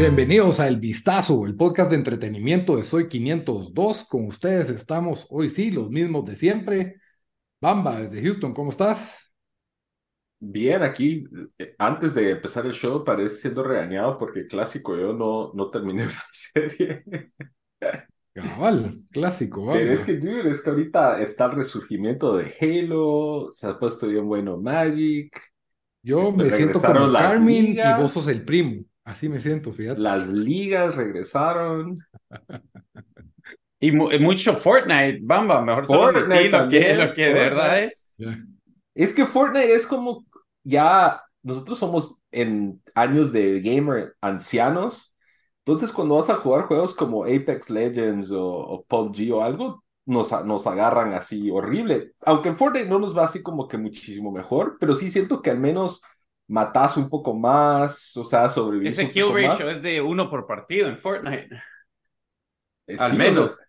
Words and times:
Bienvenidos 0.00 0.60
a 0.60 0.66
El 0.66 0.80
Vistazo, 0.80 1.44
el 1.44 1.56
podcast 1.56 1.90
de 1.90 1.96
entretenimiento 1.96 2.76
de 2.76 2.82
Soy 2.82 3.06
502. 3.06 4.04
Con 4.04 4.26
ustedes 4.26 4.70
estamos 4.70 5.26
hoy 5.28 5.48
sí, 5.48 5.70
los 5.70 5.90
mismos 5.90 6.24
de 6.24 6.36
siempre. 6.36 7.00
Bamba, 7.60 8.00
desde 8.00 8.22
Houston, 8.22 8.54
¿cómo 8.54 8.70
estás? 8.70 9.34
Bien, 10.38 10.82
aquí, 10.82 11.24
eh, 11.58 11.74
antes 11.78 12.14
de 12.14 12.30
empezar 12.30 12.64
el 12.64 12.72
show, 12.72 13.04
parece 13.04 13.36
siendo 13.36 13.62
regañado 13.62 14.18
porque 14.18 14.46
clásico, 14.46 14.96
yo 14.96 15.12
no, 15.12 15.52
no 15.52 15.70
terminé 15.70 16.06
la 16.06 16.26
serie. 16.30 17.04
Cabal, 18.32 19.02
clásico, 19.10 19.66
Pero 19.72 19.92
es 19.92 20.04
que, 20.04 20.16
dude, 20.16 20.50
es 20.50 20.62
que 20.62 20.70
ahorita 20.70 21.20
está 21.20 21.46
el 21.46 21.52
resurgimiento 21.52 22.36
de 22.36 22.52
Halo, 22.60 23.48
se 23.52 23.66
ha 23.66 23.78
puesto 23.78 24.06
bien 24.06 24.26
bueno 24.26 24.56
Magic. 24.56 25.36
Yo 26.02 26.28
Este, 26.28 26.32
me 26.36 26.50
siento 26.50 26.80
como 26.80 27.12
Carmen 27.12 27.66
y 27.66 27.74
vos 28.00 28.12
sos 28.12 28.28
el 28.28 28.44
primo. 28.44 28.84
Así 29.04 29.28
me 29.28 29.38
siento, 29.40 29.72
fíjate. 29.72 30.00
Las 30.00 30.28
ligas 30.28 30.94
regresaron. 30.94 31.98
Y 33.80 33.92
mu- 33.92 34.10
mucho 34.20 34.54
Fortnite, 34.54 35.20
Bamba, 35.22 35.62
mejor 35.62 35.86
solo 35.86 36.12
Fortnite 36.12 36.28
metí 36.28 36.48
lo 36.50 36.68
que, 36.68 36.94
lo 36.94 37.14
que 37.14 37.22
de 37.26 37.32
verdad 37.32 37.82
es. 37.82 38.08
Es 38.94 39.14
que 39.14 39.24
Fortnite 39.26 39.74
es 39.74 39.86
como 39.86 40.24
ya, 40.62 41.22
nosotros 41.42 41.78
somos 41.78 42.16
en 42.30 42.82
años 42.94 43.32
de 43.32 43.60
gamer 43.60 44.14
ancianos, 44.20 45.09
entonces 45.64 45.92
cuando 45.92 46.16
vas 46.16 46.30
a 46.30 46.36
jugar 46.36 46.64
juegos 46.66 46.94
como 46.94 47.24
Apex 47.24 47.70
Legends 47.70 48.30
o, 48.32 48.44
o 48.46 48.84
PUBG 48.84 49.32
o 49.34 49.42
algo, 49.42 49.84
nos, 50.06 50.32
nos 50.44 50.66
agarran 50.66 51.12
así 51.14 51.50
horrible. 51.50 52.12
Aunque 52.22 52.48
en 52.50 52.56
Fortnite 52.56 52.88
no 52.88 52.98
nos 52.98 53.16
va 53.16 53.24
así 53.24 53.42
como 53.42 53.68
que 53.68 53.78
muchísimo 53.78 54.32
mejor, 54.32 54.76
pero 54.80 54.94
sí 54.94 55.10
siento 55.10 55.42
que 55.42 55.50
al 55.50 55.60
menos 55.60 56.02
matas 56.48 56.96
un 56.96 57.08
poco 57.08 57.34
más, 57.34 58.16
o 58.16 58.24
sea, 58.24 58.48
sobrevivís 58.48 58.98
Ese 58.98 59.02
un 59.02 59.10
kill 59.10 59.24
poco 59.26 59.38
más. 59.38 59.60
ratio 59.60 59.70
es 59.70 59.82
de 59.82 60.00
uno 60.02 60.28
por 60.30 60.46
partido 60.46 60.88
en 60.88 60.98
Fortnite. 60.98 61.48
Eh, 62.86 62.96
al 62.96 63.14
sí, 63.14 63.36
o 63.36 63.48
menos. 63.48 63.48
sea, 63.48 63.64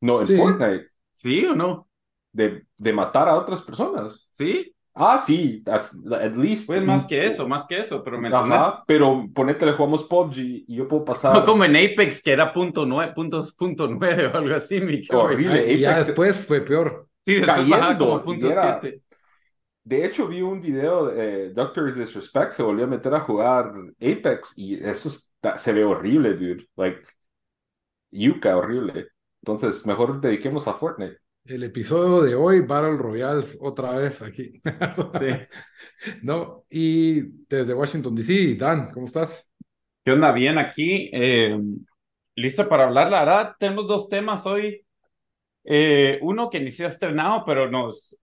no, 0.00 0.20
en 0.22 0.26
Sí. 0.26 0.34
Fortnite, 0.34 0.90
¿Sí 1.12 1.44
o 1.46 1.54
no? 1.54 1.88
de, 2.32 2.66
de 2.76 2.92
matar 2.92 3.28
a 3.28 3.36
otras 3.36 3.62
personas. 3.62 4.28
¿Sí? 4.32 4.74
Ah, 4.94 5.18
sí, 5.18 5.62
at, 5.66 5.84
at 6.12 6.36
least. 6.36 6.66
Pues 6.66 6.82
más 6.82 7.06
que 7.06 7.24
eso, 7.24 7.48
más 7.48 7.66
que 7.66 7.78
eso, 7.78 8.04
pero 8.04 8.18
me 8.20 8.28
Ajá, 8.28 8.84
pero 8.86 9.26
ponete, 9.34 9.64
le 9.64 9.72
jugamos 9.72 10.04
PUBG 10.04 10.64
y 10.66 10.76
yo 10.76 10.86
puedo 10.86 11.04
pasar. 11.04 11.34
No 11.34 11.44
como 11.44 11.64
en 11.64 11.76
Apex, 11.76 12.22
que 12.22 12.32
era 12.32 12.52
punto 12.52 12.84
nueve, 12.84 13.12
punto, 13.14 13.46
punto 13.56 13.88
nueve 13.88 14.26
o 14.26 14.36
algo 14.36 14.54
así, 14.54 14.80
mi. 14.80 15.02
Horrible. 15.10 15.78
Ya 15.78 15.96
después 15.98 16.46
fue 16.46 16.60
peor. 16.60 17.08
Sí, 17.24 17.36
después 17.36 17.68
cayendo, 17.68 18.06
como 18.06 18.22
punto 18.22 18.46
y 18.48 18.50
era- 18.50 18.80
siete. 18.80 19.02
De 19.84 20.04
hecho, 20.04 20.28
vi 20.28 20.42
un 20.42 20.60
video 20.60 21.06
de 21.06 21.46
eh, 21.46 21.50
Doctor 21.50 21.92
Disrespect, 21.92 22.52
se 22.52 22.62
volvió 22.62 22.84
a 22.84 22.88
meter 22.88 23.14
a 23.14 23.20
jugar 23.20 23.72
Apex 24.00 24.56
y 24.56 24.74
eso 24.74 25.08
está- 25.08 25.58
se 25.58 25.72
ve 25.72 25.84
horrible, 25.84 26.34
dude. 26.34 26.68
Like, 26.76 27.02
yuca, 28.10 28.56
horrible. 28.56 29.08
Entonces, 29.42 29.84
mejor 29.86 30.20
dediquemos 30.20 30.68
a 30.68 30.74
Fortnite. 30.74 31.18
El 31.44 31.64
episodio 31.64 32.22
de 32.22 32.34
hoy, 32.34 32.60
Battle 32.60 32.96
Royales, 32.96 33.58
otra 33.60 33.92
vez 33.96 34.22
aquí. 34.22 34.60
Sí. 35.18 35.26
No, 36.22 36.64
y 36.68 37.20
desde 37.48 37.74
Washington 37.74 38.14
DC, 38.16 38.56
Dan, 38.56 38.90
¿cómo 38.92 39.06
estás? 39.06 39.48
¿Qué 40.04 40.10
onda? 40.12 40.32
Bien 40.32 40.58
aquí. 40.58 41.10
eh, 41.12 41.58
listo 42.34 42.68
para 42.68 42.84
hablar. 42.84 43.10
La 43.10 43.20
verdad, 43.20 43.56
tenemos 43.58 43.86
dos 43.86 44.08
temas 44.08 44.44
hoy. 44.46 44.84
Eh, 45.64 46.18
uno 46.22 46.50
que 46.50 46.60
ni 46.60 46.70
se 46.70 46.84
ha 46.84 46.88
estrenado, 46.88 47.44
pero 47.46 47.70
nos 47.70 48.16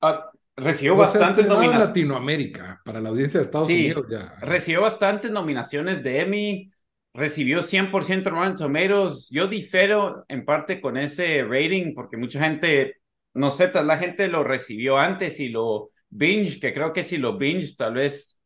ah, 0.00 0.30
recibió 0.56 0.96
bastantes 0.96 1.46
nominaciones. 1.46 1.88
Latinoamérica, 1.88 2.80
para 2.84 3.00
la 3.00 3.08
audiencia 3.10 3.40
de 3.40 3.44
Estados 3.46 3.66
Sí, 3.68 3.86
Unidos 3.86 4.06
ya. 4.10 4.34
Recibió 4.40 4.82
bastantes 4.82 5.30
nominaciones 5.30 6.02
de 6.02 6.20
Emmy. 6.20 6.72
Recibió 7.18 7.62
100% 7.62 8.30
Rotten 8.30 8.54
Tomatoes. 8.54 9.28
Yo 9.30 9.48
difero 9.48 10.24
en 10.28 10.44
parte 10.44 10.80
con 10.80 10.96
ese 10.96 11.42
rating 11.42 11.92
porque 11.92 12.16
mucha 12.16 12.40
gente, 12.40 12.98
no 13.34 13.50
sé, 13.50 13.66
tal 13.68 13.88
la 13.88 13.98
gente 13.98 14.28
lo 14.28 14.44
recibió 14.44 14.98
antes 14.98 15.40
y 15.40 15.48
lo 15.48 15.90
binge, 16.08 16.60
que 16.60 16.72
creo 16.72 16.92
que 16.92 17.02
si 17.02 17.16
lo 17.18 17.36
binge 17.36 17.74
tal 17.76 17.94
vez, 17.94 18.40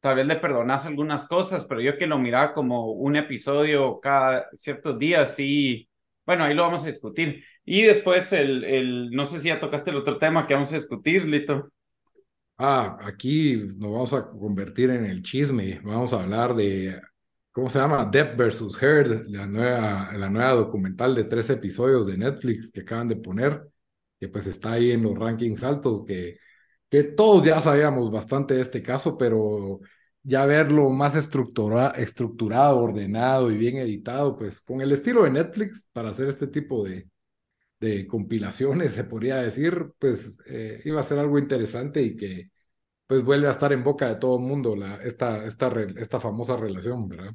tal 0.00 0.16
vez 0.16 0.26
le 0.26 0.36
perdonas 0.36 0.84
algunas 0.84 1.26
cosas, 1.26 1.64
pero 1.64 1.80
yo 1.80 1.96
que 1.96 2.06
lo 2.06 2.18
miraba 2.18 2.52
como 2.52 2.92
un 2.92 3.16
episodio 3.16 3.98
cada 4.00 4.48
ciertos 4.58 4.98
días, 4.98 5.34
sí, 5.34 5.88
bueno, 6.26 6.44
ahí 6.44 6.54
lo 6.54 6.64
vamos 6.64 6.84
a 6.84 6.88
discutir. 6.88 7.42
Y 7.64 7.82
después 7.84 8.34
el, 8.34 8.64
el, 8.64 9.10
no 9.12 9.24
sé 9.24 9.40
si 9.40 9.48
ya 9.48 9.58
tocaste 9.58 9.88
el 9.88 9.96
otro 9.96 10.18
tema 10.18 10.46
que 10.46 10.52
vamos 10.52 10.72
a 10.72 10.76
discutir, 10.76 11.24
Lito. 11.24 11.72
Ah, 12.58 12.98
aquí 13.00 13.56
nos 13.78 13.90
vamos 13.90 14.12
a 14.12 14.28
convertir 14.30 14.90
en 14.90 15.06
el 15.06 15.22
chisme. 15.22 15.80
Vamos 15.82 16.12
a 16.12 16.22
hablar 16.22 16.54
de, 16.54 17.00
¿cómo 17.52 17.68
se 17.68 17.78
llama? 17.78 18.08
Depp 18.10 18.36
versus 18.36 18.82
Heard, 18.82 19.26
la 19.28 19.46
nueva, 19.46 20.12
la 20.16 20.28
nueva 20.30 20.52
documental 20.52 21.14
de 21.14 21.24
tres 21.24 21.50
episodios 21.50 22.06
de 22.06 22.16
Netflix 22.18 22.70
que 22.72 22.80
acaban 22.82 23.08
de 23.08 23.16
poner, 23.16 23.68
que 24.18 24.28
pues 24.28 24.46
está 24.46 24.72
ahí 24.72 24.92
en 24.92 25.02
los 25.02 25.18
rankings 25.18 25.64
altos, 25.64 26.04
que, 26.06 26.38
que 26.88 27.04
todos 27.04 27.44
ya 27.44 27.60
sabíamos 27.60 28.10
bastante 28.10 28.54
de 28.54 28.62
este 28.62 28.82
caso, 28.82 29.18
pero 29.18 29.80
ya 30.22 30.46
verlo 30.46 30.90
más 30.90 31.16
estructura, 31.16 31.90
estructurado, 31.90 32.78
ordenado 32.78 33.50
y 33.50 33.56
bien 33.58 33.76
editado, 33.78 34.36
pues 34.36 34.60
con 34.60 34.80
el 34.80 34.92
estilo 34.92 35.24
de 35.24 35.30
Netflix 35.30 35.88
para 35.92 36.10
hacer 36.10 36.28
este 36.28 36.46
tipo 36.46 36.84
de, 36.84 37.08
de 37.80 38.06
compilaciones, 38.06 38.92
se 38.94 39.04
podría 39.04 39.38
decir, 39.38 39.92
pues 39.98 40.38
eh, 40.48 40.80
iba 40.84 41.00
a 41.00 41.04
ser 41.04 41.18
algo 41.18 41.38
interesante 41.38 42.02
y 42.02 42.16
que 42.16 42.51
pues 43.12 43.24
vuelve 43.24 43.46
a 43.46 43.50
estar 43.50 43.70
en 43.74 43.84
boca 43.84 44.08
de 44.08 44.14
todo 44.14 44.38
el 44.38 44.42
mundo 44.42 44.74
la, 44.74 44.96
esta, 45.02 45.44
esta, 45.44 45.70
esta 45.98 46.18
famosa 46.18 46.56
relación, 46.56 47.10
¿verdad? 47.10 47.34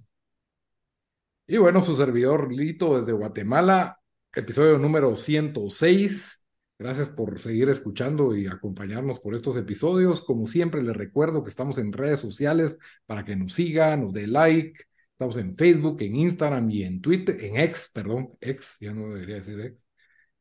Y 1.45 1.57
bueno, 1.57 1.83
su 1.83 1.95
servidor 1.95 2.51
Lito 2.51 2.97
desde 2.97 3.11
Guatemala, 3.11 3.99
episodio 4.33 4.79
número 4.79 5.16
106. 5.16 6.43
Gracias 6.79 7.09
por 7.09 7.39
seguir 7.39 7.69
escuchando 7.69 8.35
y 8.35 8.47
acompañarnos 8.47 9.19
por 9.19 9.35
estos 9.35 9.55
episodios. 9.55 10.23
Como 10.23 10.47
siempre, 10.47 10.81
les 10.81 10.97
recuerdo 10.97 11.43
que 11.43 11.49
estamos 11.49 11.77
en 11.77 11.93
redes 11.93 12.21
sociales 12.21 12.79
para 13.05 13.23
que 13.23 13.35
nos 13.35 13.53
sigan, 13.53 14.01
nos 14.01 14.13
dé 14.13 14.25
like. 14.25 14.83
Estamos 15.11 15.37
en 15.37 15.55
Facebook, 15.55 16.01
en 16.01 16.16
Instagram 16.16 16.71
y 16.71 16.85
en 16.85 17.01
Twitter, 17.01 17.37
en 17.39 17.57
X, 17.57 17.91
perdón, 17.93 18.29
X, 18.41 18.77
ya 18.79 18.93
no 18.93 19.09
debería 19.09 19.35
decir 19.35 19.59
X. 19.59 19.87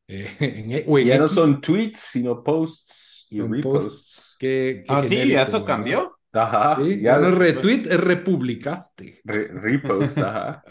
Eh, 0.07 0.35
en, 0.39 0.71
E- 0.71 0.85
o 0.87 0.97
en 0.97 1.05
Ya 1.05 1.19
no 1.19 1.27
son 1.27 1.61
tweets, 1.61 1.99
sino 2.11 2.43
posts 2.43 3.06
y 3.29 3.37
Son 3.39 3.51
reposts. 3.53 4.37
que- 4.39 4.83
que 4.87 4.93
Ah, 4.93 5.01
sí, 5.03 5.33
eso 5.33 5.63
cambió. 5.65 6.17
Ajá, 6.33 6.75
Sí, 6.75 7.01
ya 7.01 7.13
ya 7.13 7.17
no 7.17 7.29
es 7.29 7.35
retweet, 7.35 7.87
es 7.87 7.99
republicaste. 7.99 9.21
re- 9.23 9.47
repost, 9.49 10.17
ajá. 10.21 10.63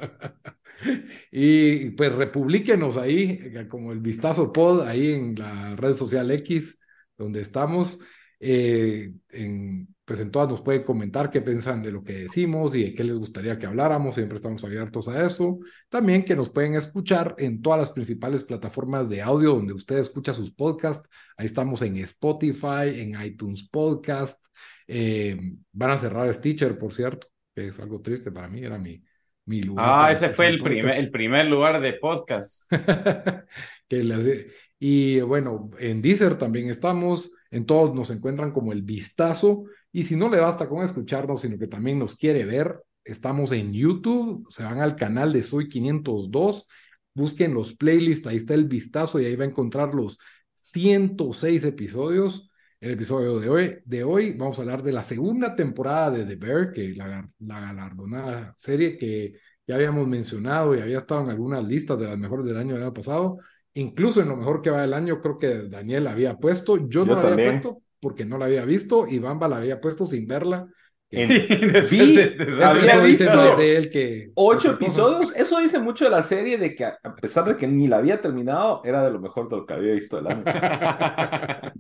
Y 1.31 1.91
pues 1.91 2.13
republiquenos 2.15 2.97
ahí, 2.97 3.53
como 3.69 3.93
el 3.93 4.01
Vistazo 4.01 4.53
Pod, 4.53 4.83
ahí 4.87 5.13
en 5.13 5.35
la 5.37 5.77
red 5.77 5.95
social 5.95 6.31
X, 6.31 6.79
donde 7.17 7.41
estamos. 7.41 8.01
Eh, 8.39 9.13
en, 9.31 9.89
pues 10.05 10.21
en 10.21 10.31
todas 10.31 10.49
nos 10.49 10.61
pueden 10.63 10.83
comentar 10.85 11.31
qué 11.31 11.41
piensan 11.43 11.83
de 11.83 11.91
lo 11.91 12.05
que 12.05 12.13
decimos 12.13 12.75
y 12.77 12.85
de 12.85 12.95
qué 12.95 13.03
les 13.03 13.17
gustaría 13.19 13.59
que 13.59 13.67
habláramos. 13.67 14.15
Siempre 14.15 14.37
estamos 14.37 14.63
abiertos 14.65 15.09
a 15.09 15.25
eso. 15.25 15.59
También 15.89 16.25
que 16.25 16.37
nos 16.37 16.51
pueden 16.51 16.75
escuchar 16.75 17.35
en 17.39 17.61
todas 17.63 17.81
las 17.81 17.91
principales 17.91 18.45
plataformas 18.45 19.09
de 19.09 19.23
audio 19.23 19.55
donde 19.55 19.73
usted 19.73 19.99
escucha 19.99 20.33
sus 20.35 20.53
podcasts. 20.53 21.09
Ahí 21.37 21.47
estamos 21.47 21.83
en 21.83 21.97
Spotify, 21.99 23.01
en 23.01 23.21
iTunes 23.21 23.69
Podcast. 23.69 24.45
Eh, 24.87 25.37
van 25.73 25.91
a 25.91 25.99
cerrar 25.99 26.33
Stitcher, 26.33 26.79
por 26.79 26.93
cierto, 26.93 27.27
que 27.55 27.69
es 27.69 27.81
algo 27.81 28.01
triste 28.01 28.31
para 28.31 28.49
mí. 28.49 28.63
Era 28.63 28.79
mi, 28.79 29.03
mi 29.47 29.63
lugar. 29.63 29.87
Ah, 29.89 30.13
ese 30.13 30.31
fue 30.31 30.47
el 30.49 30.59
primer, 30.59 30.97
el 30.99 31.11
primer 31.11 31.47
lugar 31.47 31.81
de 31.81 31.95
podcast. 31.95 32.71
que 33.89 34.13
hace- 34.13 34.49
Y 34.79 35.21
bueno, 35.21 35.71
en 35.79 36.03
Deezer 36.03 36.37
también 36.39 36.69
estamos, 36.69 37.33
en 37.51 37.67
todos 37.67 37.95
nos 37.95 38.11
encuentran 38.11 38.53
como 38.53 38.73
el 38.73 38.83
vistazo, 38.83 39.65
y 39.93 40.05
si 40.05 40.17
no 40.17 40.29
le 40.29 40.41
basta 40.41 40.69
con 40.69 40.85
escucharnos, 40.85 41.41
sino 41.41 41.59
que 41.59 41.69
también 41.69 41.99
nos 41.99 42.17
quiere 42.17 42.45
ver, 42.45 42.81
estamos 43.05 43.53
en 43.53 43.73
YouTube, 43.73 44.47
se 44.51 44.63
van 44.63 44.81
al 44.81 44.97
canal 44.97 45.33
de 45.33 45.43
Soy 45.43 45.69
502, 45.69 46.67
busquen 47.15 47.55
los 47.55 47.75
playlists, 47.75 48.27
ahí 48.27 48.37
está 48.37 48.55
el 48.55 48.67
vistazo 48.67 49.21
y 49.21 49.25
ahí 49.25 49.37
va 49.37 49.45
a 49.45 49.49
encontrar 49.49 49.95
los 49.95 50.19
106 50.55 51.65
episodios. 51.65 52.51
el 52.81 52.93
episodio 52.93 53.41
de 53.41 53.49
hoy. 53.49 53.79
De 53.85 54.05
hoy 54.05 54.33
vamos 54.33 54.59
a 54.59 54.63
hablar 54.63 54.83
de 54.83 54.93
la 54.93 55.03
segunda 55.03 55.57
temporada 55.57 56.11
de 56.11 56.27
The 56.27 56.37
Bear, 56.37 56.73
que 56.73 56.95
la, 56.95 57.29
la 57.39 57.61
galardonada 57.61 58.55
serie 58.57 58.99
que 58.99 59.35
ya 59.67 59.77
habíamos 59.77 60.07
mencionado 60.07 60.75
y 60.75 60.81
había 60.81 60.99
estado 60.99 61.23
en 61.23 61.31
algunas 61.31 61.65
listas 61.65 61.99
de 61.99 62.07
las 62.07 62.19
mejores 62.19 62.47
del 62.47 62.59
año 62.59 62.75
del 62.75 62.83
año 62.85 62.93
pasado. 62.93 63.39
Incluso 63.77 64.23
en 64.23 64.29
lo 64.31 64.37
mejor 64.37 64.63
que 64.63 64.71
va 64.71 64.81
del 64.81 64.95
año, 64.95 65.21
creo 65.21 65.39
que 65.39 65.69
Daniel 65.69 66.07
había 66.07 66.39
puesto. 66.39 66.89
Yo, 66.89 67.05
no 67.05 67.15
la 67.15 67.33
había 67.33 67.51
puesto 67.51 67.83
porque 68.01 68.25
no 68.25 68.39
la 68.39 68.47
había 68.47 68.65
visto 68.65 69.07
y 69.07 69.19
Bamba 69.19 69.49
la 69.49 69.59
había 69.59 69.83
puesto 69.83 70.07
sin 70.07 70.27
verla. 70.27 70.67
vi, 71.11 72.19
había 72.63 73.01
visto 73.01 73.57
de 73.57 73.77
él 73.77 73.91
que 73.91 74.31
ocho 74.35 74.73
episodios. 74.73 75.31
Eso 75.37 75.61
dice 75.61 75.79
mucho 75.79 76.07
de 76.07 76.11
la 76.11 76.23
serie, 76.23 76.57
de 76.57 76.75
que 76.75 76.87
a 76.87 77.15
pesar 77.21 77.45
de 77.45 77.57
que 77.59 77.67
ni 77.67 77.87
la 77.87 77.99
había 77.99 78.19
terminado, 78.19 78.81
era 78.83 79.05
de 79.05 79.11
lo 79.11 79.21
mejor 79.21 79.49
de 79.51 79.57
lo 79.57 79.67
que 79.67 79.75
había 79.75 79.93
visto 79.93 80.17
del 80.17 80.27
año. 80.29 80.45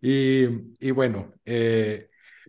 y, 0.00 0.46
y, 0.78 0.90
bueno, 0.92 1.34
eh, 1.44 2.08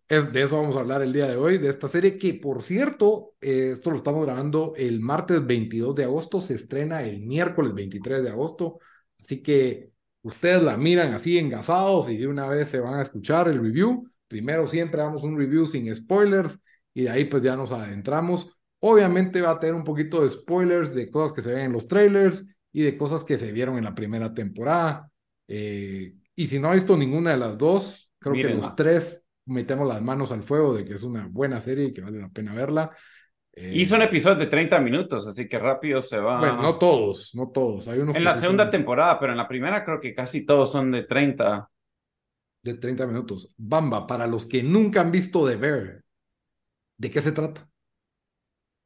es, 0.10 0.34
de 0.34 0.42
eso 0.42 0.58
vamos 0.58 0.76
a 0.76 0.80
hablar 0.80 1.04
el 1.04 1.14
día 1.14 1.28
de 1.28 1.38
hoy, 1.38 1.60
de 1.60 1.70
esta 1.70 1.88
serie 1.88 2.18
que, 2.18 2.34
por 2.34 2.64
cierto, 2.64 3.36
eh, 3.40 3.70
esto 3.74 3.92
lo 3.92 3.96
estamos 3.96 4.26
grabando 4.26 4.74
el 4.76 5.00
martes 5.00 5.46
22 5.46 5.94
de 5.94 6.04
agosto, 6.04 6.42
se 6.42 6.56
estrena 6.56 7.04
el 7.04 7.22
miércoles 7.22 7.76
23 7.76 8.24
de 8.24 8.30
agosto, 8.30 8.80
así 9.22 9.44
que 9.44 9.92
ustedes 10.24 10.64
la 10.64 10.78
miran 10.78 11.14
así 11.14 11.38
engasados 11.38 12.10
y 12.10 12.18
de 12.18 12.28
una 12.28 12.48
vez 12.48 12.70
se 12.70 12.80
van 12.80 12.96
a 12.96 13.04
escuchar 13.04 13.50
el 13.50 13.62
review. 13.62 14.10
Primero 14.28 14.68
siempre 14.68 15.00
damos 15.00 15.24
un 15.24 15.38
review 15.38 15.68
sin 15.68 15.94
spoilers 15.96 16.60
y 16.92 17.04
de 17.04 17.12
ahí 17.12 17.26
pues 17.26 17.44
ya 17.44 17.56
nos 17.56 17.72
adentramos. 17.72 18.52
Obviamente 18.80 19.42
va 19.42 19.52
a 19.52 19.60
tener 19.60 19.76
un 19.76 19.84
poquito 19.84 20.24
de 20.24 20.30
spoilers 20.30 20.94
de 20.96 21.12
cosas 21.12 21.34
que 21.34 21.44
se 21.44 21.54
ven 21.54 21.66
en 21.66 21.74
los 21.74 21.88
trailers 21.88 22.48
y 22.72 22.82
de 22.82 22.98
cosas 22.98 23.24
que 23.24 23.38
se 23.38 23.52
vieron 23.52 23.78
en 23.78 23.84
la 23.84 23.94
primera 23.94 24.34
temporada. 24.34 25.12
Eh, 25.48 26.16
y 26.36 26.48
si 26.48 26.58
no 26.58 26.70
ha 26.70 26.74
visto 26.74 26.98
ninguna 26.98 27.32
de 27.32 27.38
las 27.38 27.58
dos, 27.60 28.12
creo 28.18 28.34
que 28.34 28.56
los 28.56 28.76
tres 28.76 29.24
metemos 29.50 29.88
las 29.88 30.02
manos 30.02 30.32
al 30.32 30.44
fuego 30.44 30.76
de 30.76 30.86
que 30.86 30.94
es 30.94 31.04
una 31.04 31.28
buena 31.28 31.60
serie 31.60 31.86
y 31.86 31.94
que 31.94 32.02
vale 32.02 32.20
la 32.20 32.30
pena 32.30 32.54
verla. 32.54 32.92
y 33.56 33.86
son 33.86 34.02
eh, 34.02 34.06
episodios 34.06 34.40
de 34.40 34.46
30 34.46 34.80
minutos, 34.80 35.28
así 35.28 35.50
que 35.50 35.60
rápido 35.60 36.02
se 36.02 36.18
va. 36.18 36.40
Bueno, 36.40 36.62
no 36.62 36.78
todos, 36.78 37.32
no 37.36 37.50
todos. 37.50 37.88
Hay 37.88 38.00
unos 38.00 38.16
en 38.16 38.24
la 38.24 38.36
segunda 38.36 38.70
temporada, 38.70 39.20
pero 39.20 39.34
en 39.34 39.38
la 39.38 39.48
primera 39.48 39.84
creo 39.84 40.00
que 40.00 40.14
casi 40.14 40.46
todos 40.46 40.72
son 40.72 40.92
de 40.92 41.04
30. 41.04 41.70
De 42.62 42.74
30 42.76 43.08
minutos. 43.08 43.54
Bamba, 43.58 44.06
para 44.06 44.28
los 44.28 44.46
que 44.46 44.64
nunca 44.64 45.02
han 45.02 45.12
visto 45.12 45.48
The 45.48 45.56
Bear, 45.56 46.04
¿de 46.98 47.12
qué 47.12 47.22
se 47.22 47.32
trata? 47.32 47.68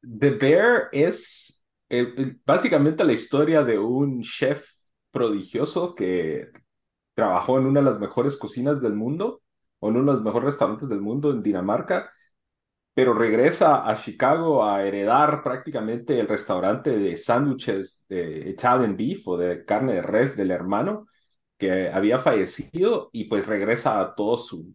The 0.00 0.30
Bear 0.30 0.88
es 0.92 1.64
básicamente 2.44 3.04
la 3.04 3.12
historia 3.12 3.62
de 3.62 3.78
un 3.78 4.22
chef 4.22 4.66
prodigioso 5.10 5.94
que 5.94 6.48
trabajó 7.14 7.58
en 7.58 7.66
una 7.66 7.80
de 7.80 7.86
las 7.86 8.00
mejores 8.00 8.36
cocinas 8.36 8.82
del 8.82 8.94
mundo 8.94 9.43
uno 9.88 10.00
de 10.00 10.06
los 10.06 10.22
mejores 10.22 10.46
restaurantes 10.46 10.88
del 10.88 11.00
mundo 11.00 11.30
en 11.30 11.42
Dinamarca, 11.42 12.10
pero 12.94 13.14
regresa 13.14 13.88
a 13.88 13.96
Chicago 13.96 14.64
a 14.64 14.84
heredar 14.84 15.42
prácticamente 15.42 16.18
el 16.20 16.28
restaurante 16.28 16.96
de 16.98 17.16
sándwiches 17.16 18.06
de 18.08 18.50
Italian 18.50 18.96
beef 18.96 19.26
o 19.28 19.36
de 19.36 19.64
carne 19.64 19.94
de 19.94 20.02
res 20.02 20.36
del 20.36 20.50
hermano 20.52 21.06
que 21.58 21.90
había 21.90 22.18
fallecido 22.18 23.10
y 23.12 23.24
pues 23.24 23.46
regresa 23.46 24.00
a 24.00 24.14
todo 24.14 24.38
su, 24.38 24.74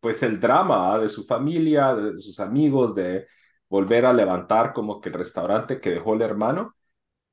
pues 0.00 0.22
el 0.22 0.38
drama 0.40 0.98
de 0.98 1.08
su 1.08 1.24
familia, 1.26 1.94
de 1.94 2.18
sus 2.18 2.38
amigos, 2.40 2.94
de 2.94 3.26
volver 3.68 4.06
a 4.06 4.12
levantar 4.12 4.72
como 4.72 5.00
que 5.00 5.08
el 5.08 5.14
restaurante 5.16 5.80
que 5.80 5.90
dejó 5.90 6.14
el 6.14 6.22
hermano 6.22 6.75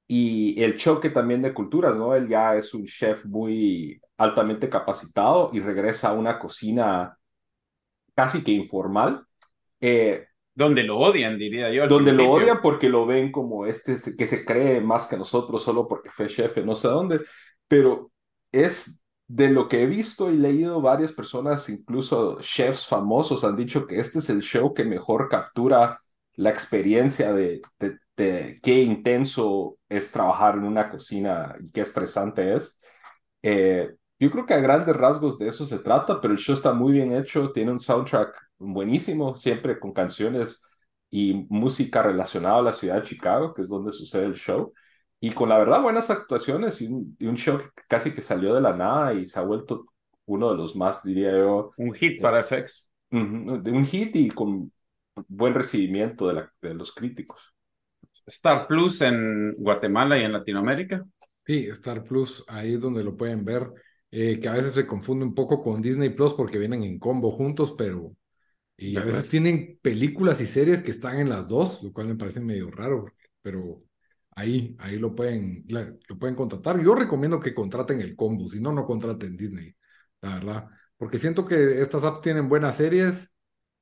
y 0.08 0.62
el 0.62 0.78
choque 0.78 1.10
también 1.10 1.42
de 1.42 1.54
culturas, 1.54 1.96
¿no? 1.96 2.16
Él 2.16 2.28
ya 2.28 2.56
es 2.56 2.74
un 2.74 2.86
chef 2.86 3.26
muy 3.26 4.02
altamente 4.18 4.70
capacitado 4.70 5.50
y 5.54 5.60
regresa 5.60 6.10
a 6.10 6.14
una 6.14 6.40
cocina 6.40 7.18
casi 8.16 8.44
que 8.44 8.52
informal. 8.52 9.26
Eh, 9.82 10.28
donde 10.56 10.84
lo 10.84 11.00
odian, 11.00 11.38
diría 11.38 11.72
yo. 11.72 11.88
Donde 11.88 12.14
lo 12.14 12.32
odian 12.32 12.62
porque 12.62 12.90
lo 12.90 13.06
ven 13.06 13.32
como 13.32 13.66
este 13.66 13.98
que 14.16 14.28
se 14.28 14.46
cree 14.46 14.82
más 14.82 15.08
que 15.08 15.18
nosotros 15.18 15.64
solo 15.64 15.88
porque 15.88 16.12
fue 16.12 16.28
chef 16.28 16.58
no 16.58 16.76
sé 16.76 16.88
dónde, 16.88 17.22
pero 17.68 18.12
es 18.52 19.04
de 19.28 19.50
lo 19.50 19.68
que 19.68 19.84
he 19.84 19.88
visto 19.88 20.30
y 20.30 20.38
leído 20.38 20.80
varias 20.82 21.12
personas, 21.12 21.68
incluso 21.70 22.40
chefs 22.40 22.86
famosos, 22.86 23.44
han 23.44 23.56
dicho 23.56 23.88
que 23.88 24.00
este 24.00 24.20
es 24.20 24.30
el 24.30 24.42
show 24.42 24.74
que 24.74 24.84
mejor 24.84 25.28
captura 25.28 26.02
la 26.36 26.50
experiencia 26.52 27.34
de, 27.34 27.62
de, 27.80 27.98
qué 28.16 28.84
intenso 28.84 29.78
es 29.90 30.12
trabajar 30.12 30.56
en 30.56 30.64
una 30.66 30.90
cocina 30.90 31.56
y 31.62 31.72
qué 31.72 31.82
estresante 31.82 32.56
es. 32.56 32.80
Eh, 33.42 33.90
yo 34.20 34.32
creo 34.32 34.46
que 34.46 34.54
a 34.54 34.60
grandes 34.60 34.96
rasgos 34.96 35.38
de 35.38 35.48
eso 35.48 35.66
se 35.66 35.80
trata, 35.80 36.22
pero 36.22 36.34
el 36.34 36.40
show 36.40 36.56
está 36.56 36.74
muy 36.74 36.94
bien 36.94 37.12
hecho, 37.14 37.52
tiene 37.52 37.72
un 37.72 37.80
soundtrack 37.80 38.34
buenísimo, 38.58 39.36
siempre 39.36 39.80
con 39.80 39.92
canciones 39.94 40.64
y 41.10 41.46
música 41.50 42.02
relacionada 42.02 42.60
a 42.60 42.62
la 42.62 42.74
ciudad 42.74 42.96
de 42.96 43.08
Chicago, 43.08 43.54
que 43.54 43.62
es 43.62 43.70
donde 43.70 43.92
sucede 43.92 44.26
el 44.26 44.36
show. 44.36 44.74
Y 45.20 45.32
con 45.32 45.50
la 45.50 45.58
verdad 45.58 45.82
buenas 45.82 46.10
actuaciones 46.10 46.82
y 46.82 46.88
un, 46.88 47.36
show 47.36 47.60
casi 47.88 48.14
que 48.14 48.22
salió 48.22 48.54
de 48.54 48.62
la 48.62 48.76
nada 48.76 49.14
y 49.14 49.26
se 49.26 49.40
ha 49.40 49.44
vuelto 49.44 49.86
uno 50.26 50.52
de 50.52 50.58
los 50.58 50.76
más, 50.76 51.04
diría 51.04 51.32
yo. 51.38 51.72
Un 51.78 51.94
hit 51.94 52.22
para 52.22 52.42
eh, 52.42 52.44
FX. 52.44 52.92
un 53.12 53.86
hit 53.86 54.16
y 54.16 54.30
con 54.30 54.72
buen 55.28 55.54
recibimiento 55.54 56.28
de, 56.28 56.34
la, 56.34 56.54
de 56.62 56.74
los 56.74 56.94
críticos. 56.94 57.53
Star 58.28 58.68
Plus 58.68 59.02
en 59.02 59.54
Guatemala 59.58 60.18
y 60.18 60.24
en 60.24 60.34
Latinoamérica. 60.34 61.06
Sí, 61.46 61.68
Star 61.72 62.04
Plus, 62.04 62.44
ahí 62.48 62.76
es 62.76 62.82
donde 62.82 63.04
lo 63.04 63.18
pueden 63.18 63.44
ver. 63.44 63.70
Eh, 64.12 64.40
que 64.40 64.48
a 64.48 64.54
veces 64.54 64.74
se 64.74 64.86
confunde 64.86 65.26
un 65.26 65.34
poco 65.34 65.64
con 65.64 65.82
Disney 65.82 66.10
Plus 66.10 66.34
porque 66.34 66.60
vienen 66.60 66.84
en 66.84 67.00
combo 67.00 67.32
juntos, 67.32 67.74
pero 67.76 68.16
y 68.78 68.98
a 68.98 69.04
veces 69.04 69.30
tienen 69.30 69.80
películas 69.82 70.42
y 70.42 70.46
series 70.46 70.84
que 70.84 70.92
están 70.92 71.18
en 71.20 71.30
las 71.30 71.48
dos, 71.48 71.82
lo 71.84 71.94
cual 71.94 72.08
me 72.08 72.16
parece 72.16 72.40
medio 72.40 72.70
raro, 72.70 73.06
pero 73.42 73.84
ahí, 74.32 74.76
ahí 74.80 74.98
lo 74.98 75.16
pueden, 75.16 75.66
lo 75.68 76.20
pueden 76.20 76.36
contratar. 76.36 76.82
Yo 76.82 76.96
recomiendo 76.96 77.40
que 77.40 77.54
contraten 77.54 78.02
el 78.02 78.16
combo, 78.16 78.48
si 78.48 78.60
no, 78.60 78.72
no 78.72 78.86
contraten 78.86 79.38
Disney, 79.38 79.76
la 80.22 80.36
verdad, 80.36 80.68
porque 80.98 81.20
siento 81.20 81.46
que 81.46 81.82
estas 81.82 82.04
apps 82.04 82.22
tienen 82.22 82.50
buenas 82.50 82.78
series, 82.78 83.32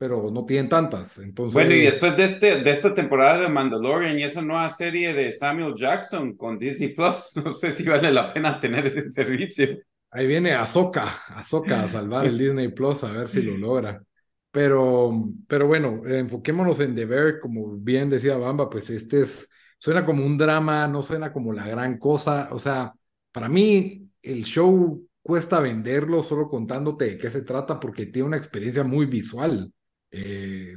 pero 0.01 0.31
no 0.31 0.45
tienen 0.45 0.67
tantas. 0.67 1.19
Entonces... 1.19 1.53
Bueno, 1.53 1.75
y 1.75 1.81
después 1.81 2.17
de, 2.17 2.23
este, 2.23 2.63
de 2.63 2.71
esta 2.71 2.91
temporada 2.91 3.41
de 3.41 3.49
Mandalorian 3.49 4.17
y 4.17 4.23
esa 4.23 4.41
nueva 4.41 4.67
serie 4.67 5.13
de 5.13 5.31
Samuel 5.31 5.75
Jackson 5.75 6.35
con 6.35 6.57
Disney 6.57 6.95
Plus, 6.95 7.33
no 7.45 7.53
sé 7.53 7.71
si 7.71 7.83
vale 7.83 8.11
la 8.11 8.33
pena 8.33 8.59
tener 8.59 8.87
ese 8.87 9.11
servicio. 9.11 9.77
Ahí 10.09 10.25
viene 10.25 10.53
Azoka, 10.53 11.21
Azoka 11.27 11.83
a 11.83 11.87
salvar 11.87 12.25
el 12.25 12.35
Disney 12.39 12.69
Plus, 12.69 13.03
a 13.03 13.11
ver 13.11 13.27
si 13.27 13.43
lo 13.43 13.55
logra. 13.55 14.01
Pero, 14.49 15.11
pero 15.47 15.67
bueno, 15.67 16.01
enfoquémonos 16.03 16.79
en 16.79 16.95
The 16.95 17.05
Bear, 17.05 17.39
como 17.39 17.77
bien 17.77 18.09
decía 18.09 18.37
Bamba, 18.37 18.71
pues 18.71 18.89
este 18.89 19.21
es, 19.21 19.51
suena 19.77 20.03
como 20.03 20.25
un 20.25 20.35
drama, 20.35 20.87
no 20.87 21.03
suena 21.03 21.31
como 21.31 21.53
la 21.53 21.67
gran 21.67 21.99
cosa. 21.99 22.49
O 22.53 22.57
sea, 22.57 22.91
para 23.31 23.47
mí 23.47 24.09
el 24.23 24.45
show 24.45 25.07
cuesta 25.21 25.59
venderlo 25.59 26.23
solo 26.23 26.49
contándote 26.49 27.05
de 27.05 27.17
qué 27.19 27.29
se 27.29 27.43
trata 27.43 27.79
porque 27.79 28.07
tiene 28.07 28.29
una 28.29 28.37
experiencia 28.37 28.83
muy 28.83 29.05
visual 29.05 29.71
eh, 30.11 30.75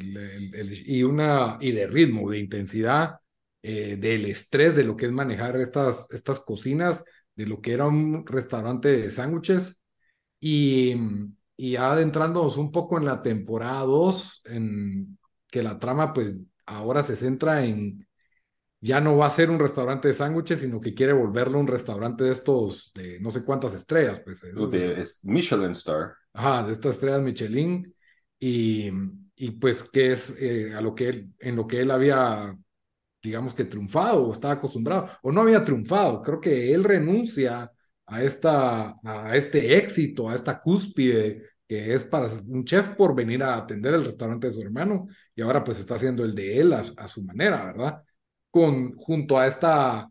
y, 0.87 1.03
una, 1.03 1.59
y 1.61 1.73
de 1.73 1.87
ritmo, 1.87 2.31
de 2.31 2.39
intensidad, 2.39 3.17
eh, 3.63 3.97
del 3.97 4.27
estrés 4.27 4.77
de 4.77 4.85
lo 4.85 4.97
que 4.97 5.07
es 5.07 5.13
manejar 5.13 5.57
estas, 5.57 6.11
estas 6.11 6.41
cocinas 6.41 7.05
de 7.35 7.47
lo 7.47 7.61
que 7.61 7.73
era 7.73 7.87
un 7.87 8.25
restaurante 8.27 8.89
de 8.89 9.11
sándwiches 9.11 9.79
y, 10.41 10.95
y 11.57 11.77
adentrándonos 11.77 12.57
un 12.57 12.71
poco 12.71 12.99
en 12.99 13.07
la 13.07 13.23
temporada 13.23 13.81
2, 13.81 14.43
en 14.47 15.19
que 15.51 15.63
la 15.63 15.79
trama 15.79 16.13
pues 16.13 16.41
ahora 16.67 17.03
se 17.03 17.17
centra 17.17 17.65
en 17.65 18.07
ya 18.85 19.01
no 19.01 19.17
va 19.17 19.27
a 19.27 19.31
ser 19.31 19.49
un 19.49 19.59
restaurante 19.59 20.09
de 20.09 20.15
sándwiches, 20.15 20.61
sino 20.61 20.79
que 20.79 20.93
quiere 20.93 21.15
volverlo 21.15 21.59
un 21.59 21.67
restaurante 21.67 22.25
de 22.25 22.33
estos, 22.33 22.93
de 22.95 23.19
no 23.19 23.31
sé 23.31 23.43
cuántas 23.43 23.73
estrellas, 23.73 24.21
pues. 24.23 24.43
De 24.43 25.03
Michelin 25.23 25.71
Star. 25.71 26.13
Ajá, 26.35 26.67
de 26.67 26.73
estas 26.73 26.97
estrellas 26.97 27.23
Michelin. 27.23 27.95
Y, 28.39 28.91
y 29.37 29.53
pues 29.53 29.83
que 29.85 30.13
es 30.13 30.35
eh, 30.39 30.73
a 30.75 30.81
lo 30.81 30.95
que 30.95 31.09
él, 31.09 31.33
en 31.41 31.57
lo 31.57 31.67
que 31.67 31.81
él 31.81 31.91
había 31.91 32.57
digamos 33.25 33.55
que 33.55 33.65
triunfado 33.65 34.27
o 34.29 34.33
estaba 34.33 34.55
acostumbrado 34.55 35.09
o 35.23 35.33
no 35.33 35.41
había 35.41 35.65
triunfado. 35.65 36.23
Creo 36.23 36.41
que 36.41 36.73
él 36.73 36.85
renuncia 36.85 37.73
a, 38.07 38.23
esta, 38.23 38.97
a 39.03 39.37
este 39.37 39.77
éxito, 39.79 40.29
a 40.29 40.35
esta 40.35 40.61
cúspide 40.61 41.43
que 41.67 41.95
es 41.95 42.05
para 42.05 42.29
un 42.47 42.65
chef 42.65 42.89
por 42.91 43.15
venir 43.15 43.43
a 43.43 43.57
atender 43.57 43.95
el 43.95 44.05
restaurante 44.05 44.49
de 44.49 44.53
su 44.53 44.61
hermano 44.61 45.07
y 45.35 45.41
ahora 45.43 45.65
pues 45.65 45.81
está 45.81 45.95
haciendo 45.95 46.25
el 46.25 46.35
de 46.35 46.61
él 46.61 46.73
a, 46.75 47.09
su 47.09 47.23
manera, 47.25 47.65
¿verdad? 47.65 48.03
Con, 48.51 48.95
junto 48.97 49.39
a 49.39 49.47
esta 49.47 50.09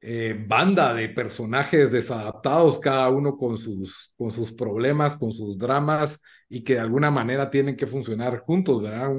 eh, 0.00 0.44
banda 0.46 0.94
de 0.94 1.08
personajes 1.08 1.92
desadaptados, 1.92 2.78
cada 2.78 3.08
uno 3.10 3.36
con 3.36 3.58
sus, 3.58 4.14
con 4.16 4.30
sus 4.30 4.52
problemas, 4.52 5.16
con 5.16 5.32
sus 5.32 5.58
dramas 5.58 6.20
y 6.48 6.62
que 6.64 6.74
de 6.74 6.80
alguna 6.80 7.10
manera 7.10 7.50
tienen 7.50 7.76
que 7.76 7.86
funcionar 7.86 8.40
juntos, 8.40 8.82
¿verdad? 8.82 9.10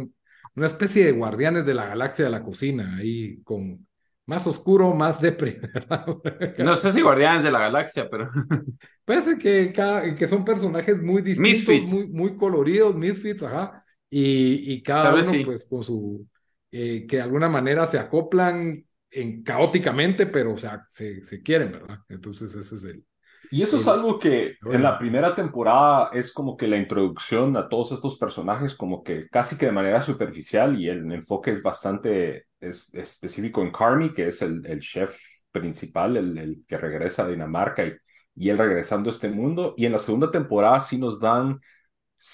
una 0.54 0.68
especie 0.68 1.06
de 1.06 1.12
guardianes 1.14 1.66
de 1.66 1.74
la 1.74 1.86
galaxia 1.86 2.26
de 2.26 2.32
la 2.32 2.44
cocina, 2.44 2.98
ahí 2.98 3.42
con, 3.44 3.86
más 4.32 4.48
oscuro, 4.48 4.94
más 4.94 5.20
depre. 5.20 5.60
no 6.58 6.76
sé 6.76 6.94
si 6.94 7.02
Guardianes 7.02 7.44
de 7.44 7.52
la 7.52 7.60
Galaxia, 7.60 8.10
pero... 8.10 8.30
Parece 9.06 9.38
que, 9.38 9.74
que 10.18 10.28
son 10.28 10.46
personajes 10.46 11.02
muy 11.02 11.22
distintos, 11.22 11.92
muy, 11.92 12.08
muy 12.08 12.38
coloridos, 12.38 12.96
misfits, 12.96 13.44
ajá. 13.44 13.84
Y, 14.10 14.74
y 14.74 14.82
cada 14.82 15.14
uno, 15.14 15.32
pues, 15.46 15.66
con 15.66 15.84
su... 15.84 16.26
Eh, 16.72 17.06
que 17.06 17.18
de 17.18 17.24
alguna 17.24 17.50
manera 17.50 17.86
se 17.88 18.00
acoplan 18.00 18.86
en, 19.12 19.44
caóticamente, 19.44 20.26
pero 20.26 20.54
o 20.54 20.58
sea, 20.58 20.86
se, 20.90 21.24
se 21.24 21.42
quieren, 21.42 21.72
¿verdad? 21.72 22.00
Entonces 22.10 22.56
ese 22.56 22.76
es 22.76 22.84
el, 22.84 23.06
y 23.50 23.64
eso 23.64 23.76
es 23.76 23.88
algo 23.88 24.18
que 24.18 24.56
en 24.64 24.82
la 24.82 24.98
primera 24.98 25.36
temporada 25.36 26.10
es 26.14 26.32
como 26.32 26.56
que 26.56 26.68
la 26.70 26.78
introducción 26.78 27.58
a 27.58 27.68
todos 27.68 27.92
estos 27.92 28.18
personajes 28.18 28.74
como 28.76 29.04
que 29.04 29.28
casi 29.30 29.58
que 29.58 29.66
de 29.66 29.74
manera 29.74 30.02
superficial 30.02 30.80
y 30.80 30.88
el 30.88 31.12
enfoque 31.12 31.52
es 31.52 31.62
bastante 31.62 32.46
específico 32.62 33.62
en 33.62 33.72
Carmi, 33.72 34.14
que 34.14 34.28
es 34.28 34.42
el, 34.42 34.66
el 34.66 34.80
chef 34.80 35.18
principal, 35.52 36.16
el, 36.16 36.38
el, 36.38 36.64
que 36.66 36.78
regresa 36.78 37.24
a 37.24 37.28
Dinamarca 37.28 37.86
y, 37.86 37.94
y 38.36 38.50
él 38.50 38.58
regresando 38.58 39.10
a 39.10 39.12
este 39.12 39.30
mundo. 39.30 39.74
Y 39.76 39.86
en 39.86 39.92
la 39.92 40.00
segunda 40.00 40.32
temporada 40.32 40.80
sí 40.80 40.98
nos 40.98 41.20
dan, 41.20 41.60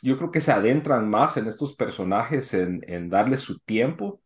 yo 0.03 0.17
creo 0.17 0.29
que 0.31 0.41
se 0.41 0.51
adentran 0.51 1.09
más 1.09 1.37
en 1.37 1.47
estos 1.47 1.75
personajes, 1.75 2.53
en, 2.53 2.81
en 2.87 3.09
darles 3.09 3.39
su 3.41 3.59
tiempo 3.59 4.21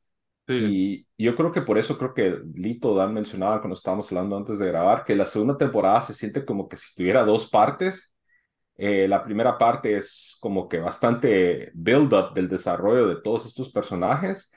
y 0.53 1.07
yo 1.17 1.35
creo 1.35 1.51
que 1.51 1.61
por 1.61 1.77
eso 1.77 1.97
creo 1.97 2.13
que 2.13 2.39
Lito 2.55 2.95
Dan 2.95 3.13
mencionaba 3.13 3.59
cuando 3.61 3.75
estábamos 3.75 4.11
hablando 4.11 4.37
antes 4.37 4.59
de 4.59 4.67
grabar 4.67 5.03
que 5.05 5.15
la 5.15 5.25
segunda 5.25 5.57
temporada 5.57 6.01
se 6.01 6.13
siente 6.13 6.45
como 6.45 6.67
que 6.67 6.77
si 6.77 6.95
tuviera 6.95 7.23
dos 7.23 7.49
partes. 7.49 8.13
Eh, 8.77 9.07
la 9.07 9.23
primera 9.23 9.57
parte 9.57 9.97
es 9.97 10.37
como 10.41 10.67
que 10.69 10.79
bastante 10.79 11.71
build-up 11.75 12.33
del 12.33 12.49
desarrollo 12.49 13.07
de 13.07 13.21
todos 13.21 13.45
estos 13.45 13.71
personajes 13.71 14.51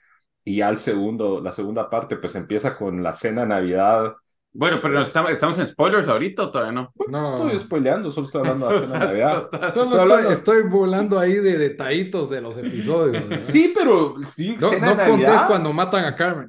y 0.45 0.61
al 0.61 0.77
segundo, 0.79 1.41
la 1.41 1.53
segunda 1.53 1.91
parte 1.91 2.17
pues 2.17 2.35
empieza 2.35 2.77
con 2.77 3.03
la 3.03 3.15
cena 3.15 3.43
de 3.43 3.49
Navidad 3.49 4.15
bueno, 4.57 4.79
pero 4.81 5.03
estamos, 5.03 5.33
estamos 5.33 5.59
en 5.59 5.67
spoilers 5.67 6.09
ahorita 6.09 6.45
o 6.45 6.51
todavía 6.53 6.73
no. 6.73 6.93
No 7.09 7.23
estoy 7.25 7.59
spoileando, 7.59 8.09
solo 8.13 8.27
estoy 8.27 8.41
hablando 8.41 8.69
de 8.69 8.87
la 8.87 8.99
Navidad. 9.01 9.73
Solo 9.73 10.31
estoy, 10.31 10.63
volando 10.63 11.19
ahí 11.19 11.35
de 11.35 11.59
detallitos 11.59 12.31
de 12.31 12.41
los 12.41 12.57
episodios. 12.57 13.25
Sí, 13.43 13.73
pero 13.75 14.15
sí, 14.25 14.57
no, 14.61 14.71
no 14.79 15.07
contés 15.11 15.43
cuando 15.49 15.73
matan 15.73 16.05
a 16.05 16.15
Carmen. 16.15 16.49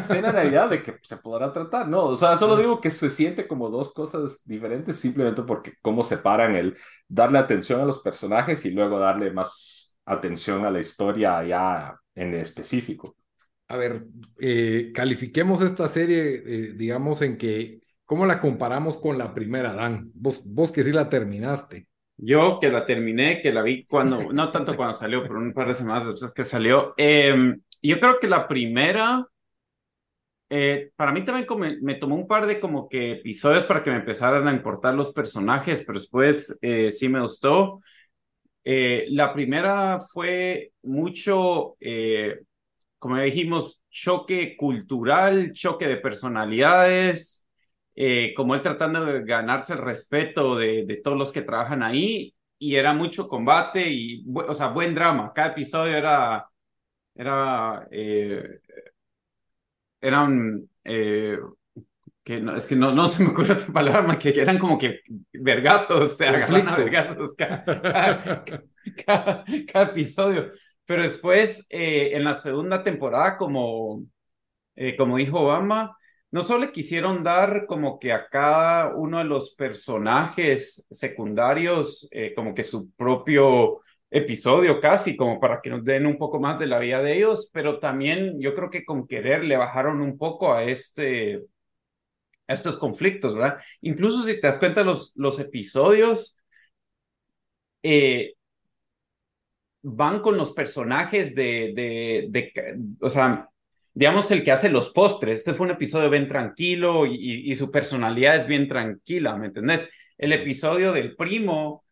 Cena 0.00 0.32
Navidad 0.32 0.68
de 0.68 0.82
que 0.82 0.98
se 1.00 1.16
podrá 1.18 1.52
tratar. 1.52 1.86
No, 1.86 2.06
o 2.06 2.16
sea, 2.16 2.36
solo 2.36 2.56
digo 2.56 2.80
que 2.80 2.90
se 2.90 3.08
siente 3.08 3.46
como 3.46 3.70
dos 3.70 3.94
cosas 3.94 4.42
diferentes 4.44 4.96
simplemente 4.96 5.42
porque 5.42 5.74
cómo 5.80 6.02
separan 6.02 6.56
el 6.56 6.76
darle 7.06 7.38
atención 7.38 7.80
a 7.80 7.84
los 7.84 8.00
personajes 8.00 8.64
y 8.64 8.72
luego 8.72 8.98
darle 8.98 9.30
más 9.30 9.96
atención 10.04 10.64
a 10.64 10.72
la 10.72 10.80
historia 10.80 11.44
ya 11.44 11.96
en 12.16 12.34
específico 12.34 13.14
a 13.68 13.76
ver, 13.76 14.04
eh, 14.40 14.92
califiquemos 14.94 15.60
esta 15.60 15.88
serie, 15.88 16.42
eh, 16.46 16.72
digamos, 16.74 17.22
en 17.22 17.36
que, 17.36 17.80
¿cómo 18.04 18.24
la 18.24 18.40
comparamos 18.40 18.98
con 18.98 19.18
la 19.18 19.34
primera, 19.34 19.72
Dan? 19.72 20.10
Vos, 20.14 20.42
vos 20.44 20.70
que 20.70 20.84
sí 20.84 20.92
la 20.92 21.08
terminaste. 21.08 21.88
Yo 22.16 22.58
que 22.60 22.70
la 22.70 22.86
terminé, 22.86 23.40
que 23.42 23.52
la 23.52 23.62
vi 23.62 23.84
cuando, 23.84 24.32
no 24.32 24.52
tanto 24.52 24.76
cuando 24.76 24.94
salió, 24.94 25.22
pero 25.22 25.38
un 25.38 25.52
par 25.52 25.68
de 25.68 25.74
semanas 25.74 26.08
después 26.08 26.32
que 26.32 26.44
salió. 26.44 26.94
Em, 26.96 27.60
yo 27.82 27.98
creo 27.98 28.20
que 28.20 28.28
la 28.28 28.46
primera, 28.46 29.26
eh, 30.48 30.90
para 30.94 31.12
mí 31.12 31.24
también 31.24 31.46
como, 31.46 31.64
me 31.82 31.96
tomó 31.96 32.14
un 32.14 32.28
par 32.28 32.46
de 32.46 32.60
como 32.60 32.88
que 32.88 33.12
episodios 33.12 33.64
para 33.64 33.82
que 33.82 33.90
me 33.90 33.96
empezaran 33.96 34.46
a 34.46 34.52
importar 34.52 34.94
los 34.94 35.12
personajes, 35.12 35.82
pero 35.84 35.98
después 35.98 36.56
sí 36.90 37.08
me 37.08 37.20
gustó. 37.20 37.80
la 38.64 39.32
primera 39.32 39.98
fue 40.12 40.70
mucho 40.82 41.76
como 43.06 43.20
dijimos, 43.20 43.84
choque 43.88 44.56
cultural, 44.56 45.52
choque 45.52 45.86
de 45.86 45.98
personalidades, 45.98 47.46
eh, 47.94 48.34
como 48.34 48.56
él 48.56 48.62
tratando 48.62 49.04
de 49.04 49.22
ganarse 49.24 49.74
el 49.74 49.78
respeto 49.78 50.56
de, 50.56 50.84
de, 50.86 50.96
todos 50.96 51.16
los 51.16 51.30
que 51.30 51.42
trabajan 51.42 51.84
ahí, 51.84 52.34
y 52.58 52.74
era 52.74 52.92
mucho 52.94 53.28
combate 53.28 53.88
y, 53.88 54.24
o 54.34 54.52
sea, 54.54 54.70
buen 54.70 54.92
drama. 54.92 55.32
Cada 55.32 55.50
episodio 55.52 55.96
era, 55.96 56.48
era, 57.14 57.86
eh, 57.92 58.58
eran, 60.00 60.68
eh, 60.82 61.38
que 62.24 62.40
no, 62.40 62.56
es 62.56 62.66
que 62.66 62.74
no, 62.74 62.90
no 62.90 63.06
se 63.06 63.22
me 63.22 63.30
ocurre 63.30 63.52
otra 63.52 63.72
palabra, 63.72 64.18
que, 64.18 64.30
eran 64.30 64.58
como 64.58 64.76
que 64.76 65.02
vergazos, 65.32 66.16
se 66.16 66.26
agarran 66.26 66.70
a 66.70 66.74
vergazos 66.74 67.34
cada, 67.34 68.44
cada 69.04 69.44
episodio. 69.92 70.50
Pero 70.86 71.02
después, 71.02 71.66
eh, 71.70 72.10
en 72.14 72.24
la 72.24 72.34
segunda 72.34 72.82
temporada, 72.82 73.36
como, 73.38 74.04
eh, 74.76 74.96
como 74.96 75.16
dijo 75.18 75.40
Obama, 75.40 75.96
no 76.30 76.42
solo 76.42 76.72
quisieron 76.72 77.22
dar 77.24 77.66
como 77.66 77.98
que 77.98 78.12
a 78.12 78.28
cada 78.28 78.94
uno 78.96 79.18
de 79.18 79.24
los 79.24 79.54
personajes 79.54 80.86
secundarios 80.90 82.08
eh, 82.12 82.34
como 82.34 82.54
que 82.54 82.62
su 82.62 82.90
propio 82.92 83.80
episodio 84.10 84.80
casi, 84.80 85.16
como 85.16 85.40
para 85.40 85.60
que 85.62 85.70
nos 85.70 85.84
den 85.84 86.06
un 86.06 86.18
poco 86.18 86.40
más 86.40 86.58
de 86.58 86.66
la 86.66 86.78
vida 86.78 87.02
de 87.02 87.16
ellos, 87.18 87.50
pero 87.52 87.78
también 87.80 88.40
yo 88.40 88.54
creo 88.54 88.70
que 88.70 88.84
con 88.84 89.06
querer 89.06 89.44
le 89.44 89.56
bajaron 89.56 90.00
un 90.00 90.18
poco 90.18 90.52
a 90.54 90.64
este 90.64 91.42
a 92.48 92.54
estos 92.54 92.76
conflictos, 92.78 93.34
¿verdad? 93.34 93.58
Incluso 93.80 94.22
si 94.24 94.40
te 94.40 94.46
das 94.46 94.58
cuenta 94.58 94.84
los, 94.84 95.12
los 95.16 95.38
episodios, 95.40 96.36
eh, 97.82 98.35
van 99.88 100.20
con 100.20 100.36
los 100.36 100.52
personajes 100.52 101.32
de, 101.36 101.72
de, 101.76 102.26
de, 102.28 102.76
o 103.00 103.08
sea, 103.08 103.48
digamos 103.94 104.28
el 104.32 104.42
que 104.42 104.50
hace 104.50 104.68
los 104.68 104.90
postres. 104.90 105.38
Este 105.38 105.54
fue 105.54 105.66
un 105.66 105.74
episodio 105.74 106.10
bien 106.10 106.26
tranquilo 106.26 107.06
y, 107.06 107.50
y, 107.50 107.54
su 107.54 107.70
personalidad 107.70 108.36
es 108.36 108.46
bien 108.48 108.66
tranquila, 108.66 109.36
¿me 109.36 109.46
entendés? 109.46 109.88
El 110.18 110.32
episodio 110.32 110.92
del 110.92 111.14
primo, 111.14 111.84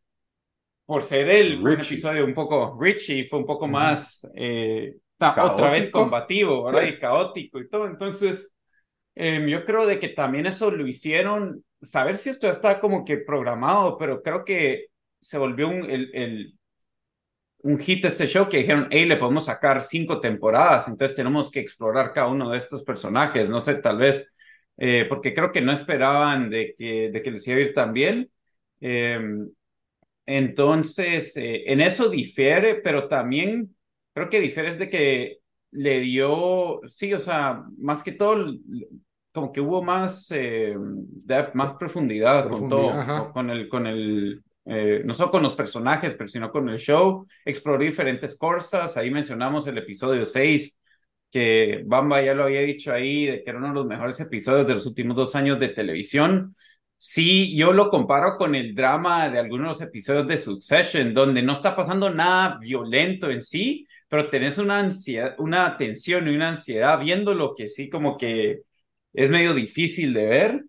por 0.85 1.05
ser 1.05 1.31
él, 1.31 1.61
fue 1.61 1.75
un 1.75 1.83
episodio 1.83 2.25
un 2.25 2.35
poco 2.35 2.77
Richie, 2.81 3.29
fue 3.29 3.39
un 3.39 3.47
poco 3.47 3.69
más, 3.69 4.29
eh, 4.35 4.97
otra 5.21 5.71
vez 5.71 5.89
combativo, 5.89 6.65
¿verdad? 6.65 6.89
Y 6.89 6.99
caótico 6.99 7.61
y 7.61 7.69
todo. 7.69 7.87
Entonces, 7.87 8.53
eh, 9.15 9.47
yo 9.49 9.65
creo 9.65 9.87
de 9.87 10.01
que 10.01 10.09
también 10.09 10.47
eso 10.47 10.69
lo 10.73 10.85
hicieron, 10.85 11.65
saber 11.81 12.17
si 12.17 12.31
esto 12.31 12.49
ya 12.49 12.53
está 12.53 12.81
como 12.81 13.05
que 13.05 13.19
programado, 13.19 13.97
pero 13.97 14.21
creo 14.21 14.45
que 14.45 14.87
se 15.21 15.39
volvió 15.39 15.69
un, 15.69 15.89
el, 15.89 16.11
el 16.13 16.59
un 17.65 17.79
hit 17.79 18.05
este 18.05 18.27
show 18.27 18.47
que 18.47 18.59
dijeron, 18.59 18.89
hey, 18.91 19.07
le 19.07 19.17
podemos 19.17 19.47
sacar 19.47 19.81
cinco 19.81 20.21
temporadas, 20.21 20.87
entonces 20.87 21.17
tenemos 21.17 21.51
que 21.51 21.61
explorar 21.61 22.13
cada 22.13 22.27
uno 22.27 22.51
de 22.51 22.59
estos 22.59 22.83
personajes, 22.83 23.49
no 23.49 23.59
sé, 23.59 23.77
tal 23.77 23.97
vez, 23.97 24.31
eh, 24.77 25.07
porque 25.09 25.33
creo 25.33 25.51
que 25.51 25.63
no 25.63 25.73
esperaban 25.73 26.51
de 26.51 26.75
que, 26.77 27.11
de 27.11 27.23
que 27.23 27.31
les 27.31 27.49
iba 27.49 27.57
a 27.57 27.61
ir 27.61 27.73
tan 27.73 27.95
bien. 27.95 28.31
Em, 28.81 29.49
entonces, 30.27 31.35
eh, 31.39 31.63
en 31.73 31.81
eso 31.81 32.11
difiere, 32.11 32.75
pero 32.77 33.09
también 33.09 33.75
creo 34.13 34.29
que 34.29 34.41
difiere 34.41 34.69
es 34.69 34.79
de 34.79 34.91
que 34.91 35.39
le 35.71 36.01
dio, 36.01 36.83
sí, 36.87 37.15
o 37.15 37.19
sea, 37.19 37.65
más 37.79 38.03
que 38.03 38.13
todo, 38.13 38.45
como 39.33 39.53
que 39.53 39.63
hubo 39.63 39.83
más, 39.83 40.31
eh, 40.33 40.77
más 41.55 41.73
profundidad, 41.75 42.47
con 42.51 42.69
todo, 42.69 43.33
con 43.33 43.49
el, 43.49 43.69
con 43.71 43.87
el 43.87 44.43
eh, 44.67 45.03
no 45.05 45.15
solo 45.15 45.31
con 45.31 45.43
los 45.43 45.55
personajes, 45.55 46.15
pero 46.15 46.29
sino 46.29 46.51
con 46.51 46.69
el 46.69 46.79
show. 46.79 47.27
Exploré 47.45 47.87
diferentes 47.87 48.37
cosas. 48.39 48.97
Ahí 48.97 49.11
mencionamos 49.11 49.67
el 49.67 49.79
episodio 49.79 50.25
6, 50.25 50.79
que 51.31 51.83
Bamba 51.87 52.23
ya 52.23 52.35
lo 52.35 52.45
había 52.45 52.61
dicho 52.63 52.93
ahí, 52.93 53.27
de 53.27 53.43
que 53.43 53.51
era 53.51 53.59
uno 53.59 53.69
de 53.69 53.75
los 53.75 53.87
mejores 53.87 54.21
episodios 54.21 54.67
de 54.67 54.75
los 54.75 54.87
últimos 54.87 55.17
dos 55.17 55.35
años 55.35 55.61
de 55.61 55.69
televisión. 55.69 56.57
Sí, 56.97 57.55
yo 57.57 57.73
lo 57.73 57.91
comparo 57.91 58.37
con 58.39 58.55
el 58.55 58.75
drama 58.75 59.29
de 59.29 59.39
algunos 59.39 59.81
episodios 59.83 60.27
de 60.27 60.39
Succession, 60.39 61.13
donde 61.13 61.43
no 61.43 61.53
está 61.53 61.77
pasando 61.77 62.09
nada 62.09 62.59
violento 62.59 63.31
en 63.31 63.43
sí, 63.43 63.87
pero 64.09 64.31
tenés 64.31 64.57
una 64.59 64.79
ansiedad, 64.79 65.35
una 65.39 65.77
tensión 65.77 66.27
y 66.29 66.35
una 66.35 66.49
ansiedad 66.51 66.99
viendo 66.99 67.35
lo 67.35 67.55
que 67.55 67.69
sí 67.69 67.91
como 67.91 68.17
que 68.17 68.63
es 69.13 69.31
medio 69.31 69.55
difícil 69.55 70.15
de 70.15 70.27
ver. 70.27 70.65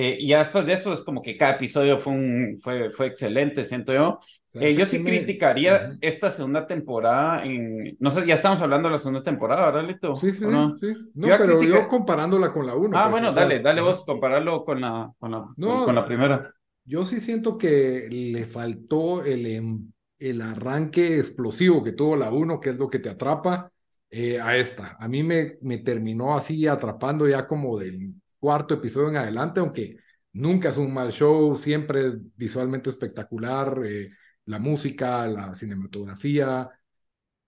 Eh, 0.00 0.16
y 0.20 0.32
después 0.32 0.64
de 0.64 0.74
eso 0.74 0.92
es 0.92 1.02
como 1.02 1.20
que 1.20 1.36
cada 1.36 1.54
episodio 1.54 1.98
fue, 1.98 2.12
un, 2.12 2.58
fue, 2.62 2.88
fue 2.90 3.08
excelente, 3.08 3.64
siento 3.64 3.92
yo. 3.92 4.20
Eh, 4.54 4.72
yo 4.76 4.86
sí 4.86 5.02
criticaría 5.02 5.90
esta 6.00 6.30
segunda 6.30 6.68
temporada 6.68 7.44
en... 7.44 7.96
No 7.98 8.08
sé, 8.10 8.24
ya 8.24 8.34
estamos 8.34 8.62
hablando 8.62 8.88
de 8.88 8.92
la 8.92 8.98
segunda 8.98 9.24
temporada, 9.24 9.66
¿verdad, 9.66 9.88
Lito? 9.88 10.14
Sí, 10.14 10.30
sí, 10.30 10.46
no? 10.46 10.76
sí. 10.76 10.94
No, 11.14 11.26
pero 11.36 11.60
yo 11.64 11.88
comparándola 11.88 12.52
con 12.52 12.64
la 12.64 12.76
1. 12.76 12.96
Ah, 12.96 13.02
pues, 13.02 13.10
bueno, 13.10 13.32
dale, 13.32 13.58
dale 13.58 13.80
vos, 13.80 14.04
compararlo 14.04 14.64
con 14.64 14.80
la, 14.80 15.12
con 15.18 15.32
la, 15.32 15.48
con 15.56 15.94
la 15.96 16.04
primera. 16.04 16.54
Yo 16.84 17.02
sí 17.02 17.20
siento 17.20 17.58
que 17.58 18.06
le 18.08 18.46
faltó 18.46 19.24
el, 19.24 19.46
em, 19.46 19.90
el 20.20 20.40
arranque 20.42 21.18
explosivo 21.18 21.82
que 21.82 21.90
tuvo 21.90 22.14
la 22.14 22.30
1, 22.30 22.60
que 22.60 22.70
es 22.70 22.78
lo 22.78 22.88
que 22.88 23.00
te 23.00 23.08
atrapa 23.08 23.72
eh, 24.10 24.40
a 24.40 24.56
esta. 24.56 24.96
A 25.00 25.08
mí 25.08 25.24
me, 25.24 25.58
me 25.60 25.78
terminó 25.78 26.36
así 26.36 26.68
atrapando 26.68 27.26
ya 27.26 27.48
como 27.48 27.76
del 27.76 28.14
cuarto 28.38 28.74
episodio 28.74 29.08
en 29.10 29.16
adelante, 29.16 29.60
aunque 29.60 29.96
nunca 30.32 30.68
es 30.70 30.76
un 30.78 30.92
mal 30.94 31.12
show, 31.12 31.56
siempre 31.56 32.06
es 32.08 32.14
visualmente 32.36 32.90
espectacular, 32.90 33.80
eh, 33.84 34.10
la 34.46 34.58
música, 34.58 35.26
la 35.26 35.54
cinematografía, 35.54 36.70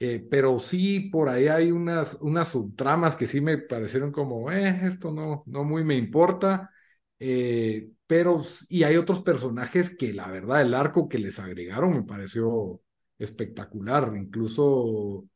Eh, 0.03 0.27
pero 0.31 0.59
sí, 0.59 1.11
por 1.11 1.29
ahí 1.29 1.49
hay 1.49 1.71
unas, 1.73 2.15
unas 2.23 2.49
subtramas 2.49 3.17
que 3.17 3.27
sí 3.27 3.41
me 3.43 3.59
parecieron 3.59 4.13
como, 4.13 4.51
eh, 4.51 4.81
esto 4.85 5.11
no, 5.13 5.43
no 5.47 5.63
muy 5.65 5.85
me 5.85 5.95
importa. 5.97 6.71
Eh, 7.19 7.91
pero, 8.07 8.43
y 8.71 8.83
hay 8.85 8.97
otros 8.97 9.21
personajes 9.21 9.95
que 9.97 10.13
la 10.15 10.29
verdad 10.29 10.63
el 10.63 10.73
arco 10.75 11.07
que 11.09 11.19
les 11.19 11.39
agregaron 11.39 11.93
me 11.95 12.03
pareció 12.03 12.81
espectacular, 13.19 14.13
incluso, 14.17 15.27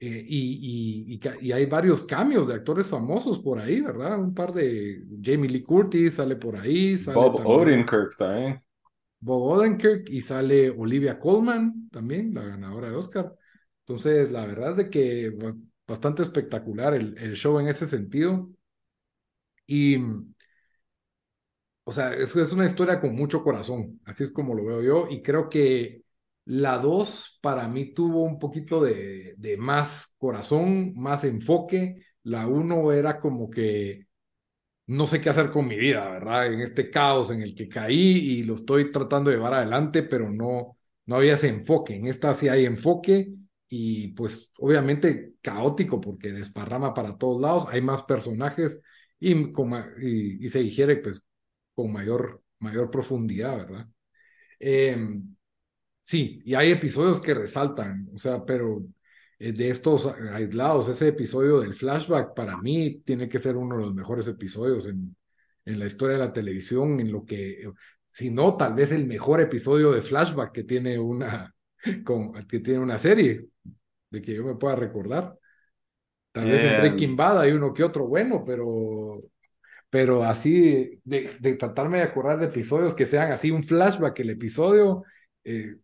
eh, 0.00 0.24
y, 0.28 1.18
y, 1.18 1.20
y, 1.40 1.52
hay 1.52 1.66
varios 1.66 2.04
cambios 2.04 2.46
de 2.46 2.54
actores 2.54 2.86
famosos 2.86 3.40
por 3.40 3.58
ahí, 3.58 3.80
¿verdad? 3.80 4.18
Un 4.18 4.32
par 4.32 4.52
de, 4.52 5.04
Jamie 5.20 5.50
Lee 5.50 5.64
Curtis 5.64 6.14
sale 6.14 6.36
por 6.36 6.56
ahí. 6.56 6.96
Sale 6.96 7.16
Bob 7.16 7.44
Odenkirk 7.44 8.16
también. 8.16 8.62
Bob 9.18 9.42
Odenkirk 9.42 10.08
y 10.08 10.20
sale 10.20 10.70
Olivia 10.70 11.18
Colman 11.18 11.88
también, 11.90 12.32
la 12.32 12.44
ganadora 12.44 12.90
de 12.90 12.96
Oscar. 12.96 13.34
Entonces, 13.80 14.30
la 14.30 14.46
verdad 14.46 14.70
es 14.70 14.76
de 14.76 14.90
que 14.90 15.36
bastante 15.84 16.22
espectacular 16.22 16.94
el, 16.94 17.18
el 17.18 17.34
show 17.34 17.58
en 17.58 17.66
ese 17.66 17.86
sentido. 17.88 18.48
Y, 19.66 19.96
o 21.82 21.90
sea, 21.90 22.14
es, 22.14 22.36
es 22.36 22.52
una 22.52 22.66
historia 22.66 23.00
con 23.00 23.16
mucho 23.16 23.42
corazón, 23.42 24.00
así 24.04 24.22
es 24.22 24.30
como 24.30 24.54
lo 24.54 24.64
veo 24.64 24.82
yo, 24.82 25.08
y 25.10 25.22
creo 25.22 25.48
que 25.48 26.02
la 26.48 26.78
2 26.78 27.38
para 27.42 27.68
mí 27.68 27.94
tuvo 27.94 28.24
un 28.24 28.38
poquito 28.40 28.82
de, 28.82 29.34
de 29.38 29.56
más 29.58 30.14
corazón, 30.18 30.94
más 30.96 31.24
enfoque. 31.24 32.02
La 32.24 32.46
1 32.48 32.92
era 32.92 33.20
como 33.20 33.50
que 33.50 34.06
no 34.86 35.06
sé 35.06 35.20
qué 35.20 35.30
hacer 35.30 35.50
con 35.50 35.66
mi 35.66 35.76
vida, 35.76 36.08
¿verdad? 36.10 36.46
En 36.52 36.60
este 36.60 36.90
caos 36.90 37.30
en 37.30 37.42
el 37.42 37.54
que 37.54 37.68
caí 37.68 37.94
y 37.98 38.42
lo 38.44 38.54
estoy 38.54 38.90
tratando 38.92 39.30
de 39.30 39.36
llevar 39.36 39.54
adelante, 39.54 40.02
pero 40.02 40.30
no, 40.30 40.78
no 41.06 41.16
había 41.16 41.34
ese 41.34 41.48
enfoque. 41.48 41.96
En 41.96 42.06
esta 42.06 42.32
sí 42.34 42.48
hay 42.48 42.64
enfoque 42.66 43.34
y 43.68 44.08
pues 44.08 44.50
obviamente 44.58 45.34
caótico 45.42 46.00
porque 46.00 46.32
desparrama 46.32 46.94
para 46.94 47.18
todos 47.18 47.40
lados, 47.40 47.66
hay 47.70 47.82
más 47.82 48.02
personajes 48.04 48.82
y, 49.20 49.34
y, 49.34 50.46
y 50.46 50.48
se 50.48 50.60
digiere 50.60 50.96
pues 50.96 51.22
con 51.74 51.92
mayor, 51.92 52.42
mayor 52.60 52.90
profundidad, 52.90 53.56
¿verdad? 53.58 53.88
Eh, 54.60 54.96
sí, 56.08 56.40
y 56.42 56.54
hay 56.54 56.70
episodios 56.70 57.20
que 57.20 57.34
resaltan, 57.34 58.08
o 58.14 58.18
sea, 58.18 58.42
pero 58.46 58.82
eh, 59.38 59.52
de 59.52 59.68
estos 59.68 60.06
aislados, 60.32 60.88
ese 60.88 61.08
episodio 61.08 61.60
del 61.60 61.74
flashback 61.74 62.34
para 62.34 62.56
mí 62.56 63.02
tiene 63.04 63.28
que 63.28 63.38
ser 63.38 63.58
uno 63.58 63.76
de 63.76 63.82
los 63.82 63.94
mejores 63.94 64.26
episodios 64.26 64.86
en, 64.86 65.14
en 65.66 65.78
la 65.78 65.84
historia 65.84 66.16
de 66.16 66.24
la 66.24 66.32
televisión, 66.32 66.98
en 66.98 67.12
lo 67.12 67.26
que, 67.26 67.70
si 68.08 68.30
no, 68.30 68.56
tal 68.56 68.72
vez 68.72 68.90
el 68.90 69.06
mejor 69.06 69.42
episodio 69.42 69.92
de 69.92 70.00
flashback 70.00 70.50
que 70.52 70.64
tiene 70.64 70.98
una, 70.98 71.54
con, 72.06 72.32
que 72.46 72.60
tiene 72.60 72.80
una 72.80 72.96
serie, 72.96 73.46
de 74.08 74.22
que 74.22 74.34
yo 74.34 74.44
me 74.44 74.54
pueda 74.54 74.76
recordar. 74.76 75.38
Tal 76.32 76.46
vez 76.46 76.64
en 76.64 76.78
Breaking 76.78 77.16
Bad 77.16 77.40
hay 77.40 77.52
uno 77.52 77.74
que 77.74 77.84
otro 77.84 78.06
bueno, 78.06 78.42
pero, 78.46 79.22
pero 79.90 80.24
así 80.24 81.02
de, 81.04 81.36
de, 81.38 81.54
tratarme 81.56 81.98
de 81.98 82.04
acordar 82.04 82.38
de 82.38 82.46
episodios 82.46 82.94
que 82.94 83.04
sean 83.04 83.30
así 83.30 83.50
un 83.50 83.62
flashback 83.62 84.18
el 84.20 84.30
episodio. 84.30 85.04
Eh, 85.44 85.76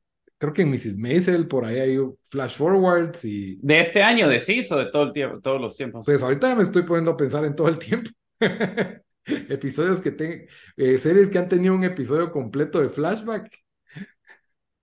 creo 0.45 0.53
que 0.53 0.63
en 0.63 0.71
Mrs. 0.71 0.97
Maisel 0.97 1.49
por 1.49 1.65
ahí 1.65 1.79
hay 1.79 1.99
flash 2.29 2.57
forwards 2.57 3.25
y... 3.25 3.59
De 3.63 3.81
este 3.81 4.03
año, 4.03 4.29
de 4.29 4.37
o 4.37 4.77
de 4.77 4.87
todo 4.91 5.05
el 5.05 5.13
tiempo, 5.13 5.41
todos 5.41 5.61
los 5.61 5.77
tiempos. 5.77 6.05
Pues 6.05 6.23
ahorita 6.23 6.55
me 6.55 6.63
estoy 6.63 6.83
poniendo 6.83 7.13
a 7.13 7.17
pensar 7.17 7.45
en 7.45 7.57
todo 7.57 7.69
el 7.69 7.79
tiempo. 7.79 8.11
Episodios 9.27 10.01
que 10.01 10.11
tengan, 10.11 10.47
eh, 10.77 10.99
series 10.99 11.31
que 11.31 11.39
han 11.39 11.49
tenido 11.49 11.75
un 11.75 11.85
episodio 11.85 12.31
completo 12.31 12.81
de 12.81 12.91
flashback. 12.91 13.51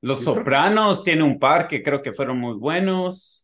Los 0.01 0.24
Sopranos 0.24 1.03
tiene 1.03 1.22
un 1.22 1.38
par 1.38 1.68
que 1.68 1.84
creo 1.84 2.01
que 2.01 2.12
fueron 2.12 2.39
muy 2.39 2.58
buenos. 2.58 3.40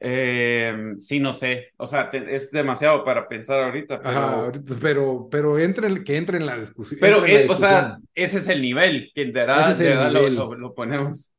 Eh, 0.00 0.94
sí, 0.98 1.18
no 1.20 1.32
sé. 1.32 1.68
O 1.76 1.86
sea, 1.86 2.10
te, 2.10 2.34
es 2.34 2.50
demasiado 2.50 3.04
para 3.04 3.28
pensar 3.28 3.62
ahorita. 3.62 4.00
Pero, 4.00 4.18
Ajá, 4.18 4.52
pero, 4.80 5.28
pero 5.30 5.58
entre, 5.58 6.02
que 6.04 6.16
entre 6.16 6.38
en 6.38 6.46
la 6.46 6.58
discusión. 6.58 6.98
Pero, 7.00 7.20
la 7.20 7.26
discusión. 7.26 7.50
o 7.50 7.56
sea, 7.56 7.98
ese 8.14 8.38
es 8.38 8.48
el 8.48 8.60
nivel 8.60 9.10
que 9.14 9.24
de 9.26 9.32
verdad, 9.32 9.76
de 9.76 9.84
verdad 9.84 10.10
lo, 10.10 10.28
lo, 10.28 10.54
lo, 10.54 10.74
ponemos. 10.74 11.32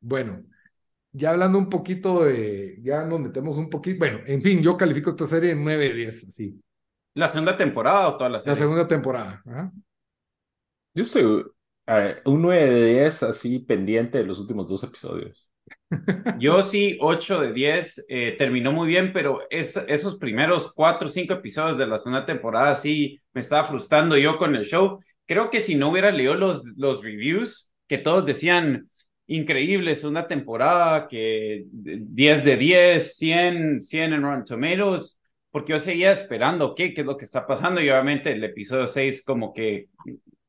Bueno, 0.00 0.42
ya 1.12 1.30
hablando 1.30 1.58
un 1.58 1.68
poquito 1.68 2.24
de. 2.24 2.78
Ya 2.82 3.04
nos 3.04 3.20
metemos 3.20 3.58
un 3.58 3.68
poquito. 3.68 3.98
Bueno, 3.98 4.20
en 4.26 4.42
fin, 4.42 4.62
yo 4.62 4.76
califico 4.76 5.10
esta 5.10 5.26
serie 5.26 5.52
en 5.52 5.64
9 5.64 5.88
de 5.88 5.94
10, 5.94 6.26
sí. 6.30 6.60
¿La 7.14 7.28
segunda 7.28 7.56
temporada 7.56 8.08
o 8.08 8.16
toda 8.16 8.30
la 8.30 8.40
serie? 8.40 8.54
La 8.54 8.58
segunda 8.58 8.86
temporada. 8.86 9.42
Ajá. 9.44 9.72
Yo 10.94 11.04
soy 11.04 11.24
uh, 11.24 12.30
un 12.30 12.42
9 12.42 12.70
de 12.70 12.86
10 13.00 13.22
así 13.24 13.58
pendiente 13.60 14.18
de 14.18 14.24
los 14.24 14.38
últimos 14.38 14.68
dos 14.68 14.82
episodios. 14.82 15.47
Yo 16.38 16.62
sí, 16.62 16.98
8 17.00 17.40
de 17.40 17.52
10, 17.52 18.06
eh, 18.08 18.36
terminó 18.38 18.72
muy 18.72 18.88
bien, 18.88 19.12
pero 19.12 19.40
es, 19.50 19.76
esos 19.88 20.16
primeros 20.18 20.72
4 20.72 21.08
o 21.08 21.10
5 21.10 21.34
episodios 21.34 21.78
de 21.78 21.86
la 21.86 21.96
segunda 21.96 22.26
temporada 22.26 22.74
sí 22.74 23.20
me 23.32 23.40
estaba 23.40 23.64
frustrando 23.64 24.16
yo 24.16 24.36
con 24.36 24.54
el 24.54 24.64
show. 24.64 25.00
Creo 25.26 25.50
que 25.50 25.60
si 25.60 25.74
no 25.74 25.90
hubiera 25.90 26.10
leído 26.10 26.34
los, 26.34 26.62
los 26.76 27.02
reviews, 27.02 27.70
que 27.86 27.98
todos 27.98 28.26
decían 28.26 28.90
increíble 29.26 29.94
segunda 29.94 30.26
temporada, 30.26 31.08
que 31.08 31.64
10 31.70 32.44
de 32.44 32.56
10, 32.56 33.16
100, 33.16 33.82
100 33.82 34.12
en 34.12 34.22
Rotten 34.22 34.44
Tomatoes, 34.44 35.18
porque 35.50 35.72
yo 35.72 35.78
seguía 35.78 36.12
esperando 36.12 36.74
qué, 36.74 36.94
qué 36.94 37.02
es 37.02 37.06
lo 37.06 37.16
que 37.16 37.24
está 37.24 37.46
pasando 37.46 37.80
y 37.80 37.88
obviamente 37.88 38.32
el 38.32 38.44
episodio 38.44 38.86
6 38.86 39.24
como 39.24 39.52
que 39.52 39.88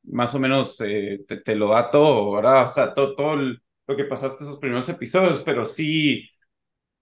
más 0.04 0.34
o 0.36 0.40
menos 0.40 0.80
eh, 0.82 1.22
te, 1.28 1.38
te, 1.38 1.56
lo 1.56 1.70
da 1.70 1.92
todo, 1.92 2.32
¿verdad? 2.34 2.66
O 2.66 2.68
sea, 2.68 2.94
todo, 2.94 3.16
todo 3.16 3.34
el 3.36 3.62
lo 3.90 3.98
que 3.98 4.06
pasaste 4.06 4.44
esos 4.44 4.60
primeros 4.60 4.88
episodios, 4.90 5.42
pero 5.44 5.66
sí, 5.66 6.30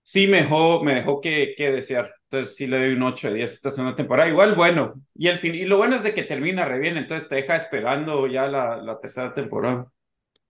sí 0.04 0.28
me 0.28 0.44
dejó, 0.44 0.84
me 0.84 0.96
dejó 0.96 1.22
que, 1.22 1.54
que 1.58 1.72
desear. 1.72 2.14
Entonces 2.26 2.56
sí 2.56 2.68
le 2.68 2.78
doy 2.80 2.94
un 2.96 3.04
8 3.04 3.30
de 3.30 3.36
10 3.36 3.54
esta 3.54 3.72
segunda 3.72 3.96
temporada. 3.96 4.30
Igual, 4.30 4.56
bueno, 4.56 4.96
y 5.16 5.28
el 5.28 5.40
fin, 5.40 5.56
y 5.56 5.66
lo 5.66 5.78
bueno 5.78 5.96
es 5.98 6.04
de 6.04 6.14
que 6.14 6.24
termina 6.24 6.66
re 6.66 6.80
bien, 6.80 6.98
entonces 6.98 7.30
te 7.30 7.36
deja 7.36 7.58
esperando 7.58 8.28
ya 8.28 8.48
la, 8.48 8.78
la 8.78 9.00
tercera 9.00 9.34
temporada. 9.34 9.92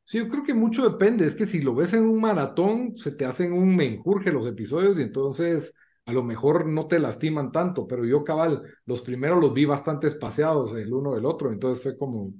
Sí, 0.03 0.19
yo 0.19 0.29
creo 0.29 0.43
que 0.43 0.53
mucho 0.53 0.89
depende. 0.89 1.25
Es 1.27 1.35
que 1.35 1.45
si 1.45 1.61
lo 1.61 1.75
ves 1.75 1.93
en 1.93 2.07
un 2.07 2.21
maratón, 2.21 2.95
se 2.95 3.11
te 3.11 3.25
hacen 3.25 3.51
un 3.53 3.75
menjurje 3.75 4.31
los 4.31 4.45
episodios 4.47 4.97
y 4.99 5.01
entonces 5.01 5.73
a 6.05 6.13
lo 6.13 6.23
mejor 6.23 6.67
no 6.67 6.87
te 6.87 6.99
lastiman 6.99 7.51
tanto. 7.51 7.87
Pero 7.87 8.05
yo, 8.05 8.23
cabal, 8.23 8.63
los 8.85 9.01
primeros 9.01 9.41
los 9.41 9.53
vi 9.53 9.65
bastante 9.65 10.07
espaciados 10.07 10.73
el 10.75 10.93
uno 10.93 11.15
del 11.15 11.25
otro. 11.25 11.51
Entonces 11.51 11.83
fue 11.83 11.97
como, 11.97 12.33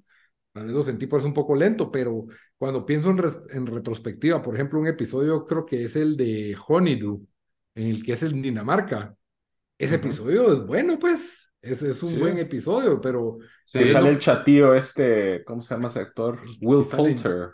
Tal 0.57 0.65
vez 0.65 0.73
lo 0.73 0.81
sentí 0.81 1.05
por 1.05 1.19
eso 1.19 1.27
un 1.27 1.35
poco 1.35 1.55
lento, 1.55 1.91
pero 1.91 2.25
cuando 2.57 2.83
pienso 2.83 3.11
en, 3.11 3.21
en, 3.51 3.67
retrospectiva, 3.67 4.41
por 4.41 4.55
ejemplo, 4.55 4.79
un 4.79 4.87
episodio 4.87 5.45
creo 5.45 5.67
que 5.67 5.83
es 5.83 5.95
el 5.95 6.17
de 6.17 6.57
Honeydew, 6.67 7.23
en 7.75 7.87
el 7.87 8.03
que 8.03 8.13
es 8.13 8.23
en 8.23 8.41
Dinamarca. 8.41 9.15
Ese 9.77 9.93
uh 9.93 9.97
-huh. 9.97 10.01
episodio 10.01 10.53
es 10.53 10.65
bueno, 10.65 10.97
pues. 10.97 11.53
Es, 11.61 11.83
es 11.83 12.01
un 12.01 12.09
sí. 12.09 12.17
buen 12.17 12.39
episodio, 12.39 12.99
pero. 12.99 13.37
Sí, 13.65 13.87
sale 13.87 14.09
el 14.09 14.17
chatío 14.17 14.73
este, 14.73 15.43
¿cómo 15.43 15.61
se 15.61 15.75
llama 15.75 15.89
ese 15.89 15.99
actor? 15.99 16.39
Will 16.59 16.87
Poulter. 16.89 17.49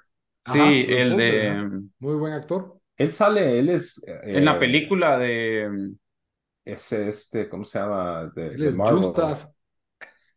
Sí, 0.46 0.52
Ajá, 0.52 0.70
el 0.70 1.10
Poulter, 1.10 1.18
de. 1.18 1.54
¿no? 1.56 1.84
Muy 2.00 2.16
buen 2.16 2.34
actor. 2.34 2.80
Él 2.96 3.12
sale, 3.12 3.60
él 3.60 3.68
es. 3.68 4.02
Eh, 4.08 4.38
en 4.38 4.46
la 4.46 4.58
película 4.58 5.18
de. 5.18 5.92
Ese, 6.64 7.10
este, 7.10 7.50
¿cómo 7.50 7.66
se 7.66 7.80
llama? 7.80 8.32
De, 8.34 8.48
él 8.48 8.64
es 8.64 8.78
Marvel. 8.78 9.04
Justas. 9.04 9.54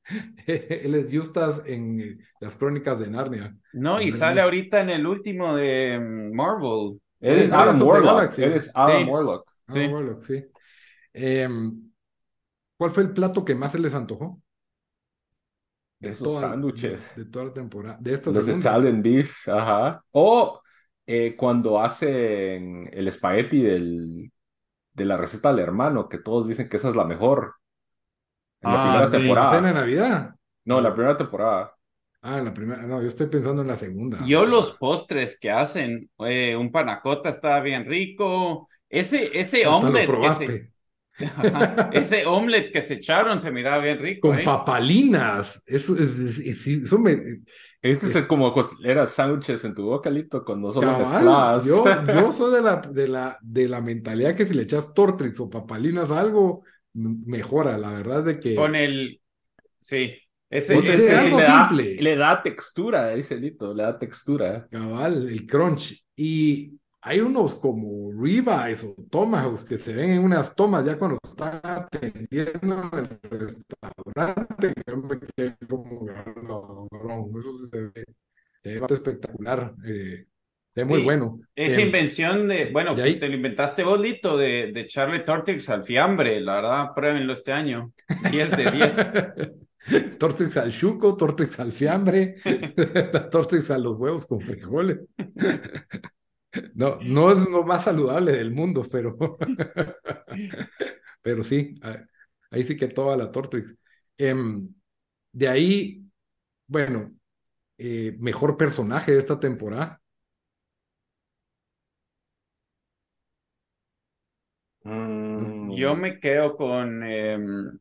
Él 0.47 0.95
es 0.95 1.11
Justas 1.13 1.63
en 1.67 2.19
las 2.41 2.57
crónicas 2.57 2.99
de 2.99 3.11
Narnia. 3.11 3.57
No, 3.73 4.01
y 4.01 4.11
sale 4.11 4.41
ahorita 4.41 4.81
en 4.81 4.91
el 4.91 5.07
último 5.07 5.55
de 5.57 5.99
mm, 5.99 6.35
Marvel. 6.35 7.01
Él 7.21 7.39
es 7.41 7.53
Adam 7.53 7.83
Warlock. 7.83 8.39
Él 8.39 8.53
es 8.53 8.73
Adam. 8.75 9.09
Warlock. 9.09 9.51
Sí. 9.69 9.79
Adam 9.79 9.93
Warlock, 9.93 10.23
sí. 10.23 10.45
Eh, 11.13 11.49
¿Cuál 12.77 12.91
fue 12.91 13.03
el 13.05 13.13
plato 13.13 13.45
que 13.45 13.55
más 13.55 13.73
se 13.73 13.79
les 13.79 13.95
antojó? 13.95 14.41
De, 15.99 16.09
de 16.09 16.15
esos 16.15 16.41
sándwiches. 16.41 17.17
De, 17.17 17.25
de, 17.25 17.31
toda 17.31 17.47
la 17.47 17.53
temporada. 17.53 17.99
De 18.01 18.13
esta 18.13 18.31
Los 18.31 18.45
segunda. 18.45 18.71
Italian 18.71 19.03
beef, 19.03 19.49
ajá. 19.49 20.05
O 20.13 20.61
eh, 21.07 21.35
cuando 21.37 21.81
hacen 21.81 22.89
el 22.93 23.09
espagueti 23.09 23.63
del, 23.63 24.33
de 24.93 25.05
la 25.05 25.17
receta 25.17 25.51
del 25.51 25.61
hermano, 25.61 26.09
que 26.09 26.19
todos 26.19 26.49
dicen 26.49 26.69
que 26.69 26.79
esa 26.79 26.91
es 26.91 26.97
la 26.97 27.05
mejor. 27.05 27.56
En 28.63 28.73
la 28.73 28.81
ah, 28.81 28.85
primera 28.85 29.11
sí, 29.11 29.17
temporada. 29.17 29.47
¿La 29.47 29.57
cena 29.57 29.69
de 29.69 29.75
Navidad? 29.75 30.35
No, 30.65 30.81
la 30.81 30.95
primera 30.95 31.17
temporada. 31.17 31.73
Ah, 32.23 32.39
en 32.39 32.45
la 32.47 32.53
primera, 32.53 32.83
no, 32.83 33.01
yo 33.01 33.09
estoy 33.09 33.29
pensando 33.29 33.63
en 33.63 33.69
la 33.69 33.77
segunda. 33.77 34.19
Yo 34.27 34.45
los 34.47 34.73
postres 34.73 35.39
que 35.39 35.51
hacen, 35.51 36.11
eh, 36.27 36.57
un 36.57 36.73
panacota 36.73 37.29
estaba 37.29 37.61
bien 37.61 37.85
rico, 37.85 38.69
ese, 38.89 39.39
ese 39.39 39.65
Hasta 39.65 39.77
omelette 39.77 40.09
lo 40.09 40.21
que 40.23 40.47
se, 40.47 40.71
Ajá, 41.19 41.91
ese 41.93 42.27
omelette 42.27 42.73
que 42.73 42.83
se 42.83 42.95
echaron 42.95 43.41
se 43.41 43.51
miraba 43.51 43.83
bien 43.83 43.99
rico. 43.99 44.29
Con 44.29 44.41
¿eh? 44.41 44.45
papalinas, 44.45 45.63
eso, 45.67 45.95
es, 45.95 46.19
es, 46.19 46.39
es, 46.41 46.67
eso 46.67 46.99
me... 46.99 47.17
Ese 47.83 48.07
es, 48.07 48.17
es 48.17 48.25
como 48.25 48.53
era 48.83 49.07
sándwiches 49.07 49.65
en 49.65 49.75
tu 49.75 49.85
boca, 49.85 50.11
Lito, 50.11 50.45
cuando 50.45 50.73
son 50.73 50.85
mezcladas. 50.85 51.65
Yo, 51.65 51.85
yo 52.05 52.33
soy 52.33 52.55
de 52.55 52.63
la, 52.63 52.77
de, 52.77 53.07
la, 53.07 53.39
de 53.41 53.69
la 53.69 53.81
mentalidad 53.81 54.35
que 54.35 54.45
si 54.45 54.55
le 54.55 54.63
echas 54.63 54.93
Tortrix 54.93 55.39
o 55.39 55.49
papalinas 55.49 56.11
a 56.11 56.19
algo, 56.19 56.65
mejora, 56.97 57.79
la 57.79 57.91
verdad 57.93 58.25
de 58.25 58.41
que... 58.41 58.55
Con 58.55 58.75
el... 58.75 59.21
Sí, 59.79 60.13
ese, 60.51 60.75
Pues 60.75 60.87
ese 60.87 61.05
ese- 61.05 61.15
algo 61.17 61.39
le, 61.39 61.45
da, 61.45 61.69
simple. 61.69 61.97
le 62.03 62.17
da 62.17 62.43
textura, 62.43 63.11
dice 63.11 63.37
Lito, 63.37 63.75
le 63.75 63.83
da 63.83 63.99
textura. 63.99 64.67
Cabal, 64.71 65.29
el 65.29 65.47
crunch. 65.47 66.05
Y 66.17 66.79
hay 67.03 67.21
unos 67.21 67.55
como 67.55 68.11
ribeyes 68.21 68.83
o 68.85 68.95
tomahawks 69.11 69.65
que 69.65 69.79
se 69.79 69.95
ven 69.95 70.11
en 70.11 70.25
unas 70.25 70.55
tomas 70.57 70.85
ya 70.85 70.99
cuando 70.99 71.19
están 71.23 71.61
atendiendo 71.63 72.91
en 72.93 73.09
el 73.23 73.31
restaurante. 73.31 74.73
Como, 75.69 76.07
no, 76.43 76.89
no, 76.91 77.41
eso 77.41 77.67
se 77.67 77.79
ve, 77.89 78.05
se 78.59 78.81
ve 78.81 78.87
espectacular. 78.91 79.75
Eh, 79.85 80.27
es 80.77 80.87
muy 80.87 80.99
Sí, 80.99 81.05
bueno. 81.05 81.41
Esa 81.55 81.81
Em, 81.81 81.87
invención 81.89 82.49
de, 82.49 82.67
bueno, 82.73 82.95
ahí- 83.03 83.19
te 83.19 83.29
lo 83.29 83.35
inventaste 83.35 83.83
vos, 83.83 83.99
Lito, 84.01 84.37
de, 84.37 84.73
de 84.73 84.87
Charlie 84.87 85.25
Tortix 85.25 85.69
al 85.71 85.83
fiambre, 85.85 86.41
la 86.41 86.57
verdad, 86.57 86.87
pruébenlo 86.95 87.33
este 87.33 87.53
año. 87.53 87.93
10 88.31 88.51
de 88.57 88.71
10. 88.71 88.95
Tortrix 90.19 90.57
al 90.57 90.73
chuco, 90.73 91.17
Tortrix 91.17 91.61
al 91.61 91.73
fiambre, 91.73 92.37
Tortrix 93.31 93.71
a 93.71 93.79
los 93.79 93.97
huevos 93.97 94.27
con 94.27 94.41
frijoles. 94.41 94.99
No, 96.75 96.99
no 97.03 97.33
es 97.33 97.39
lo 97.51 97.65
más 97.65 97.85
saludable 97.85 98.33
del 98.33 98.51
mundo, 98.51 98.87
pero, 98.91 99.17
pero 101.23 101.45
sí, 101.45 101.75
ah, 101.83 101.99
ahí 102.51 102.63
sí 102.63 102.77
que 102.77 102.89
toda 102.89 103.17
la 103.17 103.31
Tortrix. 103.31 103.75
Em, 104.19 104.69
de 105.33 105.49
ahí, 105.49 106.05
bueno, 106.67 107.15
eh, 107.79 108.17
mejor 108.21 108.57
personaje 108.57 109.13
de 109.13 109.19
esta 109.21 109.41
temporada. 109.41 110.01
Mm, 114.87 115.73
Yo 115.75 115.95
me 115.97 116.19
quedo 116.21 116.57
con. 116.57 117.03
em, 117.03 117.79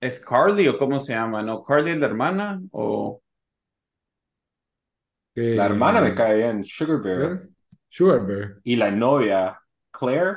¿Es 0.00 0.20
Carly 0.20 0.68
o 0.68 0.78
cómo 0.78 0.98
se 0.98 1.12
llama? 1.14 1.42
¿No? 1.42 1.62
¿Carly 1.62 1.92
es 1.92 1.98
la 1.98 2.06
hermana? 2.06 2.62
¿O 2.72 3.22
eh, 5.34 5.56
La 5.56 5.66
hermana 5.66 6.00
me 6.00 6.14
cae 6.14 6.36
bien, 6.36 6.64
Sugar 6.64 7.02
Bear. 7.02 7.48
Sugar 7.88 8.24
Bear. 8.26 8.62
Y 8.64 8.76
la 8.76 8.90
novia, 8.90 9.58
Claire. 9.90 10.36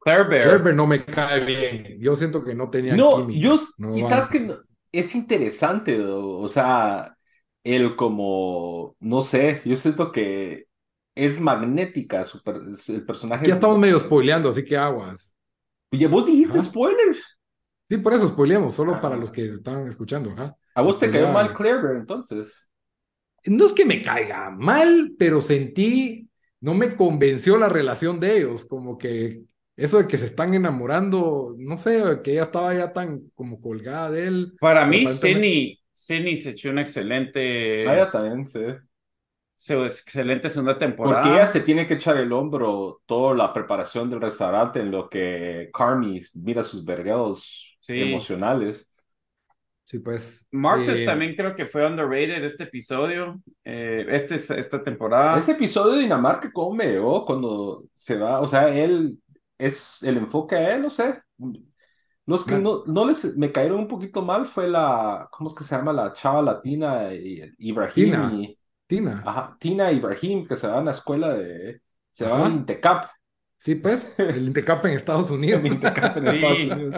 Claire 0.00 0.24
Bear? 0.28 0.50
Sugar 0.50 0.62
Bear 0.62 0.74
no 0.76 0.86
me 0.86 1.04
cae 1.04 1.44
bien. 1.44 1.98
Yo 2.00 2.16
siento 2.16 2.42
que 2.44 2.54
no 2.54 2.70
tenía 2.70 2.96
No, 2.96 3.08
química. 3.08 3.40
yo 3.40 3.56
No 3.78 3.88
quizás 3.94 4.28
que 4.30 4.40
no- 4.40 4.58
es 4.92 5.14
interesante, 5.14 6.00
o 6.02 6.48
sea, 6.48 7.16
él 7.64 7.94
como, 7.96 8.96
no 9.00 9.22
sé, 9.22 9.62
yo 9.64 9.76
siento 9.76 10.10
que 10.12 10.66
es 11.14 11.40
magnética 11.40 12.24
su 12.24 12.42
per- 12.42 12.62
el 12.88 13.04
personaje. 13.06 13.46
Ya 13.46 13.50
es- 13.52 13.56
estamos 13.56 13.78
medio 13.78 13.98
spoileando, 13.98 14.48
así 14.48 14.64
que 14.64 14.76
aguas. 14.76 15.34
Oye, 15.92 16.06
vos 16.06 16.26
dijiste 16.26 16.60
spoilers. 16.62 17.38
Sí, 17.88 17.96
por 17.98 18.14
eso 18.14 18.28
spoileamos, 18.28 18.74
solo 18.74 18.94
Ah. 18.94 19.00
para 19.00 19.16
los 19.16 19.30
que 19.32 19.44
están 19.46 19.88
escuchando. 19.88 20.30
ajá. 20.30 20.56
A 20.74 20.82
vos 20.82 20.98
te 21.00 21.06
Pues 21.06 21.12
cayó 21.16 21.26
ya- 21.26 21.32
mal 21.32 21.52
Claire 21.54 21.82
Bear, 21.82 21.96
entonces. 21.96 22.68
No 23.46 23.66
es 23.66 23.72
que 23.72 23.84
me 23.84 24.00
caiga 24.02 24.50
mal, 24.50 25.12
pero 25.18 25.40
sentí, 25.40 26.28
no 26.60 26.74
me 26.74 26.94
convenció 26.94 27.56
la 27.58 27.68
relación 27.68 28.20
de 28.20 28.38
ellos, 28.38 28.64
como 28.66 28.96
que 28.98 29.42
eso 29.76 29.98
de 29.98 30.06
que 30.06 30.18
se 30.18 30.26
están 30.26 30.54
enamorando, 30.54 31.54
no 31.58 31.78
sé, 31.78 32.20
que 32.22 32.32
ella 32.32 32.42
estaba 32.42 32.74
ya 32.74 32.92
tan 32.92 33.22
como 33.34 33.60
colgada 33.60 34.10
de 34.10 34.26
él. 34.26 34.52
Para 34.60 34.86
mí, 34.86 35.06
Cindy, 35.06 35.80
Cindy 35.92 36.36
se 36.36 36.50
echó 36.50 36.70
una 36.70 36.82
excelente, 36.82 37.88
Ah, 37.88 37.94
ella 37.94 38.10
también, 38.10 38.44
sí. 38.44 38.60
Se- 39.60 39.84
excelente 39.86 40.48
segunda 40.48 40.78
temporada. 40.78 41.20
Porque 41.22 41.36
ella 41.36 41.46
se 41.46 41.60
tiene 41.60 41.86
que 41.86 41.94
echar 41.94 42.16
el 42.16 42.32
hombro 42.32 43.02
toda 43.04 43.34
la 43.34 43.52
preparación 43.52 44.08
del 44.08 44.20
restaurante 44.20 44.80
en 44.80 44.90
lo 44.90 45.08
que 45.10 45.70
Carmi 45.72 46.20
mira 46.34 46.62
sus 46.62 46.84
vergados 46.84 47.76
Sí. 47.78 48.00
emocionales. 48.00 48.86
Sí, 49.84 49.98
pues. 49.98 50.46
Marcus 50.52 50.98
eh, 50.98 51.04
también 51.04 51.34
creo 51.34 51.54
que 51.54 51.66
fue 51.66 51.86
underrated 51.86 52.44
este 52.44 52.62
episodio, 52.64 53.42
eh, 53.64 54.06
este, 54.08 54.36
esta 54.36 54.82
temporada. 54.82 55.38
Ese 55.38 55.52
episodio 55.52 55.94
de 55.94 56.02
Dinamarca, 56.02 56.50
¿cómo 56.52 56.74
me 56.76 56.86
llegó 56.86 57.24
cuando 57.26 57.84
se 57.92 58.16
va? 58.16 58.40
O 58.40 58.46
sea, 58.46 58.68
él 58.74 59.18
es 59.58 60.02
el 60.04 60.16
enfoque 60.16 60.54
a 60.54 60.74
él, 60.76 60.82
no 60.82 60.90
sé. 60.90 61.20
Los 62.24 62.46
que 62.46 62.56
no, 62.56 62.84
no 62.86 63.04
les 63.04 63.36
me 63.36 63.50
cayeron 63.50 63.80
un 63.80 63.88
poquito 63.88 64.22
mal 64.22 64.46
fue 64.46 64.68
la, 64.68 65.28
¿cómo 65.32 65.50
es 65.50 65.56
que 65.56 65.64
se 65.64 65.74
llama? 65.76 65.92
La 65.92 66.12
chava 66.12 66.40
latina, 66.40 67.12
I- 67.12 67.52
Ibrahim 67.58 68.54
Tina. 68.90 69.16
ajá, 69.22 69.56
Tina 69.60 69.90
Ibrahim, 69.92 70.46
que 70.46 70.56
se 70.56 70.66
van 70.66 70.80
a 70.80 70.84
la 70.84 70.92
escuela 70.92 71.34
de, 71.34 71.82
se 72.12 72.26
van 72.26 72.42
Ajá. 72.42 72.44
al 72.44 72.52
Intecap, 72.52 73.10
Sí, 73.58 73.74
pues, 73.74 74.12
el 74.18 74.46
Intecap 74.48 74.84
en 74.86 74.92
Estados 74.94 75.30
Unidos. 75.30 75.60
el 75.60 75.66
Intecap 75.66 76.16
en 76.16 76.26
Sí. 76.26 76.36
Estados 76.36 76.64
Unidos. 76.64 76.96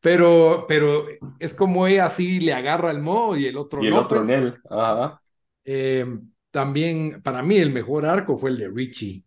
Pero, 0.00 0.66
pero 0.68 1.04
es 1.38 1.54
como 1.54 1.86
ella 1.86 2.08
sí 2.08 2.40
le 2.40 2.52
agarra 2.52 2.90
el 2.90 3.00
modo 3.00 3.36
y 3.36 3.46
el 3.46 3.56
otro 3.56 3.82
Y 3.82 3.88
el 3.88 3.94
no, 3.94 3.98
otro 3.98 4.20
pues. 4.20 4.22
en 4.22 4.30
él, 4.30 4.60
ajá. 4.68 5.20
Eh, 5.64 6.06
también, 6.50 7.22
para 7.22 7.42
mí, 7.42 7.56
el 7.58 7.70
mejor 7.72 8.06
arco 8.06 8.36
fue 8.36 8.50
el 8.50 8.58
de 8.58 8.68
Richie. 8.68 9.24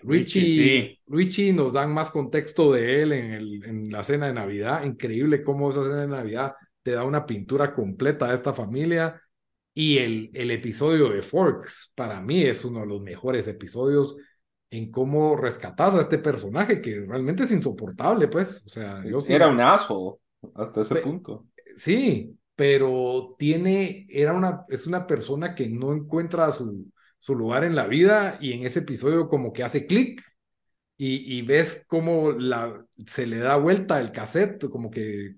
Richie, 0.00 0.48
Richie, 0.48 0.48
sí. 0.48 0.98
Richie 1.08 1.54
nos 1.54 1.72
dan 1.74 1.94
más 1.94 2.10
contexto 2.10 2.72
de 2.72 3.02
él 3.02 3.12
en, 3.14 3.32
el, 3.32 3.64
en 3.64 3.92
la 3.92 4.04
cena 4.04 4.28
de 4.28 4.34
Navidad. 4.34 4.84
Increíble 4.84 5.44
cómo 5.44 5.70
esa 5.70 5.84
cena 5.84 6.02
de 6.02 6.08
Navidad 6.08 6.54
te 6.82 6.92
da 6.92 7.04
una 7.04 7.26
pintura 7.26 7.74
completa 7.74 8.28
de 8.28 8.36
esta 8.36 8.54
familia. 8.54 9.21
Y 9.74 9.98
el, 9.98 10.30
el 10.34 10.50
episodio 10.50 11.08
de 11.10 11.22
Forks, 11.22 11.92
para 11.94 12.20
mí, 12.20 12.42
es 12.44 12.64
uno 12.64 12.80
de 12.80 12.86
los 12.86 13.00
mejores 13.00 13.48
episodios 13.48 14.16
en 14.70 14.90
cómo 14.90 15.36
rescatas 15.36 15.94
a 15.94 16.00
este 16.00 16.18
personaje 16.18 16.80
que 16.80 17.00
realmente 17.06 17.44
es 17.44 17.52
insoportable, 17.52 18.28
pues. 18.28 18.62
O 18.66 18.68
sea, 18.68 19.02
yo 19.04 19.20
sí- 19.20 19.32
Era 19.32 19.48
un 19.48 19.60
asshole 19.60 20.18
hasta 20.54 20.82
ese 20.82 20.96
Pe- 20.96 21.02
punto. 21.02 21.46
Sí, 21.76 22.38
pero 22.54 23.34
tiene, 23.38 24.06
era 24.08 24.32
una, 24.34 24.64
es 24.68 24.86
una 24.86 25.06
persona 25.06 25.54
que 25.54 25.68
no 25.68 25.92
encuentra 25.92 26.52
su, 26.52 26.86
su 27.18 27.34
lugar 27.34 27.64
en 27.64 27.74
la 27.74 27.86
vida 27.86 28.38
y 28.40 28.52
en 28.52 28.64
ese 28.66 28.80
episodio 28.80 29.28
como 29.28 29.52
que 29.52 29.62
hace 29.64 29.86
clic 29.86 30.22
y, 30.96 31.38
y 31.38 31.42
ves 31.42 31.84
cómo 31.88 32.32
la, 32.32 32.84
se 33.06 33.26
le 33.26 33.38
da 33.38 33.56
vuelta 33.56 34.00
el 34.00 34.12
cassette, 34.12 34.68
como 34.70 34.90
que 34.90 35.36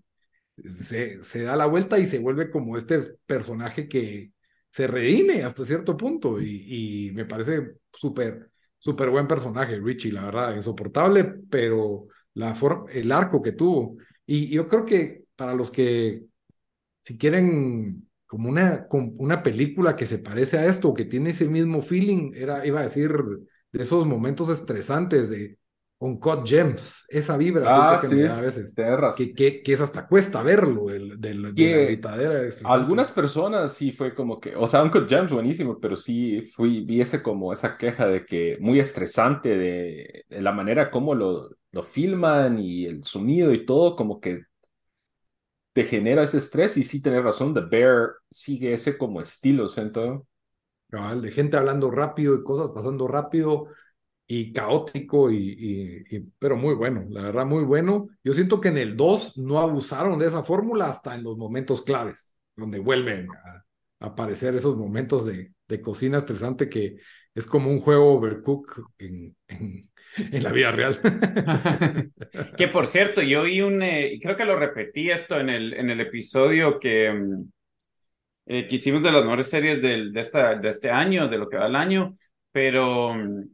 se, 0.80 1.22
se 1.22 1.42
da 1.42 1.56
la 1.56 1.66
vuelta 1.66 1.98
y 1.98 2.06
se 2.06 2.18
vuelve 2.18 2.50
como 2.50 2.76
este 2.76 3.00
personaje 3.26 3.88
que 3.88 4.32
se 4.70 4.86
redime 4.86 5.44
hasta 5.44 5.64
cierto 5.64 5.96
punto 5.96 6.40
y, 6.40 7.08
y 7.08 7.12
me 7.12 7.24
parece 7.24 7.74
súper, 7.92 8.50
súper 8.78 9.10
buen 9.10 9.28
personaje, 9.28 9.78
Richie, 9.80 10.12
la 10.12 10.24
verdad, 10.24 10.54
insoportable, 10.56 11.24
pero 11.50 12.06
la 12.34 12.56
el 12.90 13.12
arco 13.12 13.40
que 13.42 13.52
tuvo. 13.52 13.96
Y 14.26 14.48
yo 14.48 14.66
creo 14.68 14.84
que 14.84 15.24
para 15.36 15.54
los 15.54 15.70
que 15.70 16.24
si 17.02 17.18
quieren 17.18 18.08
como 18.26 18.48
una, 18.48 18.88
como 18.88 19.12
una 19.18 19.42
película 19.42 19.96
que 19.96 20.06
se 20.06 20.18
parece 20.18 20.58
a 20.58 20.66
esto, 20.66 20.94
que 20.94 21.04
tiene 21.04 21.30
ese 21.30 21.46
mismo 21.48 21.82
feeling, 21.82 22.32
era, 22.34 22.66
iba 22.66 22.80
a 22.80 22.84
decir, 22.84 23.12
de 23.72 23.82
esos 23.82 24.06
momentos 24.06 24.48
estresantes 24.48 25.30
de 25.30 25.58
Uncut 25.98 26.46
Gems, 26.46 27.04
esa 27.08 27.36
vibra 27.36 27.66
Ah, 27.66 27.96
siento 27.96 28.00
que 28.00 28.08
sí, 28.08 28.14
me 28.16 28.28
da 28.28 28.38
a 28.38 28.40
veces, 28.40 28.74
que, 29.16 29.34
que, 29.34 29.62
que 29.62 29.72
es 29.72 29.80
hasta 29.80 30.06
cuesta 30.06 30.42
verlo, 30.42 30.90
el, 30.90 31.20
del, 31.20 31.54
de 31.54 31.66
la 31.66 31.78
gritadera. 31.78 32.40
Algunas 32.64 33.10
personas 33.12 33.72
sí 33.74 33.92
fue 33.92 34.14
como 34.14 34.40
que, 34.40 34.54
o 34.56 34.66
sea, 34.66 34.82
Uncle 34.82 35.06
James 35.08 35.30
buenísimo, 35.32 35.78
pero 35.80 35.96
sí 35.96 36.42
fui, 36.42 36.84
vi 36.84 37.00
ese 37.00 37.22
como 37.22 37.52
esa 37.52 37.78
queja 37.78 38.06
de 38.06 38.26
que 38.26 38.58
muy 38.60 38.80
estresante 38.80 39.50
de, 39.56 40.24
de 40.28 40.42
la 40.42 40.52
manera 40.52 40.90
como 40.90 41.14
lo, 41.14 41.48
lo 41.72 41.82
filman 41.82 42.58
y 42.58 42.86
el 42.86 43.04
sonido 43.04 43.52
y 43.52 43.64
todo, 43.64 43.96
como 43.96 44.20
que 44.20 44.42
te 45.72 45.84
genera 45.84 46.22
ese 46.22 46.38
estrés 46.38 46.76
y 46.76 46.84
sí 46.84 47.02
tenés 47.02 47.24
razón, 47.24 47.54
The 47.54 47.60
Bear 47.60 48.12
sigue 48.30 48.72
ese 48.74 48.96
como 48.98 49.20
estilo, 49.20 49.68
siento. 49.68 50.26
Cabal, 50.90 51.22
de 51.22 51.32
gente 51.32 51.56
hablando 51.56 51.90
rápido 51.90 52.34
y 52.36 52.44
cosas 52.44 52.70
pasando 52.74 53.08
rápido 53.08 53.66
y 54.26 54.52
caótico, 54.52 55.30
y, 55.30 56.04
pero 56.38 56.56
muy 56.56 56.74
bueno, 56.74 57.04
la 57.10 57.22
verdad, 57.22 57.46
muy 57.46 57.64
bueno. 57.64 58.08
Yo 58.22 58.32
siento 58.32 58.60
que 58.60 58.68
en 58.68 58.78
el 58.78 58.96
2 58.96 59.38
no 59.38 59.60
abusaron 59.60 60.18
de 60.18 60.26
esa 60.26 60.42
fórmula 60.42 60.88
hasta 60.88 61.14
en 61.14 61.22
los 61.22 61.36
momentos 61.36 61.82
claves, 61.82 62.34
donde 62.56 62.78
vuelven 62.78 63.28
a, 63.30 63.64
aparecer 64.00 64.54
esos 64.54 64.76
momentos 64.76 65.24
de, 65.24 65.52
de 65.66 65.80
cocina 65.80 66.18
estresante 66.18 66.68
que 66.68 66.96
es 67.34 67.46
como 67.46 67.70
un 67.70 67.80
juego 67.80 68.12
overcook 68.12 68.90
en, 68.98 69.34
en, 69.48 69.90
en 70.16 70.42
la 70.42 70.52
vida 70.52 70.72
real. 70.72 71.00
Que 72.56 72.68
por 72.68 72.86
cierto, 72.86 73.22
yo 73.22 73.44
vi 73.44 73.60
un, 73.60 73.82
eh, 73.82 74.18
creo 74.22 74.36
que 74.36 74.44
lo 74.44 74.58
repetí 74.58 75.10
esto 75.10 75.38
en 75.38 75.48
el, 75.50 75.74
en 75.74 75.90
el 75.90 76.00
episodio 76.00 76.78
que, 76.78 77.12
mm, 77.12 77.50
eh, 78.46 78.68
que 78.68 78.76
hicimos 78.76 79.02
de 79.02 79.12
las 79.12 79.22
mejores 79.22 79.48
series 79.48 79.82
del, 79.82 80.12
de, 80.12 80.20
esta, 80.20 80.56
de 80.56 80.68
este 80.68 80.90
año, 80.90 81.28
de 81.28 81.38
lo 81.38 81.48
que 81.48 81.56
va 81.56 81.66
el 81.66 81.76
año, 81.76 82.16
pero 82.52 83.14
mm, 83.14 83.44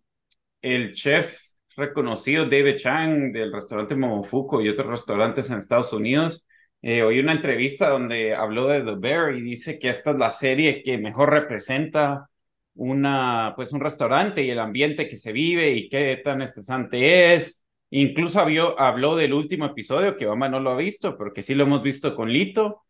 el 0.62 0.94
chef 0.94 1.38
reconocido 1.76 2.44
David 2.44 2.76
Chang 2.76 3.32
del 3.32 3.52
restaurante 3.52 3.94
Momofuku 3.96 4.60
y 4.60 4.68
otros 4.68 4.88
restaurantes 4.88 5.50
en 5.50 5.58
Estados 5.58 5.92
Unidos, 5.92 6.46
eh, 6.82 7.02
oí 7.02 7.18
una 7.20 7.32
entrevista 7.32 7.88
donde 7.90 8.34
habló 8.34 8.68
de 8.68 8.82
The 8.82 8.96
Bear 8.98 9.34
y 9.34 9.42
dice 9.42 9.78
que 9.78 9.88
esta 9.88 10.12
es 10.12 10.16
la 10.16 10.30
serie 10.30 10.82
que 10.82 10.98
mejor 10.98 11.30
representa 11.30 12.28
una, 12.74 13.52
pues 13.56 13.72
un 13.72 13.80
restaurante 13.80 14.42
y 14.42 14.50
el 14.50 14.58
ambiente 14.58 15.08
que 15.08 15.16
se 15.16 15.32
vive 15.32 15.72
y 15.72 15.88
qué 15.88 16.20
tan 16.24 16.40
estresante 16.42 17.34
es. 17.34 17.62
Incluso 17.90 18.40
habló, 18.40 18.78
habló 18.80 19.16
del 19.16 19.32
último 19.34 19.66
episodio 19.66 20.16
que 20.16 20.26
Bamba 20.26 20.48
no 20.48 20.60
lo 20.60 20.70
ha 20.70 20.76
visto, 20.76 21.16
pero 21.18 21.32
que 21.32 21.42
sí 21.42 21.54
lo 21.54 21.64
hemos 21.64 21.82
visto 21.82 22.14
con 22.14 22.32
Lito. 22.32 22.82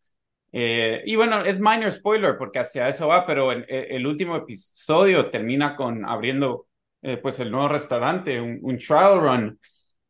Eh, 0.53 1.01
y 1.05 1.15
bueno, 1.15 1.43
es 1.43 1.59
minor 1.59 1.91
spoiler 1.91 2.37
porque 2.37 2.59
hacia 2.59 2.87
eso 2.87 3.07
va, 3.07 3.25
pero 3.25 3.51
el, 3.51 3.65
el 3.69 4.05
último 4.05 4.35
episodio 4.35 5.29
termina 5.31 5.75
con 5.75 6.05
abriendo 6.05 6.67
eh, 7.01 7.17
pues 7.17 7.39
el 7.39 7.51
nuevo 7.51 7.67
restaurante, 7.69 8.39
un, 8.41 8.59
un 8.61 8.77
trial 8.77 9.19
run. 9.21 9.59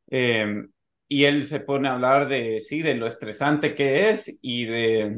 Eh, 0.09 0.65
y 1.07 1.25
él 1.25 1.45
se 1.45 1.59
pone 1.61 1.89
a 1.89 1.93
hablar 1.93 2.27
de, 2.29 2.61
sí, 2.61 2.81
de 2.81 2.95
lo 2.95 3.07
estresante 3.07 3.75
que 3.75 4.09
es 4.11 4.37
y 4.41 4.65
de, 4.65 5.15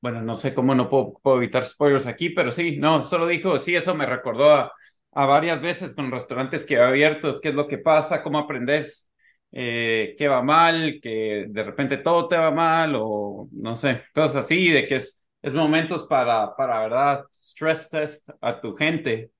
bueno, 0.00 0.22
no 0.22 0.36
sé 0.36 0.54
cómo 0.54 0.74
no 0.74 0.88
puedo, 0.88 1.14
puedo 1.22 1.38
evitar 1.38 1.64
spoilers 1.64 2.06
aquí, 2.06 2.30
pero 2.30 2.52
sí, 2.52 2.76
no, 2.78 3.02
solo 3.02 3.26
dijo, 3.26 3.58
sí, 3.58 3.74
eso 3.74 3.94
me 3.94 4.06
recordó 4.06 4.50
a, 4.54 4.72
a 5.12 5.26
varias 5.26 5.60
veces 5.60 5.94
con 5.94 6.10
restaurantes 6.10 6.64
que 6.64 6.74
he 6.74 6.80
abierto, 6.82 7.40
qué 7.40 7.48
es 7.50 7.54
lo 7.54 7.66
que 7.66 7.78
pasa, 7.78 8.22
cómo 8.22 8.38
aprendes 8.38 9.10
eh, 9.52 10.14
qué 10.18 10.28
va 10.28 10.42
mal, 10.42 10.98
que 11.02 11.46
de 11.48 11.62
repente 11.62 11.96
todo 11.98 12.28
te 12.28 12.36
va 12.36 12.50
mal 12.50 12.92
o 12.96 13.48
no 13.52 13.74
sé, 13.74 14.02
cosas 14.14 14.44
así, 14.44 14.68
de 14.70 14.86
que 14.86 14.96
es, 14.96 15.22
es 15.42 15.52
momentos 15.54 16.04
para, 16.06 16.54
para, 16.56 16.80
¿verdad? 16.80 17.24
Stress 17.32 17.88
test 17.88 18.28
a 18.40 18.60
tu 18.60 18.74
gente 18.76 19.30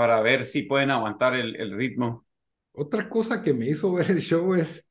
para 0.00 0.22
ver 0.22 0.44
si 0.44 0.62
pueden 0.62 0.90
aguantar 0.90 1.34
el, 1.34 1.76
ritmo. 1.76 2.24
Otra 2.72 3.06
cosa 3.10 3.42
que 3.42 3.52
me 3.52 3.68
hizo 3.68 3.92
ver 3.92 4.10
el 4.10 4.22
show 4.22 4.54
es, 4.54 4.88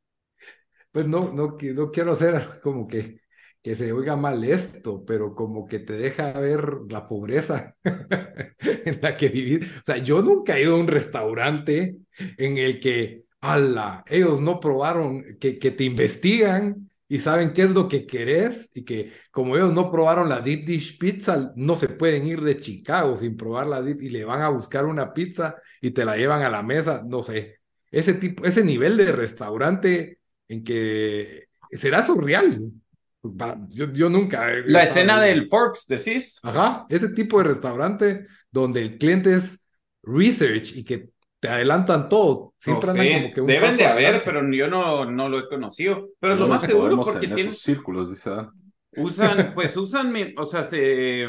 pues 0.91 1.07
no, 1.07 1.33
no, 1.33 1.57
no 1.59 1.91
quiero 1.91 2.11
hacer 2.11 2.59
como 2.61 2.87
que, 2.87 3.21
que 3.63 3.75
se 3.75 3.91
oiga 3.91 4.15
mal 4.15 4.43
esto, 4.43 5.03
pero 5.03 5.33
como 5.33 5.65
que 5.65 5.79
te 5.79 5.93
deja 5.93 6.31
ver 6.33 6.81
la 6.87 7.07
pobreza 7.07 7.75
en 7.83 8.99
la 9.01 9.17
que 9.17 9.29
vivís. 9.29 9.79
O 9.79 9.83
sea, 9.83 9.97
yo 9.97 10.21
nunca 10.21 10.55
he 10.59 10.61
ido 10.61 10.75
a 10.75 10.79
un 10.79 10.87
restaurante 10.87 11.97
en 12.37 12.59
el 12.59 12.79
que, 12.79 13.23
ala, 13.41 14.03
ellos 14.05 14.39
no 14.39 14.59
probaron, 14.59 15.23
que, 15.39 15.57
que 15.57 15.71
te 15.71 15.85
investigan 15.85 16.88
y 17.11 17.19
saben 17.19 17.53
qué 17.53 17.63
es 17.63 17.71
lo 17.71 17.87
que 17.87 18.05
querés 18.05 18.69
y 18.71 18.85
que 18.85 19.11
como 19.31 19.57
ellos 19.57 19.73
no 19.73 19.91
probaron 19.91 20.29
la 20.29 20.41
deep 20.41 20.63
dish 20.63 20.97
pizza, 20.99 21.51
no 21.55 21.75
se 21.75 21.89
pueden 21.89 22.27
ir 22.27 22.39
de 22.41 22.57
Chicago 22.57 23.17
sin 23.17 23.35
probar 23.35 23.65
la 23.65 23.81
deep 23.81 24.03
y 24.03 24.09
le 24.09 24.23
van 24.23 24.43
a 24.43 24.49
buscar 24.49 24.85
una 24.85 25.11
pizza 25.11 25.55
y 25.81 25.89
te 25.89 26.05
la 26.05 26.15
llevan 26.15 26.43
a 26.43 26.51
la 26.51 26.61
mesa, 26.61 27.03
no 27.05 27.23
sé. 27.23 27.57
Ese 27.89 28.13
tipo, 28.13 28.45
ese 28.45 28.63
nivel 28.63 28.95
de 28.95 29.11
restaurante 29.11 30.19
en 30.47 30.63
que 30.63 31.47
será 31.71 32.03
surreal. 32.03 32.61
Yo, 33.69 33.91
yo 33.91 34.07
nunca. 34.07 34.47
La 34.65 34.83
escena 34.83 35.19
del 35.19 35.47
Forks, 35.47 35.87
decís. 35.87 36.39
Ajá, 36.43 36.85
ese 36.89 37.09
tipo 37.09 37.39
de 37.39 37.49
restaurante 37.49 38.27
donde 38.51 38.81
el 38.81 38.97
cliente 38.99 39.33
es 39.33 39.65
research 40.03 40.75
y 40.75 40.85
que 40.85 41.09
te 41.39 41.47
adelantan 41.49 42.09
todo. 42.09 42.53
Siempre 42.57 42.93
no 42.93 43.01
andan 43.01 43.09
como 43.23 43.33
que 43.33 43.41
un 43.41 43.47
Deben 43.47 43.77
de 43.77 43.85
haber, 43.85 44.05
adelante. 44.05 44.25
pero 44.25 44.51
yo 44.51 44.67
no, 44.67 45.05
no 45.09 45.29
lo 45.29 45.39
he 45.39 45.47
conocido. 45.49 46.09
Pero 46.19 46.35
lo 46.35 46.47
más 46.47 46.61
seguro 46.61 47.01
porque 47.03 47.27
en 47.27 47.35
tienen, 47.35 47.49
esos 47.51 47.61
círculos, 47.61 48.09
dice 48.09 48.29
Dan. 48.29 48.51
usan, 48.95 49.51
pues 49.55 49.75
usan, 49.77 50.11
mi- 50.11 50.33
o 50.37 50.45
sea, 50.45 50.63
se... 50.63 51.27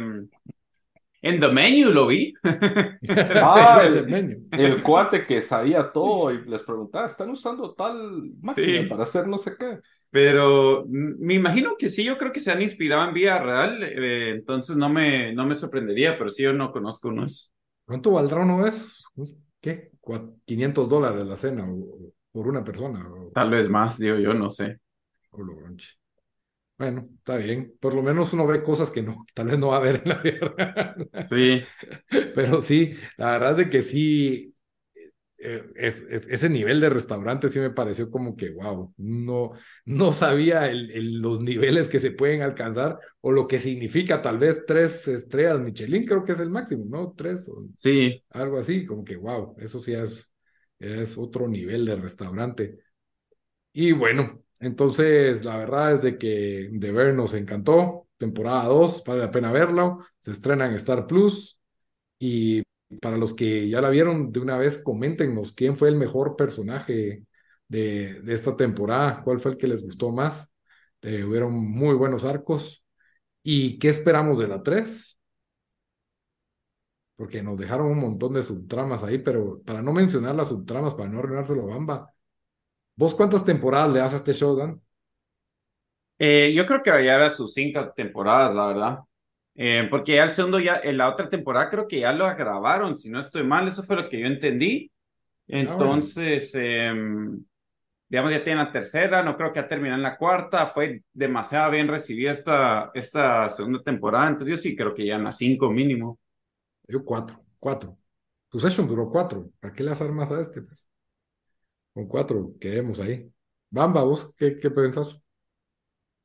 En 1.23 1.39
The 1.39 1.49
Menu 1.49 1.91
lo 1.91 2.07
vi. 2.07 2.33
Ah, 3.43 3.83
el 3.85 3.97
el, 3.97 4.49
el 4.57 4.83
cuate 4.83 5.25
que 5.25 5.43
sabía 5.43 5.91
todo 5.93 6.31
y 6.33 6.45
les 6.45 6.63
preguntaba, 6.63 7.07
¿están 7.07 7.31
usando 7.31 7.75
tal 7.75 8.31
máquina 8.41 8.83
Sí. 8.83 8.87
para 8.89 9.03
hacer 9.05 9.27
no 9.29 9.39
sé 9.39 9.53
qué? 9.59 9.79
Pero 10.11 10.85
me 10.89 11.35
imagino 11.35 11.77
que 11.79 11.89
sí, 11.89 12.05
yo 12.05 12.19
creo 12.19 12.33
que 12.33 12.41
se 12.41 12.51
han 12.51 12.61
inspirado 12.63 13.07
en 13.09 13.15
vida 13.15 13.39
real, 13.39 13.83
eh, 13.83 14.31
entonces 14.31 14.77
no 14.77 14.89
me, 14.89 15.33
no 15.35 15.47
me 15.47 15.55
sorprendería, 15.55 16.19
pero 16.19 16.31
sí 16.31 16.43
yo 16.43 16.53
no 16.53 16.73
conozco 16.73 17.09
unos. 17.09 17.53
¿Cuánto 17.87 18.13
valdrá 18.13 18.43
uno 18.43 18.63
de 18.65 18.71
esos? 18.71 19.05
¿Qué? 19.61 19.91
Cua- 20.11 20.35
500 20.45 20.89
dólares 20.89 21.27
la 21.27 21.37
cena 21.37 21.65
o- 21.69 22.13
por 22.33 22.49
una 22.49 22.65
persona. 22.65 23.09
O, 23.09 23.31
Tal 23.33 23.51
vez 23.51 23.69
más, 23.69 23.99
digo 23.99 24.17
yo, 24.19 24.35
no 24.35 24.51
sé. 24.51 24.79
o 25.33 25.43
lo 25.43 25.55
brunch. 25.57 25.99
Bueno, 26.79 27.09
está 27.19 27.37
bien. 27.37 27.77
Por 27.79 27.95
lo 27.95 28.03
menos 28.03 28.33
uno 28.33 28.47
ve 28.47 28.63
cosas 28.63 28.91
que 28.91 29.03
no, 29.03 29.27
tal 29.35 29.49
vez 29.49 29.59
no 29.59 29.69
va 29.69 29.77
a 29.77 29.81
ver 29.81 30.03
en 30.05 30.09
la 30.09 30.17
vida. 30.23 30.55
Sí, 31.29 31.63
Pero 32.35 32.63
sí, 32.63 32.95
la 33.19 33.33
verdad 33.33 33.51
es 33.53 33.57
de 33.59 33.71
que 33.71 33.83
sí, 33.83 34.50
eh, 35.41 35.65
es, 35.77 36.03
es- 36.11 36.27
ese 36.29 36.49
nivel 36.49 36.81
de 36.81 36.91
restaurante 36.91 37.49
sí 37.49 37.59
me 37.61 37.71
pareció 37.71 38.11
como 38.11 38.37
que, 38.37 38.51
wow, 38.51 38.93
no, 38.99 39.53
no 39.85 40.13
sabía 40.13 40.69
el- 40.71 40.91
el- 40.91 41.21
los 41.21 41.41
niveles 41.43 41.89
que 41.89 42.01
se 42.01 42.11
pueden 42.13 42.43
alcanzar 42.43 42.99
o 43.21 43.33
lo 43.33 43.47
que 43.49 43.59
significa 43.59 44.23
tal 44.23 44.39
vez 44.39 44.65
tres 44.67 45.09
estrellas 45.09 45.61
Michelin, 45.61 46.07
creo 46.07 46.25
que 46.25 46.33
es 46.33 46.41
el 46.41 46.51
máximo, 46.51 46.85
¿no? 46.89 47.13
Tres 47.17 47.49
o 47.49 47.67
sí. 47.77 48.23
algo 48.31 48.59
así, 48.59 48.87
como 48.87 49.05
que, 49.05 49.17
wow, 49.17 49.57
eso 49.59 49.79
sí 49.81 49.93
es, 49.93 50.33
es 50.79 51.17
otro 51.19 51.49
nivel 51.49 51.85
de 51.87 51.97
restaurante. 51.97 52.79
Y 53.73 53.93
bueno, 53.93 54.43
entonces 54.61 55.45
la 55.45 55.57
verdad 55.57 55.95
es 55.95 56.03
de 56.03 56.19
que 56.19 56.69
de 56.73 56.93
ver 56.93 57.15
nos 57.15 57.35
encantó, 57.35 58.09
temporada 58.19 58.65
2, 58.65 59.03
vale 59.07 59.21
la 59.23 59.31
pena 59.31 59.53
verlo, 59.53 59.99
se 60.19 60.33
estrena 60.33 60.67
en 60.67 60.75
Star 60.75 61.07
Plus 61.07 61.61
y 62.19 62.63
para 63.01 63.17
los 63.17 63.35
que 63.35 63.69
ya 63.69 63.81
la 63.81 63.91
vieron 63.91 64.33
de 64.33 64.41
una 64.41 64.57
vez, 64.59 64.79
coméntenos 64.79 65.53
quién 65.53 65.77
fue 65.77 65.89
el 65.89 65.97
mejor 65.97 66.37
personaje 66.37 67.25
de, 67.69 68.21
de 68.23 68.35
esta 68.35 68.57
temporada, 68.57 69.23
cuál 69.25 69.41
fue 69.41 69.53
el 69.53 69.57
que 69.59 69.69
les 69.69 69.83
gustó 69.83 70.11
más, 70.13 70.49
Eh, 71.03 71.25
hubieron 71.25 71.55
muy 71.55 71.95
buenos 71.95 72.25
arcos 72.25 72.85
y 73.45 73.79
qué 73.79 73.91
esperamos 73.91 74.39
de 74.39 74.49
la 74.49 74.63
3 74.63 75.19
porque 77.17 77.43
nos 77.43 77.59
dejaron 77.59 77.89
un 77.89 77.99
montón 78.01 78.35
de 78.35 78.43
subtramas 78.43 79.03
ahí, 79.05 79.19
pero 79.19 79.61
para 79.65 79.83
no 79.83 79.93
mencionar 79.93 80.35
las 80.35 80.49
subtramas, 80.49 80.95
para 80.95 81.11
no 81.11 81.19
arruinárselo 81.19 81.63
a 81.65 81.67
Bamba, 81.75 82.15
¿vos 82.97 83.15
cuántas 83.15 83.45
temporadas 83.45 83.93
le 83.95 84.01
das 84.01 84.15
a 84.15 84.17
este 84.19 84.35
show, 84.35 84.57
Dan? 84.57 84.83
Eh, 86.19 86.53
yo 86.55 86.67
creo 86.67 86.83
que 86.83 86.91
va 86.91 86.97
a 86.99 87.01
llegar 87.01 87.23
a 87.23 87.31
sus 87.31 87.53
cinco 87.55 87.93
temporadas, 87.97 88.55
la 88.55 88.67
verdad. 88.67 88.99
Eh, 89.63 89.89
porque 89.91 90.15
ya 90.15 90.25
el 90.25 90.31
segundo, 90.31 90.59
ya, 90.59 90.81
en 90.83 90.97
la 90.97 91.11
otra 91.11 91.29
temporada 91.29 91.69
creo 91.69 91.87
que 91.87 92.01
ya 92.01 92.15
lo 92.15 92.25
grabaron, 92.35 92.97
si 92.97 93.11
no 93.11 93.21
estoy 93.21 93.45
mal, 93.45 93.69
eso 93.69 93.83
fue 93.83 93.97
lo 93.97 94.09
que 94.09 94.19
yo 94.19 94.27
entendí. 94.27 94.91
Entonces, 95.47 96.55
em, 96.55 97.45
digamos, 98.09 98.33
ya 98.33 98.43
tiene 98.43 98.65
la 98.65 98.71
tercera, 98.71 99.23
no 99.23 99.37
creo 99.37 99.53
que 99.53 99.59
ha 99.59 99.69
terminado 99.69 99.99
en 99.99 100.03
la 100.03 100.17
cuarta, 100.17 100.69
fue 100.69 101.03
demasiado 101.13 101.71
bien 101.73 101.89
recibida 101.89 102.31
esta, 102.31 102.91
esta 102.95 103.51
segunda 103.51 103.83
temporada, 103.83 104.29
entonces 104.29 104.49
yo 104.49 104.57
sí 104.57 104.75
creo 104.75 104.95
que 104.95 105.05
ya 105.05 105.17
en 105.17 105.25
las 105.25 105.37
cinco 105.37 105.71
mínimo. 105.71 106.19
Yo 106.89 107.05
cuatro, 107.05 107.45
cuatro. 107.59 107.99
Succession 108.51 108.89
duró 108.89 109.11
cuatro. 109.11 109.51
¿Para 109.61 109.75
qué 109.75 109.83
le 109.83 109.91
das 109.91 110.01
más 110.09 110.33
a 110.33 110.41
este? 110.41 110.63
Pues? 110.63 110.89
Con 111.93 112.07
cuatro, 112.09 112.55
quedemos 112.59 112.99
ahí. 112.99 113.31
Bamba, 113.69 114.05
¿vos 114.05 114.35
qué, 114.39 114.57
qué 114.57 114.71
pensás? 114.71 115.23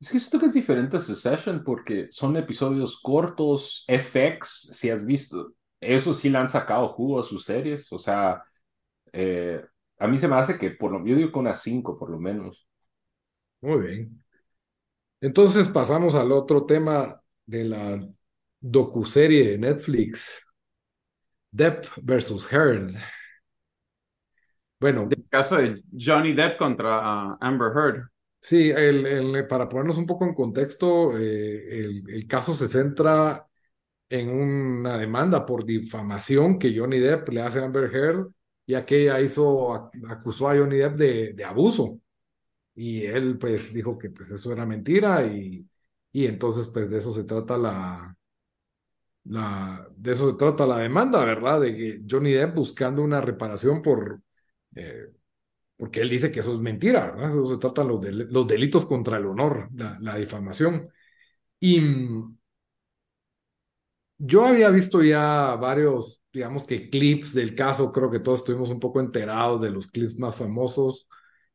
Es 0.00 0.12
que 0.12 0.20
siento 0.20 0.38
que 0.38 0.46
es 0.46 0.54
diferente 0.54 0.96
a 0.96 1.00
Succession 1.00 1.64
porque 1.64 2.08
son 2.10 2.36
episodios 2.36 3.00
cortos, 3.00 3.84
FX, 3.88 4.72
si 4.74 4.90
has 4.90 5.04
visto, 5.06 5.54
eso 5.80 6.12
sí 6.12 6.28
le 6.28 6.38
han 6.38 6.48
sacado 6.48 6.88
jugo 6.88 7.20
a 7.20 7.22
sus 7.22 7.44
series, 7.44 7.90
o 7.92 7.98
sea, 7.98 8.42
eh, 9.12 9.64
a 9.98 10.06
mí 10.06 10.18
se 10.18 10.28
me 10.28 10.36
hace 10.36 10.58
que 10.58 10.70
por 10.70 10.92
lo 10.92 11.04
yo 11.06 11.16
digo 11.16 11.32
que 11.32 11.38
unas 11.38 11.62
cinco 11.62 11.98
por 11.98 12.10
lo 12.10 12.18
menos. 12.18 12.66
Muy 13.62 13.86
bien. 13.86 14.24
Entonces 15.20 15.68
pasamos 15.68 16.14
al 16.14 16.30
otro 16.32 16.66
tema 16.66 17.20
de 17.46 17.64
la 17.64 18.08
docuserie 18.60 19.50
de 19.50 19.58
Netflix. 19.58 20.42
Depp 21.50 21.86
versus 22.02 22.52
Heard. 22.52 22.94
Bueno, 24.78 25.08
El 25.10 25.26
caso 25.30 25.56
de 25.56 25.82
Johnny 25.98 26.34
Depp 26.34 26.58
contra 26.58 27.00
ah, 27.02 27.38
Amber 27.40 27.72
Heard. 27.74 28.10
Sí, 28.48 28.70
el, 28.70 29.04
el- 29.06 29.46
para 29.48 29.68
ponernos 29.68 29.98
un 29.98 30.06
poco 30.06 30.24
en 30.24 30.34
contexto, 30.34 31.18
eh, 31.18 31.80
el, 31.80 32.04
el 32.08 32.26
caso 32.28 32.54
se 32.54 32.68
centra 32.68 33.46
en 34.10 34.30
una 34.30 34.98
demanda 34.98 35.46
por 35.46 35.64
difamación 35.66 36.58
que 36.58 36.76
Johnny 36.78 37.00
Depp 37.00 37.28
le 37.30 37.42
hace 37.42 37.60
a 37.60 37.64
Amber 37.66 37.94
Heard, 37.94 38.28
ya 38.66 38.86
que 38.86 39.02
ella 39.04 39.20
hizo, 39.20 39.70
ac- 39.74 39.92
acusó 40.10 40.48
a 40.50 40.56
Johnny 40.58 40.76
Depp 40.78 40.96
de, 40.96 41.32
de 41.34 41.44
abuso. 41.44 42.00
Y 42.76 43.04
él 43.06 43.38
pues 43.38 43.74
dijo 43.74 43.98
que 43.98 44.10
pues 44.10 44.30
eso 44.32 44.52
era 44.52 44.66
mentira 44.66 45.26
y, 45.26 45.68
y 46.12 46.26
entonces 46.26 46.68
pues 46.68 46.90
de 46.90 46.98
eso 46.98 47.12
se 47.14 47.24
trata 47.24 47.58
la, 47.58 48.16
la, 49.24 49.86
de 49.96 50.12
eso 50.12 50.30
se 50.30 50.36
trata 50.36 50.66
la 50.66 50.78
demanda, 50.78 51.24
¿verdad? 51.24 51.60
De 51.60 51.76
que 51.76 52.02
Johnny 52.08 52.32
Depp 52.32 52.54
buscando 52.54 53.02
una 53.02 53.20
reparación 53.20 53.82
por... 53.82 54.20
eh, 54.76 55.10
porque 55.76 56.00
él 56.00 56.08
dice 56.08 56.30
que 56.32 56.40
eso 56.40 56.54
es 56.54 56.60
mentira, 56.60 57.12
¿verdad? 57.12 57.30
Eso 57.30 57.46
se 57.46 57.58
tratan 57.58 57.88
los, 57.88 58.00
del- 58.00 58.28
los 58.30 58.46
delitos 58.46 58.86
contra 58.86 59.18
el 59.18 59.26
honor, 59.26 59.68
la, 59.74 59.98
la 60.00 60.16
difamación. 60.16 60.88
Y 61.60 61.80
mm, 61.80 62.36
yo 64.18 64.46
había 64.46 64.70
visto 64.70 65.02
ya 65.02 65.56
varios, 65.56 66.22
digamos 66.32 66.64
que 66.64 66.88
clips 66.90 67.34
del 67.34 67.54
caso, 67.54 67.92
creo 67.92 68.10
que 68.10 68.20
todos 68.20 68.40
estuvimos 68.40 68.70
un 68.70 68.80
poco 68.80 69.00
enterados 69.00 69.60
de 69.60 69.70
los 69.70 69.86
clips 69.88 70.18
más 70.18 70.36
famosos 70.36 71.08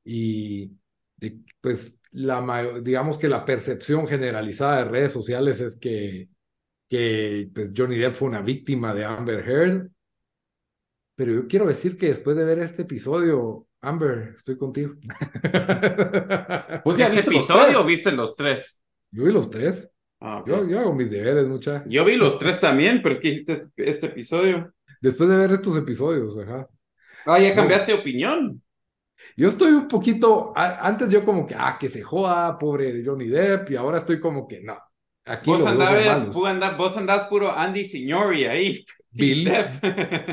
y 0.04 0.72
de, 1.18 1.40
pues 1.62 2.00
la, 2.12 2.80
digamos 2.82 3.18
que 3.18 3.28
la 3.30 3.46
percepción 3.46 4.08
generalizada 4.08 4.78
de 4.80 4.86
redes 4.86 5.12
sociales 5.12 5.60
es 5.62 5.78
que, 5.80 6.30
que 6.90 7.50
pues, 7.54 7.72
Johnny 7.78 7.98
Depp 7.98 8.16
fue 8.16 8.30
una 8.30 8.42
víctima 8.42 8.94
de 8.96 9.06
Amber 9.06 9.48
Heard. 9.50 9.92
Pero 11.16 11.34
yo 11.34 11.48
quiero 11.48 11.68
decir 11.68 11.98
que 11.98 12.08
después 12.08 12.36
de 12.38 12.46
ver 12.46 12.60
este 12.60 12.84
episodio, 12.84 13.68
Amber, 13.82 14.34
estoy 14.36 14.58
contigo. 14.58 14.94
¿Este 15.44 17.10
viste 17.10 17.16
los 17.16 17.28
episodio 17.28 17.82
o 17.82 17.84
viste 17.84 18.12
los 18.12 18.36
tres? 18.36 18.80
Yo 19.10 19.24
vi 19.24 19.32
los 19.32 19.50
tres. 19.50 19.90
Ah. 20.20 20.44
Yo, 20.46 20.68
yo 20.68 20.80
hago 20.80 20.94
mis 20.94 21.10
deberes, 21.10 21.48
mucha. 21.48 21.84
Yo 21.88 22.06
vi 22.06 22.16
los 22.16 22.38
tres 22.38 22.60
también, 22.60 23.02
pero 23.02 23.16
es 23.16 23.20
que 23.20 23.30
dijiste 23.30 23.54
este, 23.54 23.90
este 23.90 24.06
episodio. 24.06 24.72
Después 25.02 25.28
de 25.28 25.38
ver 25.38 25.52
estos 25.52 25.76
episodios, 25.76 26.38
ajá. 26.38 26.68
Ah, 27.26 27.40
ya 27.40 27.56
cambiaste 27.56 27.92
de 27.94 28.00
opinión. 28.00 28.62
Yo 29.36 29.48
estoy 29.48 29.72
un 29.72 29.88
poquito, 29.88 30.54
antes 30.56 31.10
yo 31.10 31.26
como 31.26 31.48
que, 31.48 31.56
ah, 31.58 31.78
que 31.80 31.90
se 31.90 32.04
joda, 32.04 32.58
pobre 32.58 33.04
Johnny 33.04 33.28
Depp, 33.28 33.72
y 33.72 33.76
ahora 33.76 33.98
estoy 33.98 34.20
como 34.20 34.48
que, 34.48 34.62
no, 34.62 34.78
aquí 35.26 35.50
vos, 35.50 35.66
andabas, 35.66 36.32
vos 36.78 36.98
andabas 36.98 37.28
puro 37.28 37.52
Andy 37.52 37.84
Signori 37.84 38.46
ahí. 38.46 38.86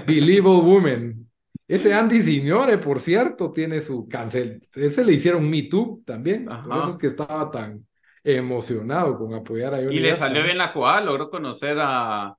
Believable 0.06 0.62
Woman. 0.62 1.27
Ese 1.68 1.92
Andy 1.92 2.22
Signore, 2.22 2.78
por 2.78 2.98
cierto, 2.98 3.52
tiene 3.52 3.82
su 3.82 4.08
cancel. 4.08 4.62
Ese 4.74 5.04
le 5.04 5.12
hicieron 5.12 5.48
Me 5.48 5.64
Too 5.64 6.00
también. 6.04 6.46
Por 6.46 6.78
eso 6.78 6.90
es 6.92 6.96
que 6.96 7.08
estaba 7.08 7.50
tan 7.50 7.86
emocionado 8.24 9.18
con 9.18 9.34
apoyar 9.34 9.74
a 9.74 9.76
Johnny 9.76 9.96
Y 9.96 10.00
le 10.00 10.16
salió 10.16 10.42
bien 10.42 10.56
la 10.56 10.68
jugada, 10.68 11.02
logró 11.02 11.28
conocer 11.28 11.76
a 11.78 12.34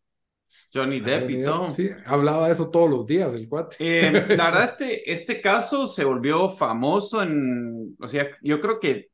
Johnny 0.74 1.00
Depp 1.00 1.30
y 1.30 1.44
todo. 1.44 1.70
Sí, 1.70 1.92
hablaba 2.06 2.48
de 2.48 2.54
eso 2.54 2.72
todos 2.72 2.89
los 2.89 3.06
días, 3.06 3.32
el 3.36 3.48
cuate. 3.48 3.76
Eh, 3.80 4.12
la 4.12 4.50
verdad, 4.50 4.63
este, 4.63 5.12
este 5.12 5.42
caso 5.42 5.86
se 5.86 6.04
volvió 6.04 6.50
famoso 6.50 7.22
en. 7.22 7.96
O 8.00 8.08
sea, 8.08 8.28
yo 8.42 8.60
creo 8.60 8.80
que. 8.80 9.10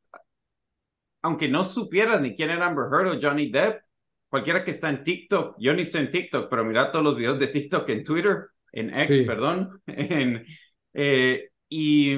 Aunque 1.24 1.50
no 1.50 1.64
supieras 1.64 2.22
ni 2.22 2.36
quién 2.36 2.52
era 2.52 2.68
Amber 2.68 2.86
Heard 2.90 3.18
o 3.18 3.20
Johnny 3.22 3.52
Depp, 3.52 3.82
cualquiera 4.30 4.64
que 4.64 4.72
está 4.72 4.90
en 4.90 5.04
TikTok, 5.04 5.56
yo 5.60 5.74
ni 5.74 5.82
estoy 5.82 6.02
en 6.02 6.12
TikTok, 6.12 6.48
pero 6.50 6.64
mira 6.64 6.92
todos 6.92 7.04
los 7.04 7.18
videos 7.18 7.40
de 7.40 7.48
TikTok 7.48 7.90
en 7.90 8.04
Twitter 8.04 8.38
en 8.76 8.94
X, 8.94 9.22
perdón, 9.26 9.82
en, 9.88 10.46
eh, 10.94 11.50
y 11.70 12.14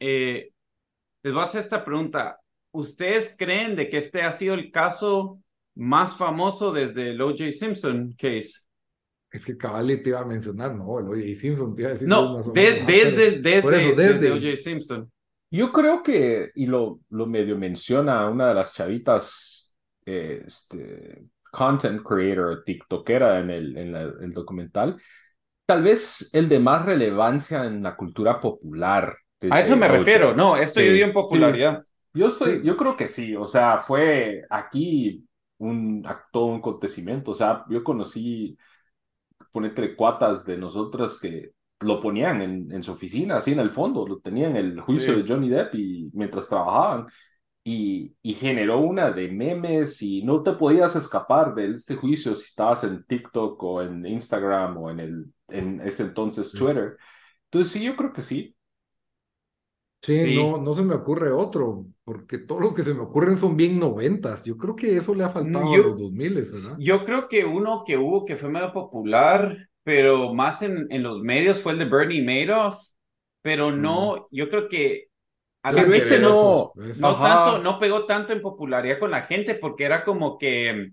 eh, 0.00 0.50
les 1.22 1.32
voy 1.32 1.42
a 1.42 1.44
hacer 1.44 1.60
esta 1.60 1.84
pregunta. 1.84 2.38
¿Ustedes 2.70 3.34
creen 3.36 3.76
de 3.76 3.88
que 3.88 3.98
este 3.98 4.22
ha 4.22 4.30
sido 4.30 4.54
el 4.54 4.70
caso 4.70 5.40
más 5.74 6.16
famoso 6.16 6.72
desde 6.72 7.10
el 7.10 7.20
O.J. 7.20 7.50
Simpson 7.52 8.14
case? 8.16 8.60
Es 9.30 9.44
que 9.44 9.56
Cavalli 9.56 10.02
te 10.02 10.10
iba 10.10 10.20
a 10.20 10.24
mencionar, 10.24 10.74
no, 10.74 10.98
el 11.00 11.06
O.J. 11.06 11.34
Simpson 11.34 11.74
te 11.74 11.82
iba 11.82 11.90
a 11.90 11.92
decir. 11.94 12.08
No, 12.08 12.40
desde, 12.52 12.84
desde, 12.84 13.40
desde 13.40 14.30
O.J. 14.30 14.56
Simpson. 14.56 15.10
Yo 15.50 15.72
creo 15.72 16.02
que, 16.02 16.50
y 16.54 16.66
lo, 16.66 17.00
lo 17.10 17.26
medio 17.26 17.56
menciona 17.56 18.28
una 18.28 18.48
de 18.48 18.54
las 18.54 18.72
chavitas, 18.74 19.76
este, 20.04 21.26
content 21.50 22.02
creator, 22.02 22.64
tiktokera 22.64 23.38
en 23.38 23.50
el, 23.50 23.76
en 23.76 23.94
el 23.94 24.32
documental, 24.32 25.00
tal 25.66 25.82
vez 25.82 26.30
el 26.32 26.48
de 26.48 26.58
más 26.58 26.84
relevancia 26.84 27.64
en 27.64 27.82
la 27.82 27.96
cultura 27.96 28.40
popular. 28.40 29.16
A 29.50 29.60
eso 29.60 29.76
me 29.76 29.88
refiero, 29.88 30.34
no, 30.34 30.56
esto 30.56 30.80
yo 30.80 30.92
digo 30.92 31.06
en 31.06 31.12
popularidad. 31.12 31.84
Yo, 32.12 32.30
soy, 32.30 32.62
yo 32.62 32.76
creo 32.76 32.96
que 32.96 33.08
sí, 33.08 33.34
o 33.34 33.46
sea, 33.46 33.78
fue 33.78 34.42
aquí 34.48 35.26
un 35.58 36.02
acto, 36.06 36.46
un 36.46 36.58
acontecimiento, 36.58 37.32
o 37.32 37.34
sea, 37.34 37.64
yo 37.68 37.82
conocí, 37.82 38.56
entre 39.54 39.96
cuatas 39.96 40.44
de 40.44 40.56
nosotras 40.56 41.18
que 41.20 41.50
lo 41.80 42.00
ponían 42.00 42.40
en, 42.40 42.72
en, 42.72 42.82
su 42.82 42.92
oficina, 42.92 43.36
así 43.36 43.52
en 43.52 43.58
el 43.58 43.70
fondo, 43.70 44.06
lo 44.06 44.20
tenían 44.20 44.56
el 44.56 44.80
juicio 44.80 45.16
de 45.16 45.28
Johnny 45.28 45.48
Depp 45.48 45.74
y 45.74 46.10
mientras 46.14 46.48
trabajaban 46.48 47.06
y, 47.64 48.14
y, 48.22 48.34
generó 48.34 48.80
una 48.80 49.10
de 49.10 49.28
memes 49.28 50.00
y 50.02 50.22
no 50.22 50.42
te 50.42 50.52
podías 50.52 50.94
escapar 50.96 51.54
de 51.54 51.74
este 51.74 51.96
juicio 51.96 52.34
si 52.36 52.44
estabas 52.44 52.84
en 52.84 53.04
TikTok 53.04 53.62
o 53.62 53.82
en 53.82 54.04
Instagram 54.04 54.76
o 54.76 54.90
en, 54.90 55.00
el, 55.00 55.33
en 55.54 55.80
ese 55.80 56.04
entonces 56.04 56.54
Twitter. 56.54 56.96
Entonces 57.46 57.72
sí, 57.72 57.84
yo 57.84 57.96
creo 57.96 58.12
que 58.12 58.22
sí. 58.22 58.56
Sí, 60.02 60.26
No, 60.28 60.58
no 60.58 60.72
se 60.74 60.82
me 60.82 60.94
ocurre 60.94 61.32
otro, 61.32 61.86
porque 62.04 62.38
todos 62.38 62.60
los 62.60 62.74
que 62.74 62.82
se 62.82 62.92
me 62.94 63.00
ocurren 63.00 63.36
son 63.38 63.56
bien 63.56 63.78
noventas. 63.78 64.44
Yo 64.44 64.56
creo 64.58 64.76
que 64.76 64.96
eso 64.96 65.14
le 65.14 65.24
ha 65.24 65.30
faltado 65.30 65.74
a 65.74 65.78
los 65.78 65.96
2000, 65.96 66.34
¿verdad? 66.34 66.78
Yo 66.78 67.04
creo 67.04 67.28
que 67.28 67.44
uno 67.44 67.84
que 67.86 67.96
hubo 67.96 68.24
que 68.24 68.36
fue 68.36 68.48
medio 68.50 68.72
popular, 68.72 69.68
pero 69.82 70.34
más 70.34 70.62
en, 70.62 70.86
en 70.90 71.02
los 71.02 71.20
medios 71.22 71.62
fue 71.62 71.72
el 71.72 71.78
de 71.78 71.84
Bernie 71.86 72.22
Madoff, 72.46 72.78
pero 73.42 73.70
no, 73.72 74.26
yo 74.30 74.48
creo 74.48 74.68
que 74.68 75.06
a 75.62 75.72
la 75.72 75.86
vez 75.86 76.10
no, 76.12 76.76
no, 76.96 77.20
tanto, 77.20 77.58
no 77.58 77.78
pegó 77.80 78.06
tanto 78.06 78.32
en 78.32 78.42
popularidad 78.42 78.98
con 79.00 79.10
la 79.12 79.22
gente 79.24 79.54
porque 79.56 79.84
era 79.84 80.04
como 80.04 80.38
que 80.38 80.92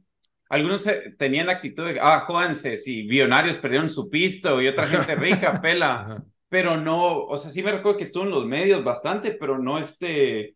algunos 0.52 0.88
tenían 1.18 1.48
la 1.48 1.54
actitud 1.54 1.86
de, 1.86 2.00
ah, 2.00 2.22
jódanse, 2.28 2.76
si 2.78 3.04
billonarios 3.08 3.58
perdieron 3.58 3.90
su 3.90 4.10
pisto 4.10 4.62
y 4.62 4.68
otra 4.68 4.88
gente 4.88 5.16
rica, 5.16 5.60
pela. 5.62 6.24
Pero 6.50 6.78
no, 6.78 7.24
o 7.26 7.38
sea, 7.38 7.50
sí 7.50 7.64
me 7.64 7.72
recuerdo 7.72 7.98
que 7.98 8.04
estuvo 8.04 8.24
en 8.26 8.32
los 8.32 8.46
medios 8.46 8.84
bastante, 8.84 9.32
pero 9.32 9.58
no 9.58 9.80
este, 9.80 10.56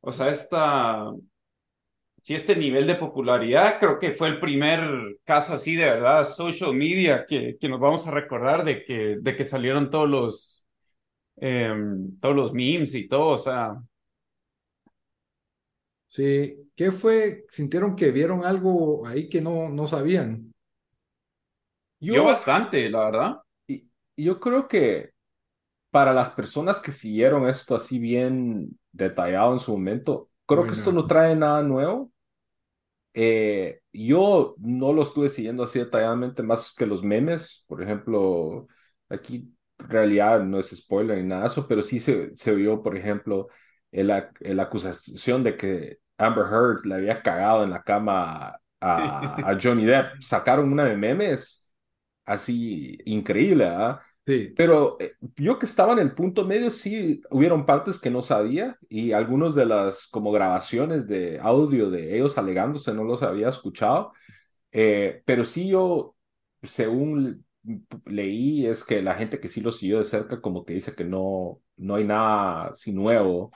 o 0.00 0.12
sea, 0.12 0.28
esta, 0.30 1.12
sí 2.22 2.34
este 2.34 2.56
nivel 2.56 2.86
de 2.86 2.94
popularidad, 2.94 3.78
creo 3.80 3.98
que 3.98 4.12
fue 4.12 4.28
el 4.28 4.40
primer 4.40 5.18
caso 5.24 5.52
así 5.54 5.74
de 5.74 5.84
verdad, 5.84 6.24
social 6.24 6.74
media, 6.74 7.24
que, 7.26 7.56
que 7.60 7.68
nos 7.68 7.80
vamos 7.80 8.06
a 8.06 8.12
recordar 8.12 8.64
de 8.64 8.84
que, 8.84 9.16
de 9.20 9.36
que 9.36 9.44
salieron 9.44 9.90
todos 9.90 10.08
los 10.08 10.68
Em, 11.40 12.18
todos 12.20 12.34
los 12.34 12.52
memes 12.52 12.94
y 12.94 13.08
todo, 13.08 13.28
o 13.30 13.38
sea. 13.38 13.80
Sí, 16.08 16.56
¿qué 16.74 16.90
fue? 16.90 17.44
¿Sintieron 17.50 17.94
que 17.94 18.10
vieron 18.10 18.42
algo 18.46 19.06
ahí 19.06 19.28
que 19.28 19.42
no, 19.42 19.68
no 19.68 19.86
sabían? 19.86 20.50
Yo, 22.00 22.24
bastante, 22.24 22.88
la 22.88 23.04
verdad. 23.04 23.36
Y, 23.66 23.90
yo 24.16 24.40
creo 24.40 24.66
que 24.66 25.10
para 25.90 26.14
las 26.14 26.30
personas 26.30 26.80
que 26.80 26.92
siguieron 26.92 27.46
esto 27.46 27.76
así 27.76 27.98
bien 27.98 28.78
detallado 28.90 29.52
en 29.52 29.58
su 29.58 29.72
momento, 29.72 30.30
creo 30.46 30.64
que 30.64 30.72
esto 30.72 30.92
no 30.92 31.06
trae 31.06 31.36
nada 31.36 31.62
nuevo. 31.62 32.10
Eh, 33.12 33.80
yo 33.92 34.54
no 34.58 34.94
lo 34.94 35.02
estuve 35.02 35.28
siguiendo 35.28 35.62
así 35.62 35.78
detalladamente 35.78 36.42
más 36.42 36.74
que 36.74 36.86
los 36.86 37.02
memes. 37.02 37.66
Por 37.68 37.82
ejemplo, 37.82 38.66
aquí 39.10 39.52
realidad 39.76 40.40
no 40.42 40.58
es 40.58 40.74
spoiler 40.74 41.18
ni 41.18 41.24
nada 41.24 41.42
de 41.42 41.48
eso, 41.48 41.68
pero 41.68 41.82
sí 41.82 41.98
se, 41.98 42.34
se 42.34 42.54
vio, 42.54 42.82
por 42.82 42.96
ejemplo, 42.96 43.48
la 43.92 44.62
acusación 44.62 45.42
de 45.44 45.56
que 45.56 45.98
Amber 46.18 46.46
Heard 46.46 46.84
le 46.86 46.94
había 46.96 47.22
cagado 47.22 47.64
en 47.64 47.70
la 47.70 47.82
cama 47.82 48.60
a, 48.80 49.50
a 49.50 49.58
Johnny 49.62 49.84
Depp. 49.84 50.20
Sacaron 50.20 50.72
una 50.72 50.84
de 50.84 50.96
memes 50.96 51.68
así 52.24 52.98
increíble, 53.06 53.66
¿ah? 53.66 54.02
Sí. 54.26 54.52
Pero 54.56 54.98
eh, 55.00 55.12
yo 55.36 55.58
que 55.58 55.64
estaba 55.66 55.94
en 55.94 56.00
el 56.00 56.14
punto 56.14 56.44
medio, 56.44 56.70
sí 56.70 57.22
hubieron 57.30 57.64
partes 57.64 57.98
que 57.98 58.10
no 58.10 58.20
sabía 58.20 58.76
y 58.88 59.12
algunos 59.12 59.54
de 59.54 59.64
las 59.64 60.06
como 60.08 60.32
grabaciones 60.32 61.06
de 61.08 61.38
audio 61.40 61.90
de 61.90 62.16
ellos 62.16 62.36
alegándose 62.36 62.92
no 62.92 63.04
los 63.04 63.22
había 63.22 63.48
escuchado. 63.48 64.12
Eh, 64.72 65.22
pero 65.26 65.44
sí 65.44 65.68
yo, 65.68 66.16
según 66.62 67.46
leí 68.06 68.66
es 68.66 68.84
que 68.84 69.02
la 69.02 69.14
gente 69.14 69.40
que 69.40 69.48
sí 69.48 69.60
lo 69.60 69.72
siguió 69.72 69.98
de 69.98 70.04
cerca 70.04 70.40
como 70.40 70.64
que 70.64 70.74
dice 70.74 70.94
que 70.94 71.04
no, 71.04 71.60
no 71.76 71.94
hay 71.96 72.04
nada 72.04 72.68
así 72.68 72.92
nuevo 72.92 73.50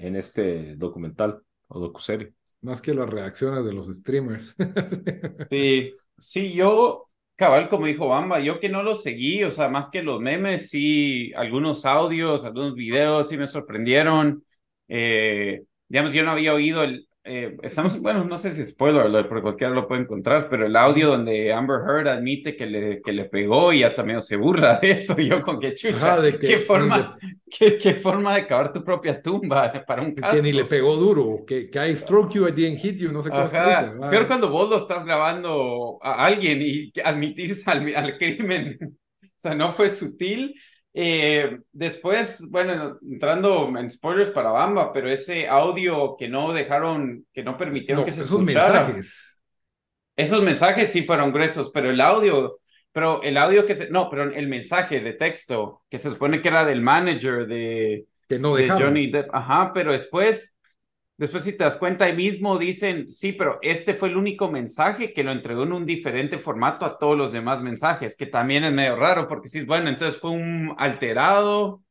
en 0.00 0.16
este 0.16 0.76
documental 0.76 1.42
o 1.68 1.78
docuserie. 1.78 2.32
Más 2.62 2.82
que 2.82 2.94
las 2.94 3.08
reacciones 3.08 3.64
de 3.64 3.72
los 3.72 3.86
streamers. 3.86 4.56
sí, 5.50 5.92
sí, 6.18 6.52
yo, 6.52 7.08
cabal, 7.36 7.68
como 7.68 7.86
dijo 7.86 8.08
Bamba, 8.08 8.40
yo 8.40 8.58
que 8.60 8.68
no 8.68 8.82
lo 8.82 8.94
seguí, 8.94 9.44
o 9.44 9.50
sea, 9.50 9.68
más 9.68 9.90
que 9.90 10.02
los 10.02 10.20
memes, 10.20 10.68
sí, 10.68 11.32
algunos 11.34 11.86
audios, 11.86 12.44
algunos 12.44 12.74
videos 12.74 13.28
sí 13.28 13.36
me 13.36 13.46
sorprendieron. 13.46 14.44
Eh, 14.88 15.62
digamos, 15.88 16.12
yo 16.12 16.22
no 16.22 16.32
había 16.32 16.52
oído 16.52 16.82
el, 16.82 17.08
eh, 17.22 17.54
estamos, 17.62 18.00
bueno, 18.00 18.24
no 18.24 18.38
sé 18.38 18.54
si 18.54 18.66
spoiler 18.66 19.28
porque 19.28 19.42
cualquiera 19.42 19.74
lo 19.74 19.86
puede 19.86 20.02
encontrar, 20.02 20.48
pero 20.48 20.64
el 20.64 20.74
audio 20.74 21.08
donde 21.08 21.52
Amber 21.52 21.80
Heard 21.86 22.08
admite 22.08 22.56
que 22.56 22.64
le, 22.64 23.02
que 23.02 23.12
le 23.12 23.26
pegó 23.26 23.74
y 23.74 23.82
hasta 23.82 24.02
medio 24.02 24.22
se 24.22 24.36
burla 24.36 24.78
de 24.80 24.92
eso, 24.92 25.16
yo 25.18 25.42
con 25.42 25.60
qué 25.60 25.74
chucha, 25.74 26.18
de 26.18 26.38
qué, 26.38 26.58
forma, 26.58 27.18
qué, 27.50 27.78
qué, 27.78 27.94
forma 27.94 28.34
de 28.34 28.46
cavar 28.46 28.72
tu 28.72 28.82
propia 28.82 29.20
tumba 29.20 29.72
para 29.86 30.02
un 30.02 30.14
caso. 30.14 30.36
Que 30.36 30.42
ni 30.42 30.52
le 30.52 30.64
pegó 30.64 30.96
duro, 30.96 31.44
que, 31.46 31.68
que 31.68 31.90
I 31.90 31.96
stroke 31.96 32.32
you, 32.34 32.46
I 32.46 32.52
didn't 32.52 32.78
hit 32.78 32.96
you, 32.98 33.12
no 33.12 33.22
sé 33.22 33.30
cómo 33.30 33.42
Ajá. 33.42 33.92
Peor 34.10 34.26
cuando 34.26 34.48
vos 34.48 34.70
lo 34.70 34.76
estás 34.76 35.04
grabando 35.04 35.98
a 36.00 36.24
alguien 36.24 36.60
y 36.62 36.92
admitís 37.04 37.66
al, 37.66 37.94
al 37.94 38.16
crimen, 38.16 38.78
o 39.22 39.28
sea, 39.36 39.54
no 39.54 39.72
fue 39.72 39.90
sutil 39.90 40.54
eh, 40.92 41.58
después, 41.72 42.44
bueno, 42.48 42.98
entrando 43.08 43.68
en 43.78 43.90
spoilers 43.90 44.30
para 44.30 44.50
Bamba, 44.50 44.92
pero 44.92 45.10
ese 45.10 45.46
audio 45.46 46.16
que 46.18 46.28
no 46.28 46.52
dejaron, 46.52 47.26
que 47.32 47.44
no 47.44 47.56
permitieron 47.56 48.04
que 48.04 48.10
se 48.10 48.22
esos 48.22 48.40
mensajes. 48.40 49.42
Esos 50.16 50.42
mensajes 50.42 50.90
sí 50.90 51.02
fueron 51.04 51.32
gruesos, 51.32 51.70
pero 51.72 51.90
el 51.90 52.00
audio, 52.00 52.58
pero 52.92 53.22
el 53.22 53.36
audio 53.36 53.66
que 53.66 53.74
se, 53.74 53.90
no, 53.90 54.08
pero 54.10 54.24
el 54.24 54.48
mensaje 54.48 55.00
de 55.00 55.12
texto 55.12 55.82
que 55.88 55.98
se 55.98 56.10
supone 56.10 56.40
que 56.40 56.48
era 56.48 56.64
del 56.64 56.82
manager 56.82 57.46
de, 57.46 58.06
que 58.28 58.38
no 58.38 58.54
de 58.54 58.68
Johnny 58.68 59.10
Depp, 59.10 59.34
ajá, 59.34 59.72
pero 59.72 59.92
después 59.92 60.56
Después, 61.20 61.44
si 61.44 61.52
te 61.52 61.64
das 61.64 61.76
cuenta, 61.76 62.06
ahí 62.06 62.16
mismo 62.16 62.56
dicen, 62.56 63.06
sí, 63.06 63.32
pero 63.32 63.58
este 63.60 63.92
fue 63.92 64.08
el 64.08 64.16
único 64.16 64.50
mensaje 64.50 65.12
que 65.12 65.22
lo 65.22 65.32
entregó 65.32 65.64
en 65.64 65.74
un 65.74 65.84
diferente 65.84 66.38
formato 66.38 66.86
a 66.86 66.96
todos 66.96 67.14
los 67.14 67.30
demás 67.30 67.60
mensajes, 67.60 68.16
que 68.16 68.24
también 68.24 68.64
es 68.64 68.72
medio 68.72 68.96
raro, 68.96 69.28
porque 69.28 69.50
sí, 69.50 69.66
bueno, 69.66 69.90
entonces 69.90 70.18
fue 70.18 70.30
un 70.30 70.74
alterado. 70.78 71.82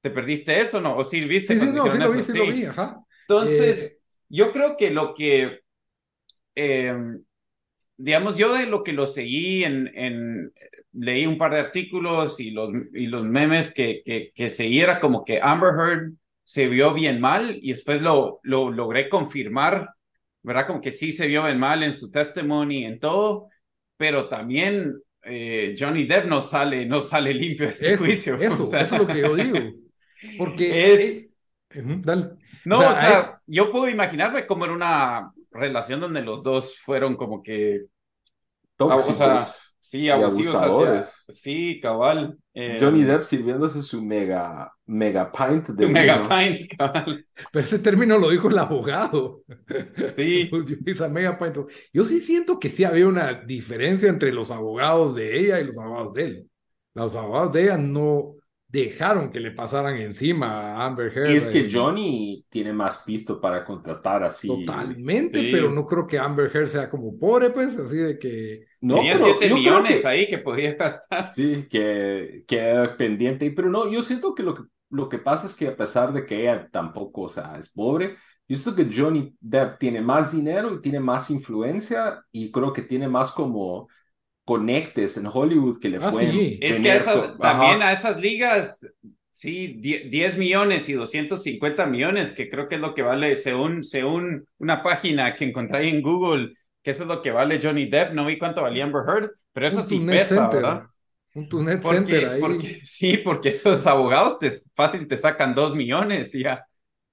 ¿Te 0.00 0.08
perdiste 0.08 0.58
eso 0.58 0.80
no? 0.80 0.96
¿O 0.96 1.04
sí 1.04 1.20
viste? 1.26 1.60
Sí, 1.60 1.66
sí, 1.66 1.72
no, 1.74 1.86
sí 1.86 1.98
lo 1.98 2.10
vi, 2.10 2.22
sí, 2.22 2.32
lo 2.32 2.46
vi, 2.46 2.64
ajá. 2.64 3.04
Entonces, 3.28 3.92
eh, 3.92 3.98
yo 4.30 4.50
creo 4.50 4.78
que 4.78 4.90
lo 4.90 5.12
que... 5.12 5.60
Em, 6.54 7.22
digamos, 7.96 8.36
yo 8.36 8.54
de 8.54 8.66
lo 8.66 8.82
que 8.82 8.92
lo 8.92 9.06
seguí 9.06 9.64
en, 9.64 9.90
en 9.94 10.52
leí 10.92 11.26
un 11.26 11.38
par 11.38 11.52
de 11.52 11.60
artículos 11.60 12.38
y 12.40 12.50
los, 12.50 12.70
y 12.92 13.06
los 13.06 13.24
memes 13.24 13.72
que, 13.72 14.02
que, 14.04 14.32
que 14.34 14.48
seguí 14.48 14.80
era 14.80 15.00
como 15.00 15.24
que 15.24 15.40
Amber 15.40 15.70
Heard 15.78 16.12
se 16.44 16.68
vio 16.68 16.92
bien 16.92 17.20
mal 17.20 17.58
y 17.62 17.72
después 17.72 18.02
lo, 18.02 18.40
lo 18.42 18.70
logré 18.70 19.08
confirmar, 19.08 19.90
¿verdad? 20.42 20.66
Como 20.66 20.80
que 20.80 20.90
sí 20.90 21.12
se 21.12 21.26
vio 21.26 21.44
bien 21.44 21.58
mal 21.58 21.82
en 21.82 21.94
su 21.94 22.10
testimony, 22.10 22.84
en 22.84 22.98
todo, 22.98 23.48
pero 23.96 24.28
también 24.28 24.94
eh, 25.22 25.74
Johnny 25.78 26.04
Depp 26.04 26.26
no 26.26 26.40
sale, 26.40 26.84
no 26.84 27.00
sale 27.00 27.32
limpio 27.32 27.68
este 27.68 27.96
juicio. 27.96 28.36
Eso, 28.36 28.64
eso 28.64 28.78
es 28.78 28.92
lo 28.92 29.06
que 29.06 29.20
yo 29.20 29.34
digo. 29.34 29.58
Porque 30.36 30.94
es... 30.94 31.30
dale. 31.70 32.30
No, 32.64 32.78
o 32.78 32.94
sea, 32.94 33.40
yo 33.46 33.72
puedo 33.72 33.88
imaginarme 33.88 34.46
como 34.46 34.64
en 34.66 34.72
una 34.72 35.32
relación 35.52 36.00
donde 36.00 36.22
los 36.22 36.42
dos 36.42 36.78
fueron 36.78 37.16
como 37.16 37.42
que 37.42 37.82
tóxicos. 38.76 39.74
sí, 39.80 40.08
abusivos. 40.08 41.24
sí, 41.28 41.80
cabal. 41.80 42.38
Johnny 42.54 43.02
em, 43.02 43.06
Depp 43.06 43.22
sirviéndose 43.22 43.82
su 43.82 44.02
mega, 44.02 44.72
mega 44.86 45.30
pint 45.30 45.68
de 45.68 45.88
Mega 45.88 46.22
pint, 46.28 46.70
cabal. 46.76 47.26
Pero 47.52 47.64
ese 47.64 47.78
término 47.78 48.18
lo 48.18 48.30
dijo 48.30 48.48
el 48.48 48.58
abogado. 48.58 49.42
Sí. 50.16 50.50
mega 51.10 51.38
pint. 51.38 51.58
Yo 51.92 52.04
sí 52.04 52.20
siento 52.20 52.58
que 52.58 52.70
sí 52.70 52.84
había 52.84 53.06
una 53.06 53.34
diferencia 53.34 54.08
entre 54.08 54.32
los 54.32 54.50
abogados 54.50 55.14
de 55.14 55.38
ella 55.38 55.60
y 55.60 55.64
los 55.64 55.78
abogados 55.78 56.14
de 56.14 56.24
él. 56.24 56.50
Los 56.94 57.16
abogados 57.16 57.52
de 57.52 57.62
ella 57.64 57.78
no, 57.78 58.34
dejaron 58.72 59.30
que 59.30 59.38
le 59.38 59.50
pasaran 59.50 59.98
encima 59.98 60.72
a 60.72 60.86
Amber 60.86 61.12
Heard. 61.14 61.30
Y 61.30 61.36
es 61.36 61.50
que 61.50 61.70
Johnny 61.70 62.42
tiene 62.48 62.72
más 62.72 63.02
pisto 63.04 63.38
para 63.38 63.64
contratar 63.66 64.24
así. 64.24 64.48
Totalmente, 64.48 65.50
pero 65.52 65.70
no 65.70 65.86
creo 65.86 66.06
que 66.06 66.18
Amber 66.18 66.50
Heard 66.52 66.68
sea 66.68 66.88
como 66.88 67.18
pobre, 67.18 67.50
pues, 67.50 67.76
así 67.76 67.98
de 67.98 68.18
que... 68.18 68.64
No, 68.80 68.96
Tenía 68.96 69.12
pero 69.12 69.36
7 69.38 69.54
millones 69.54 70.04
ahí 70.06 70.26
que 70.26 70.38
podía 70.38 70.74
gastar. 70.78 71.28
Sí, 71.28 71.66
que, 71.68 72.44
que 72.48 72.88
pendiente, 72.96 73.50
pero 73.50 73.68
no, 73.68 73.90
yo 73.90 74.02
siento 74.02 74.34
que 74.34 74.42
lo, 74.42 74.54
que 74.54 74.62
lo 74.88 75.06
que 75.06 75.18
pasa 75.18 75.46
es 75.46 75.54
que 75.54 75.68
a 75.68 75.76
pesar 75.76 76.10
de 76.14 76.24
que 76.24 76.40
ella 76.40 76.66
tampoco, 76.72 77.22
o 77.22 77.28
sea, 77.28 77.58
es 77.60 77.70
pobre, 77.70 78.16
yo 78.48 78.56
siento 78.56 78.74
que 78.74 78.90
Johnny 78.90 79.36
Depp 79.38 79.78
tiene 79.78 80.00
más 80.00 80.32
dinero 80.32 80.74
y 80.74 80.80
tiene 80.80 80.98
más 80.98 81.30
influencia 81.30 82.24
y 82.32 82.50
creo 82.50 82.72
que 82.72 82.82
tiene 82.82 83.06
más 83.06 83.32
como 83.32 83.88
conectes 84.44 85.16
en 85.16 85.26
Hollywood 85.26 85.78
que 85.80 85.88
le 85.88 85.98
ah, 86.00 86.10
pueden. 86.10 86.58
Es 86.60 86.78
que 86.78 87.00
también 87.40 87.82
a 87.82 87.92
esas 87.92 88.20
ligas, 88.20 88.86
sí, 89.30 89.78
10 89.78 90.36
millones 90.36 90.88
y 90.88 90.94
250 90.94 91.86
millones, 91.86 92.32
que 92.32 92.50
creo 92.50 92.68
que 92.68 92.76
es 92.76 92.80
lo 92.80 92.94
que 92.94 93.02
vale 93.02 93.34
según, 93.36 93.84
según 93.84 94.46
una 94.58 94.82
página 94.82 95.34
que 95.34 95.44
encontré 95.44 95.88
en 95.88 96.02
Google, 96.02 96.54
que 96.82 96.90
eso 96.90 97.04
es 97.04 97.08
lo 97.08 97.22
que 97.22 97.30
vale 97.30 97.60
Johnny 97.62 97.86
Depp. 97.86 98.12
No 98.12 98.26
vi 98.26 98.38
cuánto 98.38 98.62
valía 98.62 98.84
Amber 98.84 99.02
Heard, 99.06 99.30
pero 99.52 99.66
eso 99.66 99.82
sí 99.82 100.00
pesa, 100.00 100.48
¿verdad? 100.48 100.82
Un 101.34 101.48
Tunet 101.48 101.82
Center 101.82 102.28
ahí. 102.28 102.80
sí, 102.84 103.18
porque 103.18 103.50
esos 103.50 103.86
abogados 103.86 104.38
te, 104.38 104.50
fácil 104.74 105.08
te 105.08 105.16
sacan 105.16 105.54
2 105.54 105.74
millones 105.74 106.34
y 106.34 106.42
ya 106.42 106.66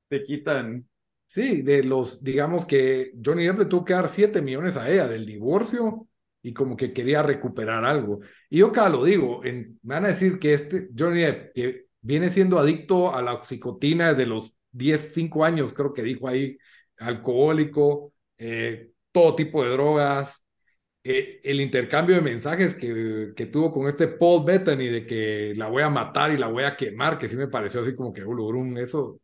te 0.09 0.23
quitan. 0.23 0.85
Sí, 1.25 1.61
de 1.61 1.83
los, 1.83 2.23
digamos 2.23 2.65
que 2.65 3.11
Johnny 3.23 3.45
Depp 3.45 3.59
le 3.59 3.65
tuvo 3.65 3.85
que 3.85 3.93
dar 3.93 4.09
7 4.09 4.41
millones 4.41 4.75
a 4.75 4.89
ella 4.89 5.07
del 5.07 5.25
divorcio 5.25 6.08
y 6.49 6.53
como 6.53 6.75
que 6.75 6.93
quería 6.93 7.21
recuperar 7.21 7.85
algo. 7.85 8.21
Y 8.49 8.59
yo 8.59 8.71
cada 8.71 8.89
lo 8.89 9.03
digo, 9.05 9.45
en, 9.45 9.79
me 9.83 9.95
van 9.95 10.05
a 10.05 10.09
decir 10.09 10.39
que 10.39 10.53
este 10.53 10.89
Johnny 10.97 11.21
Depp, 11.21 11.53
que 11.53 11.85
viene 12.01 12.31
siendo 12.31 12.57
adicto 12.57 13.15
a 13.15 13.21
la 13.21 13.33
oxicotina 13.33 14.09
desde 14.09 14.25
los 14.25 14.57
10, 14.71 15.13
5 15.13 15.45
años, 15.45 15.73
creo 15.73 15.93
que 15.93 16.01
dijo 16.01 16.27
ahí, 16.27 16.57
alcohólico, 16.97 18.13
eh, 18.37 18.89
todo 19.11 19.35
tipo 19.35 19.63
de 19.63 19.71
drogas, 19.71 20.43
eh, 21.03 21.39
el 21.43 21.61
intercambio 21.61 22.15
de 22.15 22.21
mensajes 22.21 22.73
que, 22.73 23.33
que, 23.35 23.45
tuvo 23.45 23.71
con 23.71 23.87
este 23.87 24.07
Paul 24.07 24.43
Bettany 24.43 24.87
de 24.87 25.05
que 25.05 25.53
la 25.55 25.67
voy 25.67 25.83
a 25.83 25.89
matar 25.89 26.31
y 26.31 26.37
la 26.37 26.47
voy 26.47 26.63
a 26.63 26.75
quemar, 26.75 27.19
que 27.19 27.29
sí 27.29 27.37
me 27.37 27.47
pareció 27.47 27.81
así 27.81 27.95
como 27.95 28.11
que, 28.11 28.25
uh, 28.25 28.77
eso, 28.79 29.21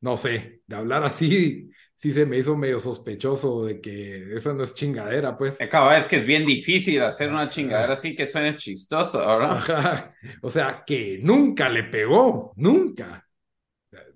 no 0.00 0.16
sé, 0.16 0.62
de 0.66 0.76
hablar 0.76 1.02
así 1.02 1.70
sí 1.98 2.12
se 2.12 2.24
me 2.24 2.38
hizo 2.38 2.56
medio 2.56 2.78
sospechoso 2.78 3.64
de 3.64 3.80
que 3.80 4.32
esa 4.32 4.54
no 4.54 4.62
es 4.62 4.72
chingadera, 4.72 5.36
pues. 5.36 5.60
Acaba, 5.60 5.98
es 5.98 6.06
que 6.06 6.18
es 6.18 6.24
bien 6.24 6.46
difícil 6.46 7.02
hacer 7.02 7.28
una 7.28 7.48
chingadera 7.48 7.92
así 7.92 8.14
que 8.14 8.24
suene 8.28 8.54
chistoso, 8.54 9.18
¿verdad? 9.18 10.14
O 10.42 10.48
sea, 10.48 10.84
que 10.86 11.18
nunca 11.20 11.68
le 11.68 11.84
pegó, 11.84 12.52
nunca. 12.54 13.26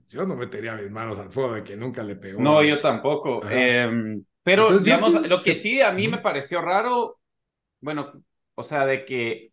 Yo 0.07 0.25
no 0.25 0.37
metería 0.37 0.77
mis 0.77 0.93
manos 0.93 1.19
al 1.19 1.31
fuego 1.31 1.55
de 1.55 1.65
que 1.65 1.77
nunca 1.77 2.05
le 2.05 2.15
pegó. 2.15 2.41
No, 2.41 2.63
yo 2.63 2.81
tampoco. 2.81 3.43
Em, 3.51 4.23
pero, 4.45 4.79
digamos, 4.79 5.27
lo 5.27 5.41
que 5.41 5.57
sí 5.57 5.83
a 5.83 5.91
mí 5.91 6.07
me 6.07 6.19
pareció 6.19 6.61
raro, 6.61 7.19
bueno, 7.81 8.13
o 8.55 8.63
sea, 8.63 8.87
de 8.87 9.05
que 9.05 9.52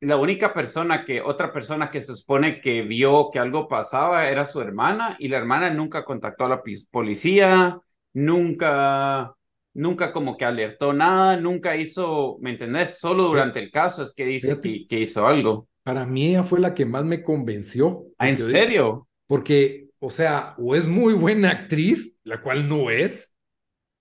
la 0.00 0.16
única 0.16 0.54
persona 0.54 1.04
que, 1.04 1.20
otra 1.20 1.52
persona 1.52 1.90
que 1.90 2.00
se 2.00 2.16
supone 2.16 2.60
que 2.60 2.82
vio 2.82 3.30
que 3.30 3.38
algo 3.38 3.68
pasaba 3.68 4.28
era 4.28 4.44
su 4.44 4.60
hermana 4.60 5.16
y 5.18 5.28
la 5.28 5.36
hermana 5.36 5.70
nunca 5.70 6.04
contactó 6.04 6.46
a 6.46 6.48
la 6.48 6.62
policía, 6.90 7.78
nunca, 8.14 9.34
nunca 9.74 10.12
como 10.12 10.38
que 10.38 10.46
alertó 10.46 10.94
nada, 10.94 11.36
nunca 11.36 11.76
hizo, 11.76 12.38
¿me 12.40 12.52
entendés? 12.52 12.98
Solo 12.98 13.24
durante 13.24 13.58
el 13.58 13.70
caso 13.70 14.02
es 14.02 14.14
que 14.14 14.24
dice 14.24 14.58
que, 14.60 14.98
hizo 14.98 15.26
algo. 15.26 15.68
Para 15.82 16.06
mí 16.06 16.30
ella 16.30 16.44
fue 16.44 16.60
la 16.60 16.74
que 16.74 16.86
más 16.86 17.04
me 17.04 17.22
convenció. 17.22 18.04
¿Ah, 18.16 18.28
¿En 18.28 18.38
serio? 18.38 19.06
Porque, 19.26 19.88
o 19.98 20.10
sea, 20.10 20.54
o 20.58 20.74
es 20.74 20.86
muy 20.86 21.12
buena 21.12 21.50
actriz, 21.50 22.18
la 22.24 22.40
cual 22.40 22.68
no 22.68 22.90
es, 22.90 23.34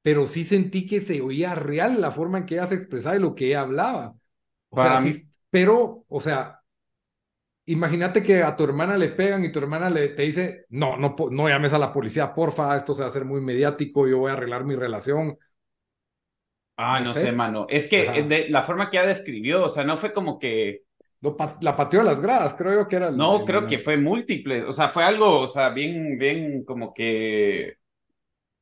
pero 0.01 0.27
sí 0.27 0.45
sentí 0.45 0.85
que 0.85 1.01
se 1.01 1.21
oía 1.21 1.55
real 1.55 1.99
la 1.99 2.11
forma 2.11 2.37
en 2.37 2.45
que 2.45 2.55
ella 2.55 2.67
se 2.67 2.75
expresaba 2.75 3.17
y 3.17 3.19
lo 3.19 3.35
que 3.35 3.47
ella 3.47 3.61
hablaba. 3.61 4.15
O 4.69 4.81
sea, 4.81 5.01
sí, 5.01 5.28
pero, 5.49 6.05
o 6.07 6.21
sea, 6.21 6.59
imagínate 7.69 8.23
que 8.23 8.41
a 8.41 8.55
tu 8.55 8.63
hermana 8.63 8.97
le 8.97 9.09
pegan 9.09 9.45
y 9.45 9.51
tu 9.51 9.59
hermana 9.59 9.89
le, 9.89 10.09
te 10.09 10.23
dice, 10.23 10.65
no, 10.69 10.97
no, 10.97 11.15
no 11.29 11.47
llames 11.47 11.71
a 11.73 11.77
la 11.77 11.93
policía, 11.93 12.33
porfa, 12.33 12.75
esto 12.75 12.93
se 12.93 13.01
va 13.01 13.05
a 13.05 13.09
hacer 13.09 13.25
muy 13.25 13.41
mediático, 13.41 14.07
yo 14.07 14.17
voy 14.19 14.31
a 14.31 14.33
arreglar 14.33 14.63
mi 14.63 14.75
relación. 14.75 15.37
Ah, 16.77 16.99
no, 16.99 17.13
sé. 17.13 17.31
mano. 17.31 17.67
Es 17.69 17.87
que 17.87 18.23
de, 18.23 18.49
la 18.49 18.63
forma 18.63 18.89
que 18.89 18.97
ella 18.97 19.07
describió, 19.07 19.65
o 19.65 19.69
sea, 19.69 19.83
no 19.83 19.97
fue 19.97 20.13
como 20.13 20.39
que... 20.39 20.83
la 21.61 21.75
pateó 21.75 22.01
a 22.01 22.05
las 22.05 22.19
gradas, 22.21 22.53
creo 22.53 22.73
yo 22.73 22.87
que 22.87 22.95
era... 22.95 23.11
no, 23.11 23.43
creo 23.43 23.67
que 23.67 23.79
fue 23.79 23.97
múltiple, 23.97 24.63
o 24.63 24.73
sea, 24.73 24.89
fue 24.89 25.03
algo, 25.03 25.39
o 25.39 25.47
sea, 25.47 25.69
bien, 25.69 26.17
bien 26.17 26.63
como 26.63 26.93
que... 26.93 27.77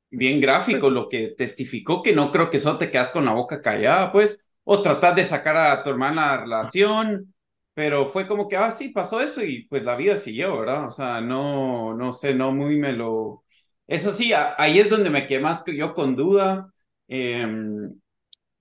Bien 0.09 0.39
gráfico 0.39 0.89
lo 0.89 1.09
que 1.09 1.35
testificó, 1.37 2.01
que 2.01 2.13
no 2.13 2.31
creo 2.31 2.49
que 2.49 2.57
eso 2.57 2.77
te 2.77 2.89
quedas 2.89 3.11
con 3.11 3.25
la 3.25 3.33
boca 3.33 3.61
callada, 3.61 4.11
pues 4.11 4.46
o 4.69 4.81
tratar 4.81 5.15
de 5.15 5.23
sacar 5.23 5.55
a 5.55 5.81
tu 5.81 5.89
hermana 5.89 6.25
la 6.25 6.37
relación, 6.41 7.33
pero 7.73 8.09
fue 8.09 8.27
como 8.27 8.49
que, 8.49 8.57
ah, 8.57 8.69
sí, 8.69 8.89
pasó 8.89 9.21
eso 9.21 9.41
y 9.41 9.63
pues 9.63 9.81
la 9.81 9.95
vida 9.95 10.17
siguió, 10.17 10.59
¿verdad? 10.59 10.87
O 10.87 10.91
sea, 10.91 11.21
no, 11.21 11.93
no 11.93 12.11
sé, 12.11 12.33
no 12.33 12.51
muy 12.51 12.77
me 12.77 12.91
lo... 12.91 13.45
Eso 13.87 14.11
sí, 14.11 14.33
ahí 14.33 14.79
es 14.79 14.89
donde 14.89 15.09
me 15.09 15.25
quedé 15.25 15.39
más 15.39 15.63
yo 15.65 15.93
con 15.93 16.17
duda, 16.17 16.69
em, 17.07 17.97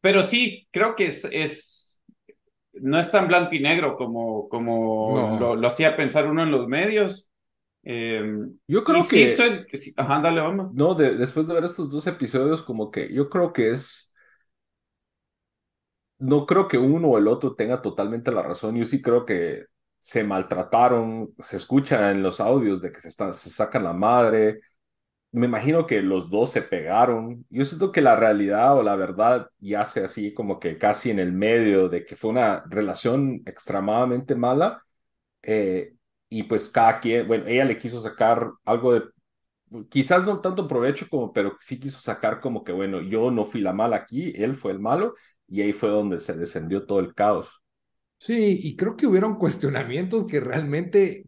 pero 0.00 0.22
sí, 0.22 0.68
creo 0.70 0.94
que 0.94 1.06
es, 1.06 1.24
es, 1.24 2.04
no 2.74 3.00
es 3.00 3.10
tan 3.10 3.26
blanco 3.26 3.56
y 3.56 3.60
negro 3.60 3.96
como, 3.96 4.48
como 4.48 5.56
lo, 5.56 5.66
hacía 5.66 5.96
pensar 5.96 6.28
uno 6.28 6.44
en 6.44 6.52
los 6.52 6.68
medios. 6.68 7.28
Em, 7.82 8.56
yo 8.68 8.84
creo 8.84 9.00
que... 9.08 9.66
Sí 9.76 9.92
Ajá, 9.96 10.20
dale, 10.20 10.40
vamos. 10.40 10.72
No, 10.72 10.94
después 10.94 11.48
de 11.48 11.54
ver 11.54 11.64
estos 11.64 11.90
dos 11.90 12.06
episodios, 12.06 12.62
como 12.62 12.92
que 12.92 13.12
yo 13.12 13.28
creo 13.28 13.52
que 13.52 13.72
es 13.72 14.05
no 16.18 16.46
creo 16.46 16.68
que 16.68 16.78
uno 16.78 17.08
o 17.08 17.18
el 17.18 17.28
otro 17.28 17.54
tenga 17.54 17.82
totalmente 17.82 18.32
la 18.32 18.42
razón. 18.42 18.76
Yo 18.76 18.84
sí 18.84 19.02
creo 19.02 19.24
que 19.24 19.66
se 20.00 20.24
maltrataron, 20.24 21.34
se 21.44 21.56
escucha 21.56 22.10
en 22.10 22.22
los 22.22 22.40
audios 22.40 22.80
de 22.80 22.92
que 22.92 23.00
se, 23.00 23.08
están, 23.08 23.34
se 23.34 23.50
sacan 23.50 23.84
la 23.84 23.92
madre. 23.92 24.60
Me 25.32 25.46
imagino 25.46 25.86
que 25.86 26.02
los 26.02 26.30
dos 26.30 26.52
se 26.52 26.62
pegaron. 26.62 27.44
Yo 27.50 27.64
siento 27.64 27.92
que 27.92 28.00
la 28.02 28.16
realidad 28.16 28.78
o 28.78 28.82
la 28.82 28.96
verdad 28.96 29.48
yace 29.58 30.04
así 30.04 30.32
como 30.34 30.60
que 30.60 30.78
casi 30.78 31.10
en 31.10 31.18
el 31.18 31.32
medio 31.32 31.88
de 31.88 32.04
que 32.06 32.16
fue 32.16 32.30
una 32.30 32.64
relación 32.68 33.42
extremadamente 33.46 34.34
mala. 34.34 34.82
Eh, 35.42 35.94
y 36.28 36.44
pues 36.44 36.70
cada 36.70 37.00
quien, 37.00 37.26
bueno, 37.28 37.46
ella 37.46 37.64
le 37.64 37.78
quiso 37.78 38.00
sacar 38.00 38.50
algo 38.64 38.94
de, 38.94 39.02
quizás 39.88 40.24
no 40.24 40.40
tanto 40.40 40.68
provecho 40.68 41.06
como, 41.08 41.32
pero 41.32 41.56
sí 41.60 41.78
quiso 41.80 42.00
sacar 42.00 42.40
como 42.40 42.64
que, 42.64 42.72
bueno, 42.72 43.00
yo 43.00 43.30
no 43.30 43.44
fui 43.44 43.60
la 43.60 43.72
mala 43.72 43.96
aquí, 43.96 44.32
él 44.36 44.54
fue 44.54 44.72
el 44.72 44.78
malo 44.80 45.14
y 45.48 45.62
ahí 45.62 45.72
fue 45.72 45.88
donde 45.88 46.18
se 46.18 46.34
descendió 46.34 46.86
todo 46.86 47.00
el 47.00 47.14
caos. 47.14 47.62
Sí, 48.18 48.60
y 48.62 48.76
creo 48.76 48.96
que 48.96 49.06
hubieron 49.06 49.36
cuestionamientos 49.36 50.26
que 50.26 50.40
realmente, 50.40 51.26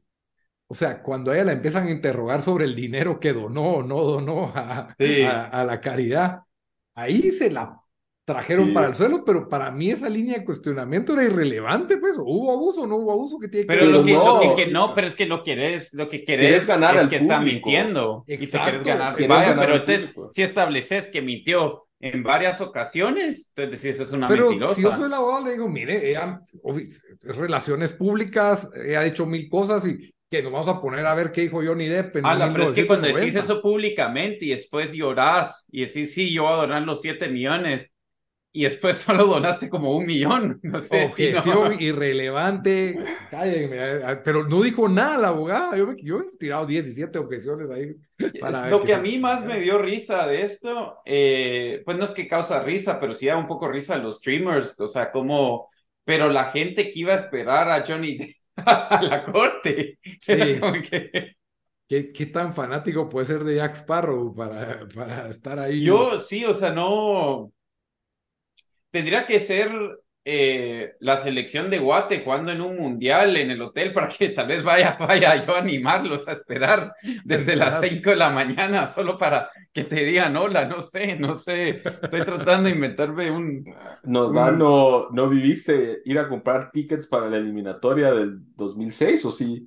o 0.66 0.74
sea, 0.74 1.02
cuando 1.02 1.30
a 1.30 1.34
ella 1.34 1.44
la 1.44 1.52
empiezan 1.52 1.86
a 1.86 1.90
interrogar 1.90 2.42
sobre 2.42 2.64
el 2.64 2.74
dinero 2.74 3.20
que 3.20 3.32
donó 3.32 3.74
o 3.76 3.82
no 3.82 4.02
donó 4.02 4.52
a, 4.54 4.94
a, 4.96 5.64
la 5.64 5.80
caridad, 5.80 6.40
ahí 6.94 7.30
se 7.32 7.50
la 7.50 7.78
trajeron 8.24 8.74
para 8.74 8.88
el 8.88 8.94
suelo, 8.94 9.24
pero 9.24 9.48
para 9.48 9.70
mí 9.70 9.90
esa 9.90 10.08
línea 10.08 10.38
de 10.38 10.44
cuestionamiento 10.44 11.14
era 11.14 11.24
irrelevante, 11.24 11.96
pues, 11.96 12.18
¿hubo 12.18 12.52
abuso 12.52 12.82
o 12.82 12.86
no 12.86 12.96
hubo 12.96 13.12
abuso? 13.12 13.38
que 13.38 13.48
tiene 13.48 13.66
pero 13.66 13.86
lo 13.86 14.04
que, 14.04 14.12
no, 14.12 14.44
lo 14.44 14.54
que, 14.54 14.66
no, 14.66 14.94
pero 14.94 15.06
es 15.06 15.16
que 15.16 15.24
lo 15.24 15.42
quieres, 15.42 15.94
lo 15.94 16.10
que 16.10 16.24
querés, 16.24 16.66
ganar 16.66 16.96
es 16.96 17.08
que 17.08 17.16
está 17.16 17.40
mintiendo 17.40 18.24
y 18.26 18.36
te 18.36 18.58
quieres 18.58 18.84
ganar. 18.84 19.14
pero 19.16 19.76
entonces, 19.76 20.10
si 20.30 20.42
estableces 20.42 21.08
que 21.08 21.22
mintió 21.22 21.87
en 22.00 22.22
varias 22.22 22.60
ocasiones. 22.60 23.52
Entonces 23.56 23.82
decís, 23.82 24.00
es 24.00 24.12
una 24.12 24.28
Pero 24.28 24.50
mentirosa. 24.50 24.74
si 24.74 24.82
yo 24.82 24.92
soy 24.92 25.06
el 25.06 25.12
abogado, 25.12 25.44
le 25.44 25.52
digo, 25.52 25.68
mire, 25.68 26.10
ella, 26.10 26.40
relaciones 27.22 27.92
públicas, 27.92 28.68
ella 28.74 29.00
ha 29.00 29.04
dicho 29.04 29.26
mil 29.26 29.48
cosas 29.48 29.86
y 29.86 30.12
que 30.30 30.42
nos 30.42 30.52
vamos 30.52 30.68
a 30.68 30.80
poner 30.80 31.06
a 31.06 31.14
ver 31.14 31.32
qué 31.32 31.42
dijo 31.42 31.62
Johnny 31.64 31.88
Depp 31.88 32.16
en 32.16 32.26
Ala, 32.26 32.52
pero 32.52 32.64
es 32.64 32.74
que 32.74 32.86
cuando 32.86 33.06
decís 33.06 33.32
1990. 33.32 33.52
eso 33.52 33.62
públicamente 33.62 34.44
y 34.44 34.50
después 34.50 34.92
llorás 34.92 35.64
y 35.70 35.86
decís, 35.86 36.12
sí, 36.12 36.32
yo 36.32 36.42
voy 36.42 36.52
a 36.52 36.56
donar 36.56 36.82
los 36.82 37.00
7 37.00 37.28
millones 37.28 37.90
y 38.52 38.64
después 38.64 38.96
solo 38.98 39.26
donaste 39.26 39.68
como 39.68 39.96
un 39.96 40.06
millón. 40.06 40.60
No 40.62 40.80
sé 40.80 40.88
si 41.14 41.28
no- 41.30 41.40
Objeción 41.42 41.80
irrelevante, 41.80 42.98
cállenme, 43.30 43.76
eh, 43.78 44.16
pero 44.24 44.44
no 44.48 44.62
dijo 44.62 44.88
nada 44.88 45.18
la 45.18 45.28
abogada, 45.28 45.76
yo, 45.76 45.86
me, 45.86 45.96
yo 46.02 46.20
he 46.20 46.36
tirado 46.38 46.66
17 46.66 47.18
objeciones 47.18 47.70
ahí. 47.70 47.94
para 48.40 48.68
lo 48.70 48.80
que 48.80 48.92
a 48.94 48.96
se- 48.96 49.02
mí 49.02 49.18
más 49.18 49.44
me 49.44 49.60
dio 49.60 49.78
risa 49.78 50.26
de 50.26 50.42
esto, 50.42 50.98
eh, 51.04 51.82
pues 51.84 51.96
no 51.98 52.04
es 52.04 52.10
que 52.12 52.26
causa 52.26 52.62
risa, 52.62 52.98
pero 53.00 53.12
sí 53.12 53.26
da 53.26 53.36
un 53.36 53.46
poco 53.46 53.68
risa 53.68 53.94
a 53.94 53.98
los 53.98 54.16
streamers, 54.18 54.78
o 54.80 54.88
sea, 54.88 55.10
como, 55.12 55.68
pero 56.04 56.28
la 56.28 56.50
gente 56.50 56.90
que 56.90 57.00
iba 57.00 57.12
a 57.12 57.16
esperar 57.16 57.70
a 57.70 57.84
Johnny 57.86 58.34
a 58.56 59.00
la 59.02 59.22
corte, 59.22 59.98
Sí. 60.20 60.34
que 60.90 61.36
¿Qué, 61.88 62.12
qué 62.12 62.26
tan 62.26 62.52
fanático 62.52 63.08
puede 63.08 63.26
ser 63.26 63.44
de 63.44 63.56
Jack 63.56 63.74
Sparrow 63.76 64.34
para, 64.34 64.86
para 64.94 65.30
estar 65.30 65.58
ahí? 65.58 65.82
yo 65.82 66.18
sí, 66.18 66.44
o 66.44 66.52
sea, 66.54 66.70
no, 66.70 67.50
tendría 68.90 69.26
que 69.26 69.38
ser 69.38 69.70
eh, 70.30 70.92
la 71.00 71.16
selección 71.16 71.70
de 71.70 71.78
Guate 71.78 72.20
jugando 72.22 72.52
en 72.52 72.60
un 72.60 72.76
mundial 72.76 73.36
en 73.38 73.50
el 73.50 73.62
hotel 73.62 73.94
para 73.94 74.08
que 74.08 74.28
tal 74.28 74.48
vez 74.48 74.62
vaya, 74.62 74.96
vaya 75.00 75.46
yo 75.46 75.54
a 75.54 75.60
animarlos 75.60 76.28
a 76.28 76.32
esperar 76.32 76.92
desde 77.24 77.56
las 77.56 77.76
Esperar. 77.76 77.94
5 77.96 78.10
de 78.10 78.16
la 78.16 78.28
mañana 78.28 78.92
solo 78.92 79.16
para 79.16 79.48
que 79.72 79.84
te 79.84 80.04
digan 80.04 80.36
hola, 80.36 80.66
no 80.66 80.82
sé, 80.82 81.16
no 81.16 81.38
sé, 81.38 81.80
estoy 81.82 82.24
tratando 82.26 82.64
de 82.64 82.74
inventarme 82.74 83.30
un... 83.30 83.64
Nos 84.02 84.34
da 84.34 84.50
no, 84.50 85.08
no 85.10 85.30
viviste 85.30 86.02
ir 86.04 86.18
a 86.18 86.28
comprar 86.28 86.70
tickets 86.70 87.06
para 87.06 87.30
la 87.30 87.38
eliminatoria 87.38 88.12
del 88.12 88.38
2006 88.54 89.24
o 89.24 89.32
sí? 89.32 89.66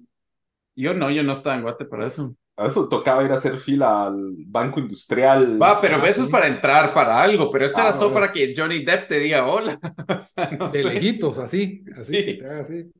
Yo 0.76 0.94
no, 0.94 1.10
yo 1.10 1.24
no 1.24 1.34
estaba 1.34 1.56
en 1.56 1.64
Guate 1.64 1.86
para 1.86 2.06
eso. 2.06 2.36
Eso 2.66 2.88
tocaba 2.90 3.24
ir 3.24 3.32
a 3.32 3.36
hacer 3.36 3.58
fila 3.58 4.06
al 4.08 4.36
Banco 4.48 4.80
Industrial. 4.80 5.62
Va, 5.62 5.80
pero 5.82 5.98
Ah, 5.98 6.08
eso 6.08 6.22
sí. 6.22 6.26
es 6.26 6.30
para 6.30 6.48
entrar 6.48 6.94
para 6.94 7.22
algo, 7.22 7.52
pero 7.52 7.66
esto 7.66 7.82
Ah, 7.82 7.84
era 7.84 7.94
solo 7.94 8.12
bueno. 8.12 8.14
para 8.14 8.32
que 8.32 8.54
Johnny 8.56 8.84
Depp 8.84 9.08
te 9.08 9.20
diga 9.20 9.46
hola. 9.48 9.80
O 10.10 10.22
sea, 10.22 10.52
no 10.52 10.70
de 10.70 10.84
sé. 10.84 10.90
lejitos, 10.90 11.38
así, 11.40 11.84
así, 11.96 12.16
Sí. 12.16 12.24
que 12.24 12.34
te 12.36 12.46
haga 12.46 12.62
así. 12.62 12.92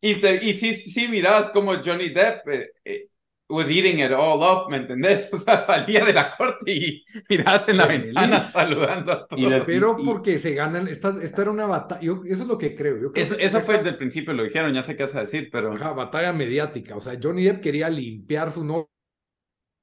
Y, 0.00 0.20
te- 0.20 0.44
y 0.44 0.52
sí, 0.54 0.74
sí 0.76 1.08
mirabas 1.08 1.50
como 1.50 1.74
Johnny 1.82 2.10
Depp 2.10 2.48
eh, 2.48 2.70
eh, 2.84 3.08
was 3.48 3.68
eating 3.70 4.00
it 4.00 4.12
all 4.12 4.42
up, 4.42 4.70
¿me 4.70 4.78
entendés? 4.78 5.30
O 5.34 5.38
sea, 5.38 5.64
salía 5.64 6.04
de 6.04 6.12
la 6.12 6.36
corte 6.36 6.72
y 6.72 7.04
mirabas 7.28 7.68
en 7.68 7.76
la 7.78 7.86
Feliz. 7.86 8.04
ventana 8.04 8.40
saludando 8.40 9.12
a 9.12 9.26
todos. 9.26 9.40
Y 9.40 9.46
les- 9.46 9.64
Pero 9.64 9.96
y- 9.98 10.04
porque 10.04 10.38
se 10.38 10.54
ganan, 10.54 10.88
esta, 10.88 11.14
esta 11.22 11.42
era 11.42 11.50
una 11.50 11.66
batalla, 11.66 12.00
yo- 12.02 12.22
eso 12.26 12.42
es 12.42 12.48
lo 12.48 12.58
que 12.58 12.74
creo. 12.74 12.98
Yo 13.00 13.12
creo 13.12 13.24
Eso, 13.24 13.36
que 13.36 13.44
eso 13.44 13.60
fue 13.60 13.76
esta- 13.76 13.78
desde 13.78 13.90
el 13.90 13.98
principio, 13.98 14.32
lo 14.34 14.44
dijeron, 14.44 14.72
ya 14.74 14.82
sé 14.82 14.96
qué 14.96 15.04
vas 15.04 15.14
a 15.16 15.20
decir, 15.20 15.48
pero... 15.50 15.72
Ajá, 15.72 15.92
batalla 15.92 16.32
mediática. 16.32 16.96
O 16.96 17.00
sea, 17.00 17.18
Johnny 17.22 17.44
Depp 17.44 17.60
quería 17.62 17.88
limpiar 17.90 18.50
su 18.50 18.64
nombre. 18.64 18.88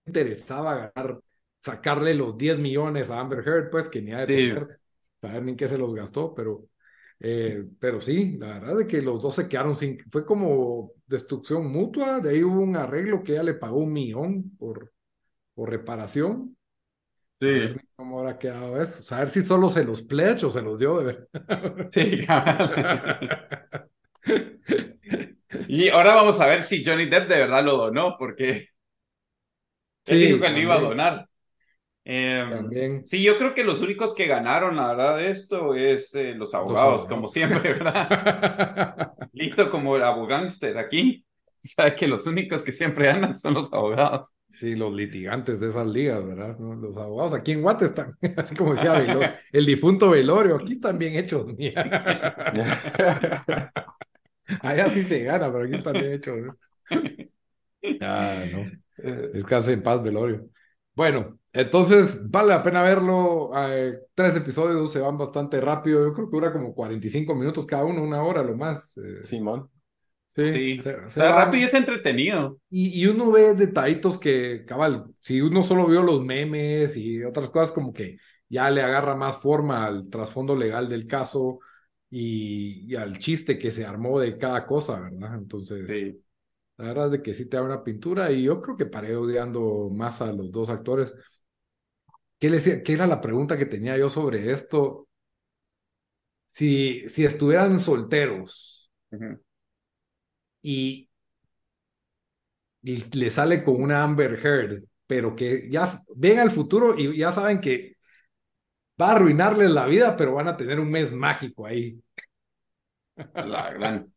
Interesaba 0.06 0.92
ganar, 0.96 1.20
sacarle 1.60 2.14
los 2.14 2.38
10 2.38 2.58
millones 2.60 3.10
a 3.10 3.20
Amber 3.20 3.40
Heard, 3.48 3.70
pues, 3.70 3.90
que 3.90 4.02
ni 4.02 4.12
ha 4.14 4.20
de 4.20 4.28
Sí. 4.28 4.54
tener, 4.54 4.80
saber 5.22 5.44
ni 5.44 5.52
en 5.52 5.58
qué 5.58 5.68
se 5.68 5.78
los 5.78 5.94
gastó, 5.94 6.34
pero, 6.34 6.66
eh, 7.20 7.64
pero 7.80 8.02
sí, 8.02 8.38
la 8.38 8.60
verdad 8.60 8.82
es 8.82 8.88
que 8.88 9.02
los 9.02 9.22
dos 9.22 9.36
se 9.36 9.48
quedaron 9.48 9.76
sin. 9.76 10.00
Fue 10.10 10.26
como 10.26 10.92
destrucción 11.08 11.72
mutua. 11.72 12.20
De 12.20 12.32
ahí 12.32 12.44
hubo 12.44 12.62
un 12.62 12.76
arreglo 12.76 13.24
que 13.24 13.34
ella 13.34 13.44
le 13.44 13.54
pagó 13.54 13.78
un 13.80 13.94
millón 13.94 14.52
por, 14.58 14.92
por 15.56 15.70
reparación. 15.70 16.58
A 17.50 17.58
ver 17.58 17.82
cómo 17.96 18.20
habrá 18.20 18.40
quedado 18.40 18.82
eso. 18.82 19.04
Saber 19.04 19.30
si 19.32 19.44
solo 19.44 19.70
se 19.70 19.84
los 19.84 20.06
o 20.44 20.52
se 20.52 20.62
los 20.62 20.80
dio 20.80 21.00
de 21.00 21.06
verdad. 21.06 21.30
Sí. 21.90 22.26
Y 25.68 25.90
ahora 25.90 26.16
vamos 26.16 26.40
a 26.40 26.48
ver 26.48 26.62
si 26.64 26.84
Johnny 26.86 27.08
Depp 27.10 27.28
de 27.30 27.38
verdad 27.40 27.64
lo 27.64 27.78
donó, 27.78 28.16
porque 28.18 28.70
él 30.06 30.20
Sí, 30.20 30.22
dijo 30.22 30.40
que 30.40 30.50
lo 30.50 30.60
iba 30.60 30.76
a 30.76 30.80
también. 30.80 30.82
donar. 30.82 31.30
Eh, 32.06 32.46
También. 32.48 33.04
Sí, 33.04 33.24
yo 33.24 33.38
creo 33.38 33.54
que 33.56 33.64
los 33.66 33.82
únicos 33.82 34.14
que 34.16 34.28
ganaron, 34.28 34.78
la 34.78 34.88
verdad, 34.90 35.18
de 35.18 35.30
esto 35.32 35.76
es 35.76 36.16
eh, 36.16 36.34
los 36.36 36.54
abogados, 36.56 37.06
abogados. 37.08 37.08
como 37.08 37.28
siempre, 37.28 37.74
¿verdad? 37.74 39.14
Listo 39.34 39.70
como 39.70 39.96
el 39.96 40.04
abogánster 40.04 40.78
aquí. 40.78 41.26
O 41.66 41.68
sea, 41.68 41.96
que 41.96 42.08
los 42.08 42.28
únicos 42.28 42.64
que 42.64 42.72
siempre 42.72 43.08
ganan 43.08 43.38
son 43.40 43.54
los 43.56 43.72
abogados. 43.74 44.30
Sí, 44.50 44.76
los 44.76 44.94
litigantes 44.94 45.60
de 45.60 45.70
esas 45.70 45.88
ligas, 45.88 46.24
¿verdad? 46.26 46.58
¿No? 46.60 46.76
Los 46.76 46.96
abogados 46.98 47.34
aquí 47.34 47.52
en 47.54 47.64
Guate 47.64 47.86
están, 47.86 48.16
así 48.38 48.56
como 48.56 48.74
decía 48.74 48.94
Velo- 48.96 49.32
el 49.52 49.66
difunto 49.66 50.12
Velorio, 50.12 50.56
aquí 50.58 50.74
están 50.74 51.00
bien 51.00 51.16
hechos. 51.16 51.48
Allá 54.62 54.90
sí 54.92 55.04
se 55.06 55.24
gana, 55.24 55.52
pero 55.52 55.66
aquí 55.66 55.76
están 55.76 55.98
bien 55.98 56.14
hechos. 56.14 56.38
¿no? 56.40 56.58
Ah, 58.00 58.46
no. 58.46 58.72
Eh, 58.98 59.30
Descanse 59.34 59.74
en 59.74 59.84
paz, 59.84 60.02
Velorio. 60.04 60.50
Bueno, 60.96 61.40
entonces 61.54 62.30
vale 62.30 62.50
la 62.50 62.64
pena 62.64 62.82
verlo. 62.84 63.52
eh, 63.68 64.00
tres 64.14 64.36
episodios 64.36 64.92
se 64.94 65.00
van 65.00 65.18
bastante 65.18 65.60
rápido. 65.62 66.06
Yo 66.06 66.14
creo 66.14 66.30
que 66.30 66.36
dura 66.38 66.52
como 66.54 66.74
45 66.74 67.36
minutos 67.36 67.66
cada 67.66 67.86
uno, 67.86 68.04
una 68.04 68.24
hora 68.24 68.44
lo 68.44 68.56
más. 68.56 68.98
eh, 68.98 69.24
Simón. 69.24 69.70
sí, 70.28 70.70
sí, 70.78 70.78
se- 70.78 71.10
se 71.12 71.24
sea, 71.24 71.32
van. 71.32 71.46
rápido 71.46 71.62
y 71.64 71.66
es 71.66 71.74
entretenido. 71.74 72.60
Y, 72.70 73.02
y 73.04 73.08
uno 73.08 73.32
ve 73.32 73.54
detallitos 73.54 74.18
que, 74.20 74.66
cabal, 74.66 75.06
si 75.20 75.42
uno 75.42 75.64
solo 75.64 75.86
vio 75.88 76.02
los 76.02 76.22
memes 76.24 76.98
y 76.98 77.24
otras 77.24 77.50
cosas, 77.52 77.72
como 77.72 77.94
que 77.94 78.18
ya 78.50 78.70
le 78.72 78.82
agarra 78.82 79.16
más 79.16 79.38
forma 79.38 79.86
al 79.86 80.10
trasfondo 80.10 80.56
legal 80.56 80.90
del 80.90 81.06
caso 81.06 81.60
y, 82.10 82.92
y 82.92 82.96
al 82.96 83.20
chiste 83.20 83.60
que 83.60 83.72
se 83.72 83.86
armó 83.86 84.20
de 84.20 84.38
cada 84.38 84.66
cosa, 84.66 85.00
¿verdad? 85.00 85.36
Entonces, 85.36 86.08
Sí. 86.12 86.23
La 86.78 86.88
verdad 86.88 87.06
es 87.08 87.12
de 87.14 87.22
que 87.22 87.34
sí 87.34 87.48
te 87.50 87.58
da 87.58 87.64
una 87.64 87.84
pintura 87.84 88.32
y 88.32 88.44
yo 88.44 88.62
creo 88.62 88.78
que 88.78 88.86
paré 88.86 89.16
odiando 89.16 89.90
más 89.92 90.22
a 90.22 90.32
los 90.32 90.52
dos 90.52 90.70
actores. 90.70 91.14
¿Qué, 92.40 92.50
era 92.88 93.08
la 93.08 93.22
pregunta 93.22 93.58
que 93.58 93.66
tenía 93.66 93.98
yo 93.98 94.10
sobre 94.10 94.52
esto? 94.52 95.08
Si, 96.48 97.08
si 97.10 97.26
estuvieran 97.26 97.80
solteros 97.80 98.92
y, 100.62 101.10
y 102.82 103.18
le 103.18 103.30
sale 103.30 103.64
con 103.64 103.82
una 103.82 104.04
Amber 104.04 104.34
Heard, 104.46 104.84
pero 105.08 105.36
que 105.36 105.70
ya 105.70 105.88
ven 106.16 106.40
al 106.40 106.52
futuro 106.52 106.98
y 106.98 107.18
ya 107.18 107.32
saben 107.32 107.60
que 107.62 107.96
va 109.02 109.10
a 109.10 109.16
arruinarles 109.16 109.72
la 109.72 109.86
vida, 109.86 110.16
pero 110.16 110.34
van 110.34 110.48
a 110.48 110.58
tener 110.58 110.80
un 110.80 110.92
mes 110.92 111.12
mágico 111.12 111.66
ahí. 111.66 112.02
La 113.36 113.72
gran. 113.74 114.14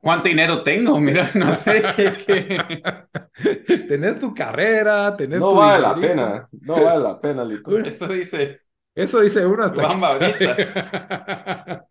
¿Cuánto 0.00 0.28
dinero 0.28 0.62
tengo? 0.62 1.00
Mira, 1.00 1.30
no 1.34 1.52
sé 1.52 1.82
qué. 1.96 2.12
qué- 2.26 3.86
tenés 3.88 4.18
tu 4.18 4.34
carrera, 4.34 5.16
tenés 5.16 5.40
No 5.40 5.50
tu 5.50 5.56
vale 5.56 5.82
la 5.82 5.94
pena. 5.94 6.48
No 6.62 6.82
vale 6.84 7.02
la 7.02 7.20
pena, 7.20 7.44
Lito. 7.44 7.70
Eso 7.78 8.08
dice. 8.08 8.60
Eso 8.94 9.20
dice 9.20 9.44
uno 9.44 9.64
hasta 9.64 9.82
está- 9.82 11.86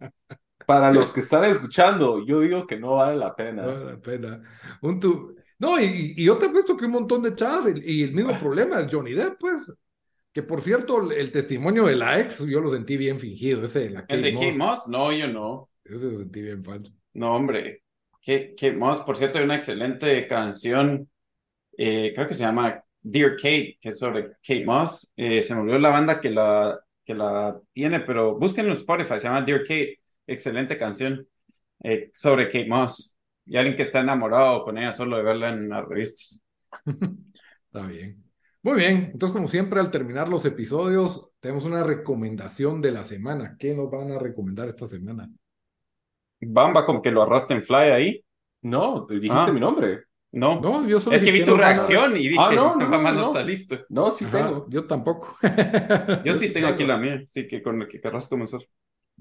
Para 0.66 0.92
los 0.92 1.12
que 1.14 1.20
están 1.20 1.46
escuchando, 1.46 2.26
yo 2.26 2.40
digo 2.40 2.66
que 2.66 2.80
no 2.80 2.96
vale 2.96 3.18
la 3.18 3.28
No 3.28 3.36
pena. 3.36 3.62
vale 3.64 3.86
la 3.86 3.98
pena. 4.02 4.42
Un 4.82 5.00
tu... 5.00 5.36
No, 5.60 5.80
y, 5.80 6.14
y 6.18 6.26
yo 6.26 6.38
te 6.38 6.48
apuesto 6.48 6.76
que 6.76 6.86
un 6.86 6.92
montón 6.92 7.22
de 7.24 7.34
chavas, 7.36 7.68
y, 7.76 8.00
y 8.00 8.04
el 8.04 8.14
mismo 8.14 8.38
problema 8.40 8.80
es 8.82 8.88
Johnny 8.94 9.14
Depp, 9.14 9.40
pues. 9.40 9.72
Que 10.34 10.44
por 10.44 10.62
cierto, 10.62 11.12
el 11.12 11.32
testimonio 11.32 11.86
de 11.86 11.96
la 11.96 12.20
ex, 12.20 12.46
yo 12.46 12.60
lo 12.60 12.70
sentí 12.70 12.98
bien 12.98 13.20
fingido, 13.20 13.64
ese 13.64 13.80
de 13.82 13.90
la 13.92 14.00
¿El 14.08 14.08
Kate 14.08 14.22
de 14.22 14.34
Kate 14.34 14.46
Moss. 14.54 14.58
Moss? 14.58 14.88
No, 14.88 15.14
yo 15.14 15.28
no. 15.28 15.70
Ese 15.86 16.08
lo 16.08 16.18
sentí 16.18 16.42
bien 16.42 16.64
falso. 16.64 16.92
No, 17.16 17.36
hombre. 17.36 17.84
Kate, 18.26 18.56
Kate 18.56 18.74
Moss, 18.74 19.02
por 19.02 19.18
cierto, 19.18 19.38
hay 19.40 19.46
una 19.46 19.58
excelente 19.58 20.28
canción. 20.28 21.10
eh, 21.78 22.14
creo 22.16 22.28
que 22.28 22.36
se 22.36 22.42
llama 22.44 22.84
Dear 23.02 23.36
Kate, 23.38 23.78
que 23.82 23.90
es 23.92 24.00
sobre 24.00 24.32
Kate 24.44 24.66
Moss. 24.66 25.14
Eh, 25.18 25.42
se 25.44 25.56
me 25.56 25.62
olvidó 25.62 25.80
la 25.80 25.90
banda 25.92 26.22
que 26.22 26.30
la, 26.32 26.80
que 27.06 27.16
la 27.16 27.60
tiene, 27.74 28.02
pero 28.02 28.38
búsquenlo 28.40 28.72
en 28.74 28.78
Spotify, 28.80 29.20
se 29.20 29.28
llama 29.28 29.44
Dear 29.44 29.62
Kate. 29.62 30.00
Excelente 30.28 30.78
canción 30.78 31.28
eh, 31.84 32.12
sobre 32.14 32.48
Kate 32.48 32.68
Moss. 32.68 33.18
Y 33.46 33.58
alguien 33.58 33.76
que 33.78 33.84
está 33.84 34.02
enamorado 34.02 34.64
con 34.66 34.78
ella 34.78 34.94
solo 34.94 35.18
de 35.18 35.24
verla 35.24 35.50
en 35.52 35.70
las 35.70 35.86
revistas. 35.88 36.42
Está 37.68 37.88
bien. 37.88 38.24
Muy 38.64 38.76
bien. 38.78 39.10
Entonces, 39.14 39.34
como 39.34 39.48
siempre, 39.48 39.80
al 39.80 39.92
terminar 39.92 40.28
los 40.30 40.46
episodios, 40.46 41.30
tenemos 41.40 41.66
una 41.66 41.84
recomendación 41.84 42.82
de 42.82 42.92
la 42.92 43.04
semana. 43.04 43.56
¿Qué 43.60 43.74
nos 43.76 43.92
van 43.92 44.12
a 44.12 44.20
recomendar 44.20 44.68
esta 44.70 44.88
semana? 44.88 45.30
Bamba, 46.42 46.86
como 46.86 47.02
que 47.02 47.12
lo 47.12 47.22
arrastra 47.24 47.56
en 47.58 47.64
fly 47.64 47.76
ahí. 47.92 48.26
No, 48.62 49.06
dijiste 49.10 49.32
Ah. 49.50 49.52
mi 49.52 49.60
nombre. 49.60 50.04
No, 50.32 50.60
No, 50.60 50.86
yo 50.86 51.00
solo 51.00 51.16
es 51.16 51.24
que 51.24 51.32
vi 51.32 51.46
tu 51.46 51.56
reacción 51.56 52.18
y 52.18 52.28
dije, 52.28 52.36
Ah, 52.38 52.52
no, 52.54 52.76
no, 52.76 52.90
Bamba 52.90 53.12
no, 53.14 53.22
no. 53.22 53.26
está 53.28 53.42
listo. 53.44 53.78
No, 53.90 54.12
sí 54.12 54.26
Ajá, 54.26 54.38
tengo. 54.48 54.66
yo 54.70 54.86
tampoco. 54.86 55.38
Yo 56.26 56.34
sí 56.34 56.48
sí 56.48 56.54
tengo 56.54 56.68
aquí 56.68 56.84
la 56.86 56.98
mía, 56.98 57.22
así 57.24 57.48
que 57.48 57.62
con 57.64 57.80
la 57.80 57.88
que 57.88 58.02
querrás 58.02 58.28
comenzar. 58.28 58.60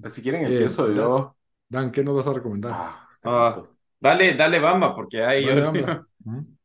Si 0.09 0.21
quieren, 0.21 0.41
Eh, 0.45 0.47
empiezo 0.53 0.91
yo. 0.93 1.35
Dan, 1.69 1.89
¿qué 1.91 2.03
nos 2.03 2.15
vas 2.17 2.27
a 2.27 2.33
recomendar? 2.33 2.71
Ah, 2.75 3.07
Ah. 3.23 3.63
Dale, 3.99 4.35
dale, 4.35 4.59
Bamba, 4.59 4.93
porque 4.93 5.23
ahí 5.23 5.45
yo- 5.45 5.55
Bamba. 5.71 6.05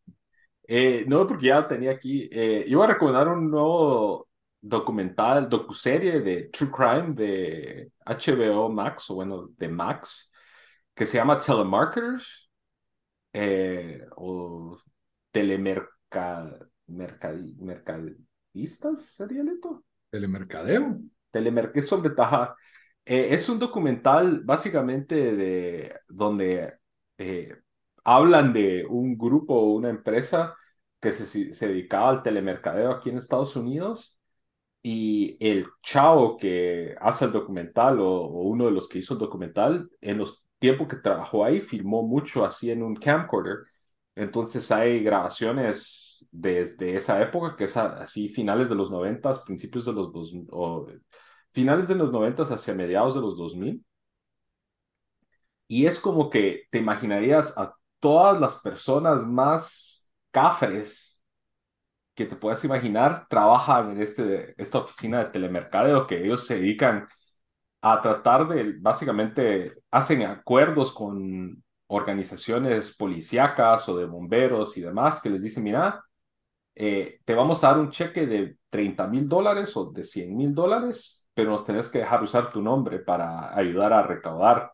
Eh, 0.72 1.04
no, 1.08 1.26
porque 1.26 1.46
ya 1.46 1.66
tenía 1.66 1.90
aquí. 1.92 2.28
eh, 2.32 2.64
iba 2.66 2.84
a 2.84 2.88
recomendar 2.88 3.28
un 3.28 3.50
nuevo 3.50 4.28
documental, 4.60 5.48
docuserie 5.48 6.20
de 6.20 6.44
True 6.44 6.70
Crime 6.70 7.14
de 7.14 7.90
HBO 8.06 8.68
Max, 8.68 9.10
o 9.10 9.16
bueno, 9.16 9.48
de 9.56 9.68
Max, 9.68 10.29
que 10.94 11.06
se 11.06 11.18
llama 11.18 11.38
Telemarketers, 11.38 12.50
eh, 13.32 14.04
o 14.16 14.78
Telemercad, 15.30 16.52
mercadistas, 16.86 19.04
sería 19.14 19.42
esto. 19.42 19.84
Telemercadeo. 20.10 21.00
Telemer 21.30 21.70
es 21.74 21.86
sobre 21.86 22.10
Taja. 22.10 22.56
Eh, 23.04 23.28
es 23.32 23.48
un 23.48 23.58
documental 23.58 24.40
básicamente 24.44 25.36
de 25.36 25.94
donde 26.08 26.74
eh, 27.18 27.56
hablan 28.04 28.52
de 28.52 28.84
un 28.86 29.16
grupo 29.16 29.54
o 29.54 29.74
una 29.74 29.90
empresa 29.90 30.56
que 31.00 31.12
se, 31.12 31.54
se 31.54 31.68
dedicaba 31.68 32.10
al 32.10 32.22
telemercadeo 32.22 32.90
aquí 32.90 33.10
en 33.10 33.18
Estados 33.18 33.56
Unidos 33.56 34.20
y 34.82 35.36
el 35.40 35.66
chavo 35.82 36.36
que 36.38 36.94
hace 37.00 37.26
el 37.26 37.32
documental 37.32 38.00
o, 38.00 38.26
uno 38.26 38.66
de 38.66 38.72
los 38.72 38.88
que 38.88 38.98
hizo 38.98 39.14
el 39.14 39.20
documental, 39.20 39.90
en 40.00 40.18
los 40.18 40.44
tiempos 40.60 40.88
que 40.88 40.96
trabajó 40.96 41.44
ahí, 41.44 41.60
filmó 41.60 42.02
mucho 42.04 42.44
así 42.44 42.70
en 42.70 42.82
un 42.84 42.96
camcorder. 42.96 43.58
Entonces 44.14 44.70
hay 44.72 45.02
grabaciones 45.02 46.28
desde 46.32 46.96
esa 46.96 47.20
época, 47.22 47.56
que 47.56 47.64
es 47.64 47.76
así 47.76 48.28
finales 48.28 48.68
de 48.68 48.76
los 48.76 48.90
noventas, 48.90 49.40
principios 49.40 49.86
de 49.86 49.92
los 49.94 50.12
dos, 50.12 50.32
o 50.50 50.86
finales 51.52 51.88
de 51.88 51.96
los 51.96 52.12
noventas 52.12 52.50
hacia 52.52 52.74
mediados 52.74 53.14
de 53.14 53.20
los 53.20 53.36
2000. 53.36 53.84
Y 55.68 55.86
es 55.86 56.00
como 56.00 56.30
que 56.30 56.64
te 56.70 56.78
imaginarías 56.78 57.56
a 57.56 57.76
todas 58.00 58.40
las 58.40 58.56
personas 58.58 59.24
más 59.26 60.10
cafres 60.30 61.24
que 62.14 62.26
te 62.26 62.36
puedas 62.36 62.64
imaginar 62.64 63.26
trabajan 63.30 63.92
en 63.92 64.02
este, 64.02 64.54
esta 64.60 64.78
oficina 64.78 65.24
de 65.24 65.30
telemercadeo 65.30 66.06
que 66.06 66.22
ellos 66.24 66.46
se 66.46 66.56
dedican 66.56 67.08
a 67.82 68.00
tratar 68.00 68.48
de, 68.48 68.74
básicamente, 68.78 69.74
hacen 69.90 70.22
acuerdos 70.22 70.92
con 70.92 71.62
organizaciones 71.88 72.94
policíacas 72.96 73.88
o 73.88 73.96
de 73.96 74.06
bomberos 74.06 74.76
y 74.76 74.82
demás 74.82 75.20
que 75.20 75.30
les 75.30 75.42
dicen, 75.42 75.64
mira, 75.64 76.02
eh, 76.74 77.20
te 77.24 77.34
vamos 77.34 77.62
a 77.64 77.68
dar 77.68 77.78
un 77.78 77.90
cheque 77.90 78.26
de 78.26 78.56
30 78.70 79.06
mil 79.08 79.28
dólares 79.28 79.76
o 79.76 79.90
de 79.90 80.04
100 80.04 80.36
mil 80.36 80.54
dólares, 80.54 81.26
pero 81.34 81.50
nos 81.50 81.66
tenés 81.66 81.88
que 81.88 81.98
dejar 81.98 82.22
usar 82.22 82.50
tu 82.50 82.62
nombre 82.62 83.00
para 83.00 83.56
ayudar 83.56 83.92
a 83.92 84.02
recaudar 84.02 84.72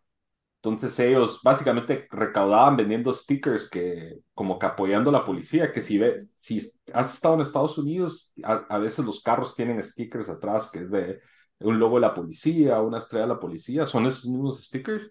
entonces 0.67 0.99
ellos 0.99 1.41
básicamente 1.45 2.09
recaudaban 2.11 2.77
vendiendo 2.77 3.13
stickers 3.13 3.71
que 3.71 4.19
como 4.35 4.59
que 4.59 4.67
apoyando 4.67 5.11
a 5.11 5.13
la 5.13 5.25
policía, 5.25 5.71
que 5.71 5.81
si, 5.81 5.97
ve, 5.97 6.27
si 6.35 6.59
has 6.93 7.15
estado 7.15 7.35
en 7.37 7.43
Estados 7.43 7.79
Unidos, 7.79 8.33
a, 8.43 8.79
veces 8.79 9.05
los 9.05 9.23
carros 9.23 9.55
tienen 9.55 9.83
stickers 9.83 10.29
atrás 10.29 10.69
que 10.69 10.81
es 10.81 10.91
de 10.91 11.21
un 11.61 11.79
logo 11.79 11.97
de 11.97 12.03
la 12.03 12.15
policía, 12.15 12.81
una 12.81 12.99
estrella 12.99 13.27
de 13.27 13.35
la 13.35 13.41
policía, 13.41 13.87
son 13.87 14.07
esos 14.07 14.27
mismos 14.27 14.63
stickers. 14.65 15.11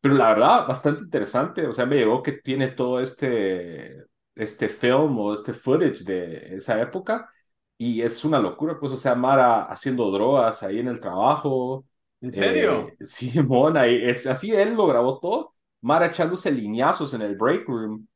Pero 0.00 0.14
la 0.14 0.28
verdad, 0.30 0.66
bastante 0.68 1.02
interesante, 1.04 1.66
o 1.66 1.72
sea, 1.72 1.86
me 1.86 1.96
llegó 1.96 2.22
que 2.22 2.32
tiene 2.32 2.68
todo 2.68 3.00
este, 3.00 4.04
este 4.34 4.68
film 4.68 5.18
o 5.18 5.34
este 5.34 5.52
footage 5.52 6.04
de 6.04 6.56
esa 6.56 6.80
época 6.80 7.30
y 7.76 8.02
es 8.02 8.24
una 8.24 8.38
locura, 8.40 8.78
pues, 8.78 8.92
o 8.92 8.96
sea, 8.96 9.14
Mara 9.14 9.62
haciendo 9.64 10.10
drogas 10.10 10.62
ahí 10.62 10.78
en 10.80 10.88
el 10.88 11.00
trabajo, 11.00 11.84
¿En 12.20 12.32
serio? 12.32 12.88
Eh, 12.88 12.96
sí, 13.04 13.40
Mona, 13.42 13.86
es 13.86 14.26
así, 14.26 14.52
él 14.52 14.74
lo 14.74 14.86
grabó 14.86 15.18
todo. 15.20 15.54
Mara 15.80 16.06
echándose 16.06 16.50
lineazos 16.50 17.14
en 17.14 17.22
el 17.22 17.36
break 17.36 17.68
room, 17.68 18.08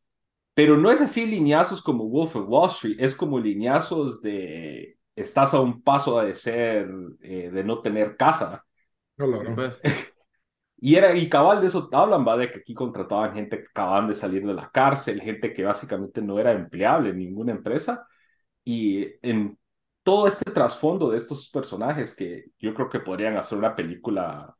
pero 0.54 0.76
no 0.76 0.90
es 0.90 1.00
así 1.00 1.26
lineazos 1.26 1.82
como 1.82 2.08
Wolf 2.08 2.36
of 2.36 2.48
Wall 2.48 2.70
Street, 2.70 2.96
es 2.98 3.14
como 3.14 3.38
lineazos 3.38 4.20
de 4.20 4.98
estás 5.14 5.54
a 5.54 5.60
un 5.60 5.82
paso 5.82 6.20
de 6.20 6.34
ser, 6.34 6.88
eh, 7.22 7.50
de 7.52 7.64
no 7.64 7.80
tener 7.80 8.16
casa. 8.16 8.64
No, 9.16 9.26
no, 9.26 9.54
pues. 9.54 9.80
y, 10.78 10.94
era, 10.94 11.14
y 11.14 11.28
cabal 11.28 11.60
de 11.60 11.68
eso 11.68 11.88
hablan, 11.92 12.26
va, 12.26 12.36
de 12.36 12.50
que 12.50 12.58
aquí 12.60 12.74
contrataban 12.74 13.34
gente 13.34 13.58
que 13.58 13.66
acababan 13.70 14.08
de 14.08 14.14
salir 14.14 14.46
de 14.46 14.54
la 14.54 14.70
cárcel, 14.70 15.20
gente 15.20 15.52
que 15.52 15.64
básicamente 15.64 16.22
no 16.22 16.38
era 16.38 16.52
empleable 16.52 17.10
en 17.10 17.18
ninguna 17.18 17.52
empresa. 17.52 18.06
Y 18.64 19.06
en 19.22 19.58
todo 20.02 20.26
este 20.28 20.50
trasfondo 20.50 21.10
de 21.10 21.18
estos 21.18 21.50
personajes 21.50 22.14
que 22.14 22.46
yo 22.58 22.74
creo 22.74 22.88
que 22.88 23.00
podrían 23.00 23.36
hacer 23.36 23.58
una 23.58 23.74
película 23.76 24.56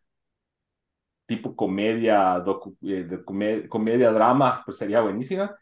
tipo 1.27 1.57
comedia, 1.57 2.43
eh, 2.83 3.05
de 3.05 3.25
comedia, 3.25 4.13
drama, 4.13 4.63
pues 4.65 4.79
sería 4.79 5.01
buenísima. 5.01 5.57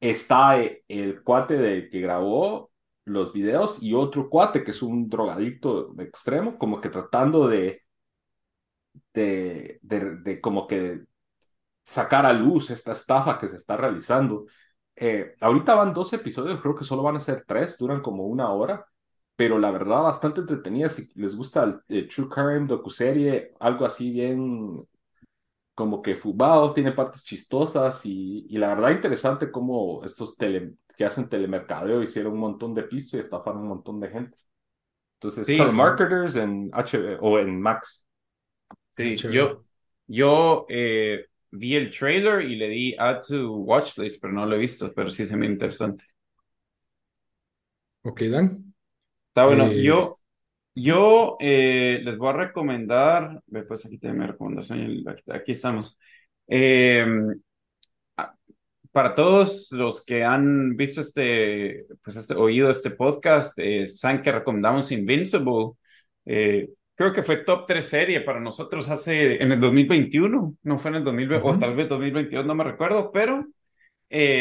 Está 0.00 0.60
eh, 0.62 0.84
el 0.88 1.22
cuate 1.22 1.58
de, 1.58 1.88
que 1.88 2.00
grabó 2.00 2.69
los 3.04 3.32
videos 3.32 3.82
y 3.82 3.94
otro 3.94 4.28
cuate 4.30 4.64
que 4.64 4.72
es 4.72 4.82
un 4.82 5.08
drogadicto 5.08 5.94
extremo, 6.00 6.58
como 6.58 6.80
que 6.80 6.90
tratando 6.90 7.48
de, 7.48 7.82
de, 9.12 9.78
de, 9.82 10.40
como 10.40 10.66
que 10.66 11.02
sacar 11.84 12.26
a 12.26 12.32
luz 12.32 12.70
esta 12.70 12.92
estafa 12.92 13.38
que 13.38 13.48
se 13.48 13.56
está 13.56 13.76
realizando. 13.76 14.46
Eh, 14.96 15.34
ahorita 15.40 15.74
van 15.74 15.94
dos 15.94 16.12
episodios, 16.12 16.60
creo 16.60 16.76
que 16.76 16.84
solo 16.84 17.02
van 17.02 17.16
a 17.16 17.20
ser 17.20 17.44
tres, 17.46 17.78
duran 17.78 18.00
como 18.02 18.26
una 18.26 18.50
hora 18.52 18.86
pero 19.36 19.58
la 19.58 19.70
verdad 19.70 20.02
bastante 20.02 20.40
entretenida. 20.42 20.90
Si 20.90 21.08
les 21.14 21.34
gusta 21.34 21.64
el, 21.88 22.08
True 22.08 22.28
Crime, 22.28 22.66
docuserie, 22.66 23.54
algo 23.58 23.86
así 23.86 24.10
bien 24.12 24.86
como 25.74 26.02
que 26.02 26.16
fubado, 26.16 26.72
tiene 26.74 26.92
partes 26.92 27.24
chistosas 27.24 28.04
y, 28.06 28.46
y 28.50 28.58
la 28.58 28.68
verdad 28.68 28.90
interesante 28.90 29.50
cómo 29.50 30.04
estos 30.04 30.36
tele, 30.36 30.74
que 30.96 31.04
hacen 31.04 31.28
telemercadeo 31.28 32.02
hicieron 32.02 32.34
un 32.34 32.40
montón 32.40 32.74
de 32.74 32.84
pisto 32.84 33.16
y 33.16 33.20
estafaron 33.20 33.62
un 33.62 33.68
montón 33.68 34.00
de 34.00 34.08
gente. 34.08 34.36
Entonces, 35.14 35.46
sí, 35.46 35.56
telemarketers 35.56 36.36
en 36.36 36.70
HB 36.72 37.18
o 37.20 37.38
en 37.38 37.60
Max. 37.60 38.06
Sí, 38.90 39.16
yo, 39.16 39.64
yo 40.06 40.66
eh, 40.68 41.26
vi 41.50 41.76
el 41.76 41.90
trailer 41.90 42.42
y 42.42 42.56
le 42.56 42.68
di 42.68 42.96
add 42.98 43.22
to 43.26 43.52
watchlist, 43.52 44.20
pero 44.20 44.32
no 44.32 44.46
lo 44.46 44.56
he 44.56 44.58
visto, 44.58 44.92
pero 44.94 45.10
sí 45.10 45.26
se 45.26 45.36
me 45.36 45.46
interesante. 45.46 46.04
Ok, 48.02 48.22
Dan. 48.22 48.74
Está 49.28 49.44
bueno. 49.44 49.66
Eh, 49.66 49.82
yo, 49.82 50.18
yo 50.74 51.36
eh, 51.38 52.00
les 52.02 52.16
voy 52.16 52.30
a 52.30 52.32
recomendar, 52.32 53.42
pues 53.68 53.86
aquí 53.86 53.98
tengo 53.98 54.14
mi 54.16 54.26
recomendación, 54.26 55.04
aquí 55.28 55.52
estamos. 55.52 55.98
Em, 56.46 57.40
para 58.92 59.14
todos 59.14 59.68
los 59.72 60.04
que 60.04 60.24
han 60.24 60.76
visto 60.76 61.00
este, 61.00 61.86
pues 62.02 62.16
este, 62.16 62.34
oído 62.34 62.70
este 62.70 62.90
podcast, 62.90 63.58
eh, 63.58 63.86
saben 63.86 64.22
que 64.22 64.32
recomendamos 64.32 64.90
Invincible. 64.92 65.72
creo 66.24 67.12
que 67.12 67.22
fue 67.22 67.38
top 67.38 67.66
3 67.66 67.84
serie 67.84 68.20
para 68.20 68.40
nosotros 68.40 68.88
hace, 68.90 69.42
en 69.42 69.52
el 69.52 69.60
2021, 69.60 70.54
no 70.62 70.78
fue 70.78 70.90
en 70.90 70.96
el 70.96 71.04
2020, 71.04 71.48
o 71.48 71.58
tal 71.58 71.74
vez 71.74 71.88
2022, 71.88 72.46
no 72.46 72.54
me 72.54 72.64
recuerdo, 72.64 73.10
pero 73.12 73.46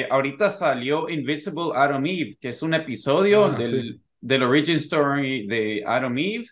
ahorita 0.10 0.50
salió 0.50 1.10
Invincible 1.10 1.72
Adam 1.76 2.06
Eve, 2.06 2.38
que 2.40 2.50
es 2.50 2.62
un 2.64 2.74
episodio 2.74 3.46
ah, 3.46 3.58
del, 3.58 4.02
del 4.20 4.44
origin 4.44 4.76
story 4.76 5.48
de 5.48 5.84
Adam 5.86 6.18
Eve. 6.18 6.46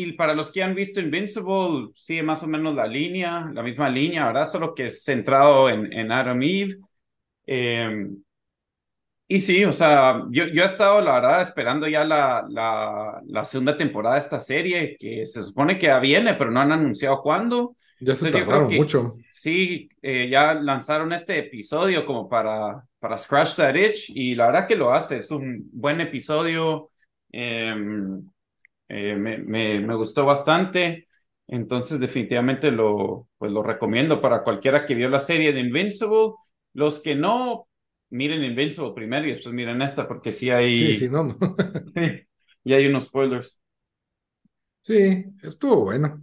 Y 0.00 0.12
para 0.12 0.32
los 0.32 0.52
que 0.52 0.62
han 0.62 0.76
visto 0.76 1.00
Invincible, 1.00 1.90
sigue 1.96 2.22
más 2.22 2.44
o 2.44 2.46
menos 2.46 2.72
la 2.72 2.86
línea, 2.86 3.50
la 3.52 3.64
misma 3.64 3.90
línea, 3.90 4.26
¿verdad? 4.26 4.44
Solo 4.44 4.72
que 4.72 4.86
es 4.86 5.02
centrado 5.02 5.68
en, 5.68 5.92
en 5.92 6.12
Adam 6.12 6.40
Eve. 6.40 6.76
Em, 7.44 8.22
y 9.26 9.40
sí, 9.40 9.64
o 9.64 9.72
sea, 9.72 10.22
yo, 10.30 10.46
yo 10.46 10.62
he 10.62 10.66
estado, 10.66 11.00
la 11.00 11.14
verdad, 11.14 11.40
esperando 11.42 11.88
ya 11.88 12.04
la, 12.04 12.46
la, 12.48 13.20
la, 13.26 13.42
segunda 13.42 13.76
temporada 13.76 14.14
de 14.14 14.20
esta 14.20 14.38
serie, 14.38 14.96
que 14.96 15.26
se 15.26 15.42
supone 15.42 15.78
que 15.78 15.86
ya 15.86 15.98
viene, 15.98 16.34
pero 16.34 16.52
no 16.52 16.60
han 16.60 16.70
anunciado 16.70 17.20
cuándo. 17.22 17.74
Ya 17.98 18.14
se 18.14 18.30
tardaron 18.30 18.72
mucho. 18.72 19.16
Sí, 19.28 19.88
eh, 20.00 20.28
ya 20.30 20.54
lanzaron 20.54 21.12
este 21.12 21.40
episodio 21.40 22.06
como 22.06 22.28
para, 22.28 22.84
para 23.00 23.18
Scratch 23.18 23.56
That 23.56 23.74
Itch 23.74 24.10
y 24.10 24.36
la 24.36 24.46
verdad 24.46 24.68
que 24.68 24.76
lo 24.76 24.94
hace. 24.94 25.18
Es 25.18 25.32
un 25.32 25.68
buen 25.72 26.00
episodio. 26.00 26.88
Em, 27.32 28.22
eh, 28.88 29.14
me, 29.16 29.38
me, 29.38 29.80
me, 29.80 29.94
gustó 29.94 30.24
bastante. 30.24 31.08
Entonces, 31.46 32.00
definitivamente 32.00 32.70
lo, 32.70 33.28
pues 33.38 33.52
lo 33.52 33.62
recomiendo 33.62 34.20
para 34.20 34.42
cualquiera 34.42 34.84
que 34.84 34.94
vio 34.94 35.08
la 35.08 35.18
serie 35.18 35.52
de 35.52 35.60
Invincible. 35.60 36.32
Los 36.74 37.00
que 37.00 37.14
no, 37.14 37.68
miren 38.10 38.44
Invincible 38.44 38.92
primero 38.94 39.26
y 39.26 39.30
después 39.30 39.54
miren 39.54 39.82
esta, 39.82 40.06
porque 40.06 40.32
sí 40.32 40.50
hay. 40.50 40.76
Sí, 40.76 40.94
sí, 40.94 41.08
no, 41.08 41.24
no. 41.24 41.36
y 42.64 42.72
hay 42.72 42.86
unos 42.86 43.04
spoilers. 43.04 43.58
Sí, 44.80 45.24
estuvo 45.42 45.84
bueno. 45.84 46.22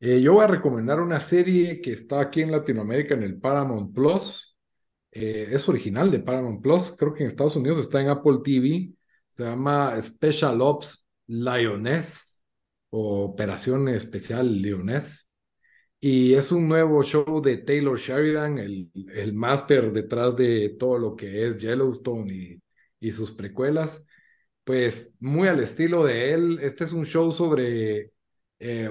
Eh, 0.00 0.20
yo 0.22 0.32
voy 0.32 0.44
a 0.44 0.48
recomendar 0.48 1.00
una 1.00 1.20
serie 1.20 1.80
que 1.80 1.92
está 1.92 2.20
aquí 2.20 2.40
en 2.40 2.50
Latinoamérica 2.50 3.14
en 3.14 3.22
el 3.22 3.38
Paramount 3.38 3.94
Plus. 3.94 4.56
Eh, 5.12 5.48
es 5.50 5.68
original 5.68 6.10
de 6.10 6.20
Paramount 6.20 6.62
Plus. 6.62 6.94
Creo 6.96 7.12
que 7.12 7.22
en 7.22 7.28
Estados 7.28 7.56
Unidos 7.56 7.78
está 7.78 8.00
en 8.00 8.08
Apple 8.08 8.38
TV. 8.42 8.92
Se 9.28 9.44
llama 9.44 10.00
Special 10.00 10.60
Ops 10.60 11.04
Lioness 11.30 12.40
o 12.90 13.24
Operación 13.24 13.88
Especial 13.88 14.60
Lioness. 14.60 15.28
Y 16.00 16.34
es 16.34 16.52
un 16.52 16.68
nuevo 16.68 17.02
show 17.02 17.42
de 17.42 17.58
Taylor 17.58 17.98
Sheridan, 17.98 18.58
el, 18.58 18.90
el 19.14 19.34
máster 19.34 19.92
detrás 19.92 20.36
de 20.36 20.76
todo 20.78 20.98
lo 20.98 21.16
que 21.16 21.46
es 21.46 21.58
Yellowstone 21.58 22.32
y, 22.32 22.62
y 23.00 23.12
sus 23.12 23.32
precuelas 23.32 24.04
pues 24.64 25.12
muy 25.20 25.48
al 25.48 25.60
estilo 25.60 26.04
de 26.04 26.32
él. 26.32 26.58
Este 26.62 26.84
es 26.84 26.92
un 26.92 27.04
show 27.04 27.32
sobre 27.32 28.12
eh, 28.58 28.90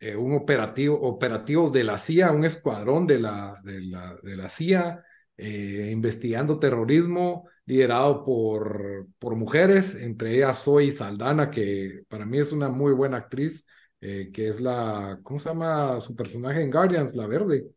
eh, 0.00 0.16
un 0.16 0.34
operativo, 0.34 1.00
operativos 1.00 1.72
de 1.72 1.84
la 1.84 1.98
CIA, 1.98 2.32
un 2.32 2.44
escuadrón 2.44 3.06
de 3.06 3.18
la, 3.20 3.60
de 3.64 3.80
la, 3.80 4.16
de 4.22 4.36
la 4.36 4.48
CIA 4.48 5.04
eh, 5.42 5.90
investigando 5.90 6.58
terrorismo 6.58 7.48
liderado 7.64 8.24
por, 8.24 9.08
por 9.18 9.36
mujeres, 9.36 9.94
entre 9.94 10.36
ellas 10.36 10.62
Zoe 10.62 10.90
Saldana, 10.90 11.50
que 11.50 12.02
para 12.08 12.26
mí 12.26 12.38
es 12.38 12.52
una 12.52 12.68
muy 12.68 12.92
buena 12.92 13.18
actriz, 13.18 13.66
que 14.00 14.48
es 14.48 14.60
la, 14.60 15.20
¿cómo 15.22 15.38
se 15.38 15.48
llama 15.48 16.00
su 16.00 16.16
personaje 16.16 16.60
en 16.60 16.72
Guardians? 16.72 17.14
La 17.14 17.28
verde. 17.28 17.68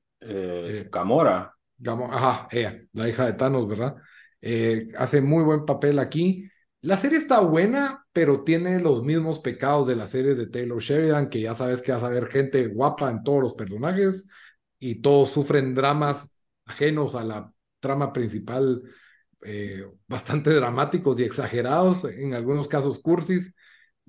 Gamora. 1.78 2.16
Ajá, 2.16 2.48
ella, 2.50 2.82
la 2.94 3.08
hija 3.08 3.28
de 3.28 3.34
Thanos, 3.34 3.68
¿verdad? 3.68 3.96
hace 4.98 5.22
muy 5.22 5.44
buen 5.44 5.66
papel 5.66 6.00
aquí. 6.00 6.50
La 6.86 6.98
serie 6.98 7.18
está 7.18 7.40
buena, 7.40 8.06
pero 8.14 8.44
tiene 8.44 8.80
los 8.80 9.04
mismos 9.04 9.40
pecados 9.40 9.88
de 9.88 9.96
las 9.96 10.12
series 10.12 10.38
de 10.38 10.46
Taylor 10.46 10.80
Sheridan, 10.80 11.30
que 11.30 11.42
ya 11.42 11.56
sabes 11.56 11.82
que 11.82 11.92
vas 11.92 12.04
a 12.04 12.10
ver 12.10 12.28
gente 12.28 12.68
guapa 12.68 13.10
en 13.10 13.24
todos 13.24 13.42
los 13.42 13.56
personajes 13.56 14.28
y 14.78 15.02
todos 15.02 15.30
sufren 15.30 15.74
dramas 15.74 16.32
ajenos 16.66 17.16
a 17.16 17.24
la 17.24 17.52
trama 17.86 18.12
principal, 18.12 18.82
eh, 19.44 19.86
bastante 20.08 20.52
dramáticos 20.52 21.20
y 21.20 21.24
exagerados, 21.24 22.04
en 22.06 22.34
algunos 22.34 22.68
casos 22.68 23.00
cursis, 23.00 23.54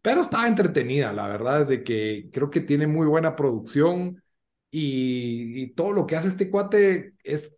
pero 0.02 0.22
está 0.22 0.48
entretenida, 0.48 1.12
la 1.12 1.28
verdad 1.28 1.62
es 1.62 1.68
de 1.68 1.84
que 1.84 2.30
creo 2.32 2.50
que 2.50 2.60
tiene 2.60 2.86
muy 2.86 3.06
buena 3.06 3.36
producción 3.36 4.22
y, 4.70 5.74
todo 5.74 5.92
lo 5.92 6.06
que 6.06 6.16
hace 6.16 6.28
este 6.28 6.50
cuate 6.50 7.14
es 7.24 7.54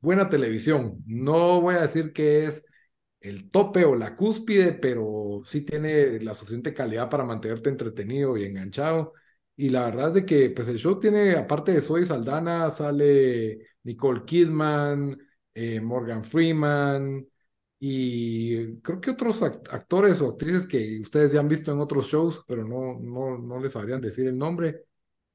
buena 0.00 0.28
televisión. 0.28 1.02
No 1.06 1.60
voy 1.60 1.76
a 1.76 1.82
decir 1.82 2.12
que 2.12 2.46
es 2.46 2.64
el 3.20 3.50
tope 3.50 3.84
o 3.84 3.96
la 3.96 4.16
cúspide, 4.16 4.72
pero 4.72 5.42
sí 5.44 5.62
tiene 5.62 6.20
la 6.20 6.34
suficiente 6.34 6.74
calidad 6.74 7.08
para 7.10 7.24
mantenerte 7.24 7.70
entretenido 7.70 8.36
y 8.36 8.44
enganchado. 8.44 9.14
Y 9.56 9.70
la 9.70 9.84
verdad 9.86 10.08
es 10.08 10.14
de 10.14 10.26
que 10.26 10.50
pues 10.50 10.68
el 10.68 10.78
show 10.78 11.00
tiene, 11.00 11.32
aparte 11.36 11.72
de 11.72 11.80
Soy 11.80 12.04
Saldana, 12.06 12.70
sale 12.70 13.60
Nicole 13.86 14.24
Kidman, 14.24 15.16
eh, 15.54 15.80
Morgan 15.80 16.24
Freeman 16.24 17.26
y 17.78 18.78
creo 18.80 19.00
que 19.00 19.10
otros 19.10 19.42
actores 19.42 20.20
o 20.20 20.30
actrices 20.30 20.66
que 20.66 21.00
ustedes 21.00 21.32
ya 21.32 21.40
han 21.40 21.48
visto 21.48 21.72
en 21.72 21.78
otros 21.78 22.08
shows, 22.08 22.44
pero 22.46 22.64
no, 22.64 22.98
no, 22.98 23.38
no 23.38 23.60
les 23.60 23.72
sabrían 23.72 24.00
decir 24.00 24.26
el 24.26 24.36
nombre. 24.36 24.84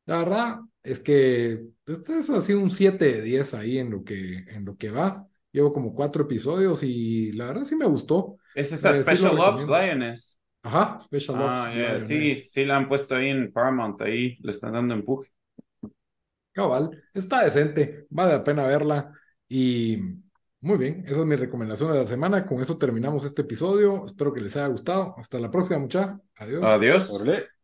La 0.05 0.17
verdad 0.17 0.59
es 0.83 0.99
que 0.99 1.63
este, 1.85 2.19
eso 2.19 2.35
ha 2.35 2.41
sido 2.41 2.59
un 2.59 2.69
7 2.69 3.05
de 3.05 3.21
10 3.21 3.53
ahí 3.53 3.77
en 3.77 3.89
lo 3.91 4.03
que, 4.03 4.45
en 4.49 4.65
lo 4.65 4.75
que 4.75 4.91
va. 4.91 5.25
Llevo 5.51 5.71
como 5.71 5.93
cuatro 5.93 6.23
episodios 6.23 6.83
y 6.83 7.31
la 7.33 7.47
verdad 7.47 7.63
sí 7.63 7.75
me 7.75 7.85
gustó. 7.85 8.37
Es 8.53 8.71
esa 8.71 8.91
eh, 8.91 9.03
Special 9.03 9.39
Ops 9.39 9.67
Lioness. 9.67 10.39
Ajá, 10.63 10.99
Special 10.99 11.37
ah, 11.39 11.71
Ops 11.97 12.07
Sí, 12.07 12.33
sí 12.33 12.65
la 12.65 12.77
han 12.77 12.87
puesto 12.89 13.15
ahí 13.15 13.29
en 13.29 13.51
Paramount, 13.51 14.01
ahí 14.01 14.37
le 14.41 14.51
están 14.51 14.73
dando 14.73 14.93
empuje. 14.93 15.29
Cabal, 16.53 17.03
está 17.13 17.43
decente, 17.43 18.05
vale 18.09 18.33
la 18.33 18.43
pena 18.43 18.63
verla 18.67 19.13
y 19.47 19.97
muy 20.63 20.77
bien, 20.77 21.03
esa 21.07 21.21
es 21.21 21.25
mi 21.25 21.35
recomendación 21.35 21.91
de 21.91 21.99
la 21.99 22.07
semana. 22.07 22.45
Con 22.45 22.61
eso 22.61 22.77
terminamos 22.77 23.25
este 23.25 23.41
episodio. 23.41 24.05
Espero 24.05 24.31
que 24.31 24.41
les 24.41 24.55
haya 24.55 24.67
gustado. 24.67 25.15
Hasta 25.17 25.39
la 25.39 25.49
próxima, 25.49 25.79
mucha. 25.79 26.19
Adiós. 26.35 26.63
Adiós. 26.63 27.60